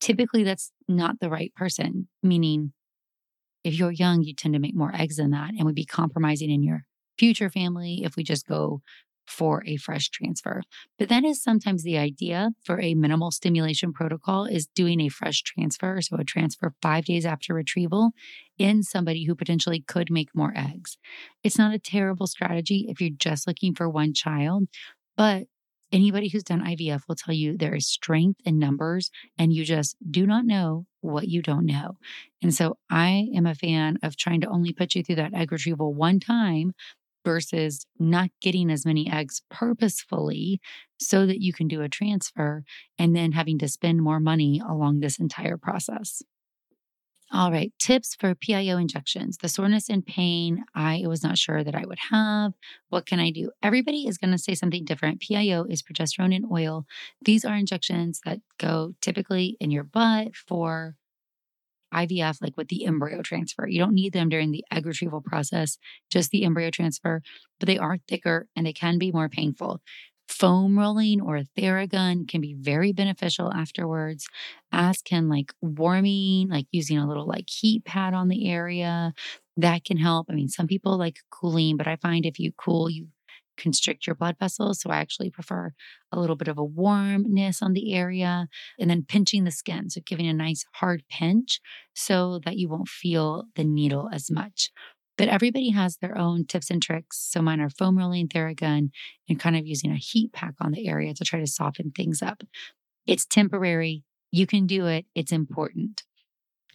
Typically, 0.00 0.42
that's 0.42 0.72
not 0.88 1.20
the 1.20 1.30
right 1.30 1.54
person, 1.54 2.08
meaning 2.22 2.72
if 3.62 3.74
you're 3.74 3.90
young, 3.90 4.22
you 4.22 4.34
tend 4.34 4.54
to 4.54 4.60
make 4.60 4.74
more 4.74 4.94
eggs 4.94 5.16
than 5.16 5.30
that 5.30 5.50
and 5.50 5.64
would 5.64 5.74
be 5.74 5.84
compromising 5.84 6.50
in 6.50 6.62
your 6.62 6.84
future 7.18 7.50
family 7.50 8.02
if 8.04 8.16
we 8.16 8.22
just 8.22 8.46
go 8.46 8.82
for 9.26 9.62
a 9.66 9.76
fresh 9.76 10.10
transfer. 10.10 10.62
But 10.98 11.08
that 11.08 11.24
is 11.24 11.42
sometimes 11.42 11.82
the 11.82 11.98
idea 11.98 12.50
for 12.64 12.80
a 12.80 12.94
minimal 12.94 13.30
stimulation 13.30 13.92
protocol 13.92 14.44
is 14.44 14.66
doing 14.66 15.00
a 15.00 15.08
fresh 15.08 15.42
transfer. 15.42 16.00
So 16.00 16.16
a 16.16 16.24
transfer 16.24 16.74
five 16.82 17.06
days 17.06 17.24
after 17.24 17.54
retrieval 17.54 18.10
in 18.58 18.82
somebody 18.82 19.24
who 19.24 19.34
potentially 19.34 19.82
could 19.86 20.10
make 20.10 20.28
more 20.34 20.52
eggs. 20.56 20.96
It's 21.42 21.58
not 21.58 21.74
a 21.74 21.78
terrible 21.78 22.26
strategy 22.26 22.86
if 22.88 23.00
you're 23.00 23.10
just 23.16 23.46
looking 23.46 23.74
for 23.74 23.88
one 23.88 24.14
child, 24.14 24.68
but 25.16 25.44
anybody 25.92 26.28
who's 26.28 26.42
done 26.42 26.60
IVF 26.60 27.02
will 27.08 27.14
tell 27.14 27.34
you 27.34 27.56
there 27.56 27.74
is 27.74 27.88
strength 27.88 28.40
in 28.44 28.58
numbers 28.58 29.10
and 29.38 29.52
you 29.52 29.64
just 29.64 29.96
do 30.10 30.26
not 30.26 30.44
know 30.44 30.86
what 31.00 31.28
you 31.28 31.40
don't 31.40 31.66
know. 31.66 31.98
And 32.42 32.52
so 32.52 32.78
I 32.90 33.28
am 33.34 33.46
a 33.46 33.54
fan 33.54 33.98
of 34.02 34.16
trying 34.16 34.40
to 34.40 34.48
only 34.48 34.72
put 34.72 34.94
you 34.94 35.02
through 35.02 35.16
that 35.16 35.34
egg 35.34 35.52
retrieval 35.52 35.94
one 35.94 36.20
time 36.20 36.72
versus 37.24 37.86
not 37.98 38.30
getting 38.40 38.70
as 38.70 38.86
many 38.86 39.10
eggs 39.10 39.42
purposefully 39.50 40.60
so 40.98 41.26
that 41.26 41.40
you 41.40 41.52
can 41.52 41.68
do 41.68 41.82
a 41.82 41.88
transfer 41.88 42.64
and 42.98 43.14
then 43.14 43.32
having 43.32 43.58
to 43.58 43.68
spend 43.68 44.02
more 44.02 44.20
money 44.20 44.60
along 44.66 45.00
this 45.00 45.18
entire 45.18 45.56
process. 45.56 46.22
All 47.32 47.50
right, 47.50 47.72
tips 47.80 48.14
for 48.14 48.34
PIO 48.34 48.76
injections. 48.76 49.38
The 49.38 49.48
soreness 49.48 49.88
and 49.88 50.06
pain, 50.06 50.64
I 50.74 51.02
was 51.06 51.24
not 51.24 51.36
sure 51.36 51.64
that 51.64 51.74
I 51.74 51.84
would 51.84 51.98
have. 52.10 52.52
What 52.90 53.06
can 53.06 53.18
I 53.18 53.30
do? 53.30 53.50
Everybody 53.60 54.06
is 54.06 54.18
going 54.18 54.30
to 54.30 54.38
say 54.38 54.54
something 54.54 54.84
different. 54.84 55.20
PIO 55.20 55.64
is 55.64 55.82
progesterone 55.82 56.32
in 56.32 56.46
oil. 56.52 56.86
These 57.24 57.44
are 57.44 57.56
injections 57.56 58.20
that 58.24 58.38
go 58.58 58.94
typically 59.00 59.56
in 59.58 59.72
your 59.72 59.82
butt 59.82 60.36
for 60.36 60.94
IVF, 61.94 62.38
like 62.42 62.56
with 62.56 62.68
the 62.68 62.86
embryo 62.86 63.22
transfer. 63.22 63.66
You 63.68 63.78
don't 63.80 63.94
need 63.94 64.12
them 64.12 64.28
during 64.28 64.50
the 64.52 64.64
egg 64.72 64.86
retrieval 64.86 65.20
process, 65.20 65.78
just 66.10 66.30
the 66.30 66.44
embryo 66.44 66.70
transfer, 66.70 67.22
but 67.60 67.66
they 67.66 67.78
are 67.78 67.98
thicker 68.08 68.48
and 68.56 68.66
they 68.66 68.72
can 68.72 68.98
be 68.98 69.12
more 69.12 69.28
painful. 69.28 69.80
Foam 70.28 70.78
rolling 70.78 71.20
or 71.20 71.36
a 71.36 71.44
Theragun 71.56 72.26
can 72.26 72.40
be 72.40 72.54
very 72.58 72.92
beneficial 72.92 73.52
afterwards, 73.52 74.26
as 74.72 75.02
can 75.02 75.28
like 75.28 75.52
warming, 75.60 76.48
like 76.48 76.66
using 76.72 76.98
a 76.98 77.06
little 77.06 77.26
like 77.26 77.44
heat 77.48 77.84
pad 77.84 78.14
on 78.14 78.28
the 78.28 78.48
area. 78.48 79.12
That 79.56 79.84
can 79.84 79.98
help. 79.98 80.26
I 80.30 80.34
mean, 80.34 80.48
some 80.48 80.66
people 80.66 80.98
like 80.98 81.18
cooling, 81.30 81.76
but 81.76 81.86
I 81.86 81.96
find 81.96 82.26
if 82.26 82.40
you 82.40 82.52
cool, 82.56 82.90
you 82.90 83.08
constrict 83.56 84.06
your 84.06 84.16
blood 84.16 84.36
vessels. 84.38 84.80
So 84.80 84.90
I 84.90 84.96
actually 84.96 85.30
prefer 85.30 85.72
a 86.12 86.20
little 86.20 86.36
bit 86.36 86.48
of 86.48 86.58
a 86.58 86.64
warmness 86.64 87.62
on 87.62 87.72
the 87.72 87.94
area 87.94 88.48
and 88.78 88.90
then 88.90 89.04
pinching 89.06 89.44
the 89.44 89.50
skin. 89.50 89.90
So 89.90 90.00
giving 90.04 90.26
a 90.26 90.34
nice 90.34 90.64
hard 90.74 91.02
pinch 91.10 91.60
so 91.94 92.40
that 92.44 92.56
you 92.56 92.68
won't 92.68 92.88
feel 92.88 93.44
the 93.56 93.64
needle 93.64 94.08
as 94.12 94.30
much. 94.30 94.70
But 95.16 95.28
everybody 95.28 95.70
has 95.70 95.98
their 95.98 96.18
own 96.18 96.44
tips 96.46 96.70
and 96.70 96.82
tricks. 96.82 97.18
So 97.30 97.40
mine 97.40 97.60
are 97.60 97.70
foam 97.70 97.96
rolling 97.96 98.28
Theragun 98.28 98.90
and 99.28 99.38
kind 99.40 99.56
of 99.56 99.66
using 99.66 99.92
a 99.92 99.96
heat 99.96 100.32
pack 100.32 100.54
on 100.60 100.72
the 100.72 100.88
area 100.88 101.14
to 101.14 101.24
try 101.24 101.38
to 101.40 101.46
soften 101.46 101.92
things 101.92 102.20
up. 102.22 102.42
It's 103.06 103.24
temporary. 103.24 104.02
You 104.32 104.46
can 104.46 104.66
do 104.66 104.86
it. 104.86 105.06
It's 105.14 105.30
important. 105.32 106.02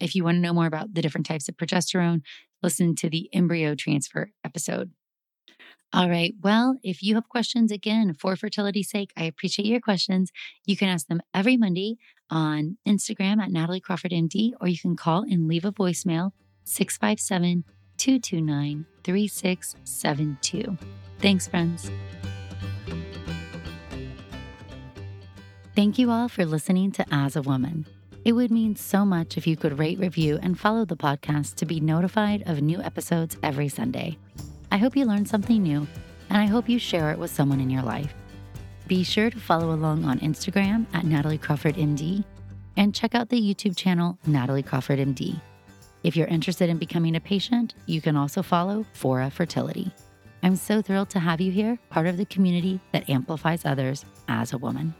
if 0.00 0.14
you 0.14 0.24
want 0.24 0.36
to 0.36 0.40
know 0.40 0.54
more 0.54 0.66
about 0.66 0.94
the 0.94 1.02
different 1.02 1.26
types 1.26 1.48
of 1.48 1.56
progesterone, 1.56 2.22
listen 2.62 2.94
to 2.96 3.10
the 3.10 3.28
embryo 3.32 3.74
transfer 3.74 4.30
episode. 4.44 4.90
All 5.92 6.08
right. 6.08 6.34
Well, 6.40 6.76
if 6.84 7.02
you 7.02 7.16
have 7.16 7.28
questions, 7.28 7.72
again, 7.72 8.14
for 8.14 8.36
fertility's 8.36 8.90
sake, 8.90 9.12
I 9.16 9.24
appreciate 9.24 9.66
your 9.66 9.80
questions. 9.80 10.30
You 10.64 10.76
can 10.76 10.88
ask 10.88 11.08
them 11.08 11.20
every 11.34 11.56
Monday 11.56 11.96
on 12.30 12.76
Instagram 12.86 13.40
at 13.40 13.50
Natalie 13.50 13.80
Crawford 13.80 14.12
MD, 14.12 14.52
or 14.60 14.68
you 14.68 14.78
can 14.78 14.94
call 14.94 15.22
and 15.22 15.48
leave 15.48 15.64
a 15.64 15.72
voicemail 15.72 16.30
657 16.64 17.64
229 17.96 18.86
3672. 19.02 20.78
Thanks, 21.18 21.48
friends. 21.48 21.90
Thank 25.74 25.98
you 25.98 26.10
all 26.10 26.28
for 26.28 26.44
listening 26.44 26.92
to 26.92 27.06
As 27.10 27.34
a 27.34 27.42
Woman. 27.42 27.86
It 28.24 28.32
would 28.32 28.50
mean 28.50 28.76
so 28.76 29.04
much 29.04 29.36
if 29.36 29.46
you 29.46 29.56
could 29.56 29.78
rate, 29.78 29.98
review, 29.98 30.38
and 30.42 30.58
follow 30.58 30.84
the 30.84 30.96
podcast 30.96 31.54
to 31.56 31.66
be 31.66 31.80
notified 31.80 32.42
of 32.46 32.60
new 32.60 32.80
episodes 32.80 33.36
every 33.42 33.68
Sunday. 33.68 34.18
I 34.72 34.78
hope 34.78 34.96
you 34.96 35.04
learned 35.04 35.28
something 35.28 35.62
new, 35.62 35.86
and 36.28 36.38
I 36.38 36.46
hope 36.46 36.68
you 36.68 36.78
share 36.78 37.10
it 37.10 37.18
with 37.18 37.30
someone 37.30 37.60
in 37.60 37.70
your 37.70 37.82
life. 37.82 38.14
Be 38.86 39.02
sure 39.02 39.30
to 39.30 39.38
follow 39.38 39.72
along 39.74 40.04
on 40.04 40.20
Instagram 40.20 40.86
at 40.92 41.04
Natalie 41.04 41.38
Crawford 41.38 41.74
MD 41.74 42.24
and 42.76 42.94
check 42.94 43.14
out 43.14 43.28
the 43.28 43.40
YouTube 43.40 43.76
channel 43.76 44.18
Natalie 44.26 44.62
Crawford 44.62 44.98
MD. 44.98 45.40
If 46.02 46.16
you're 46.16 46.28
interested 46.28 46.70
in 46.70 46.78
becoming 46.78 47.16
a 47.16 47.20
patient, 47.20 47.74
you 47.86 48.00
can 48.00 48.16
also 48.16 48.42
follow 48.42 48.86
Fora 48.92 49.30
Fertility. 49.30 49.92
I'm 50.42 50.56
so 50.56 50.80
thrilled 50.80 51.10
to 51.10 51.20
have 51.20 51.40
you 51.40 51.52
here, 51.52 51.78
part 51.90 52.06
of 52.06 52.16
the 52.16 52.24
community 52.24 52.80
that 52.92 53.10
amplifies 53.10 53.64
others 53.64 54.04
as 54.28 54.52
a 54.52 54.58
woman. 54.58 54.94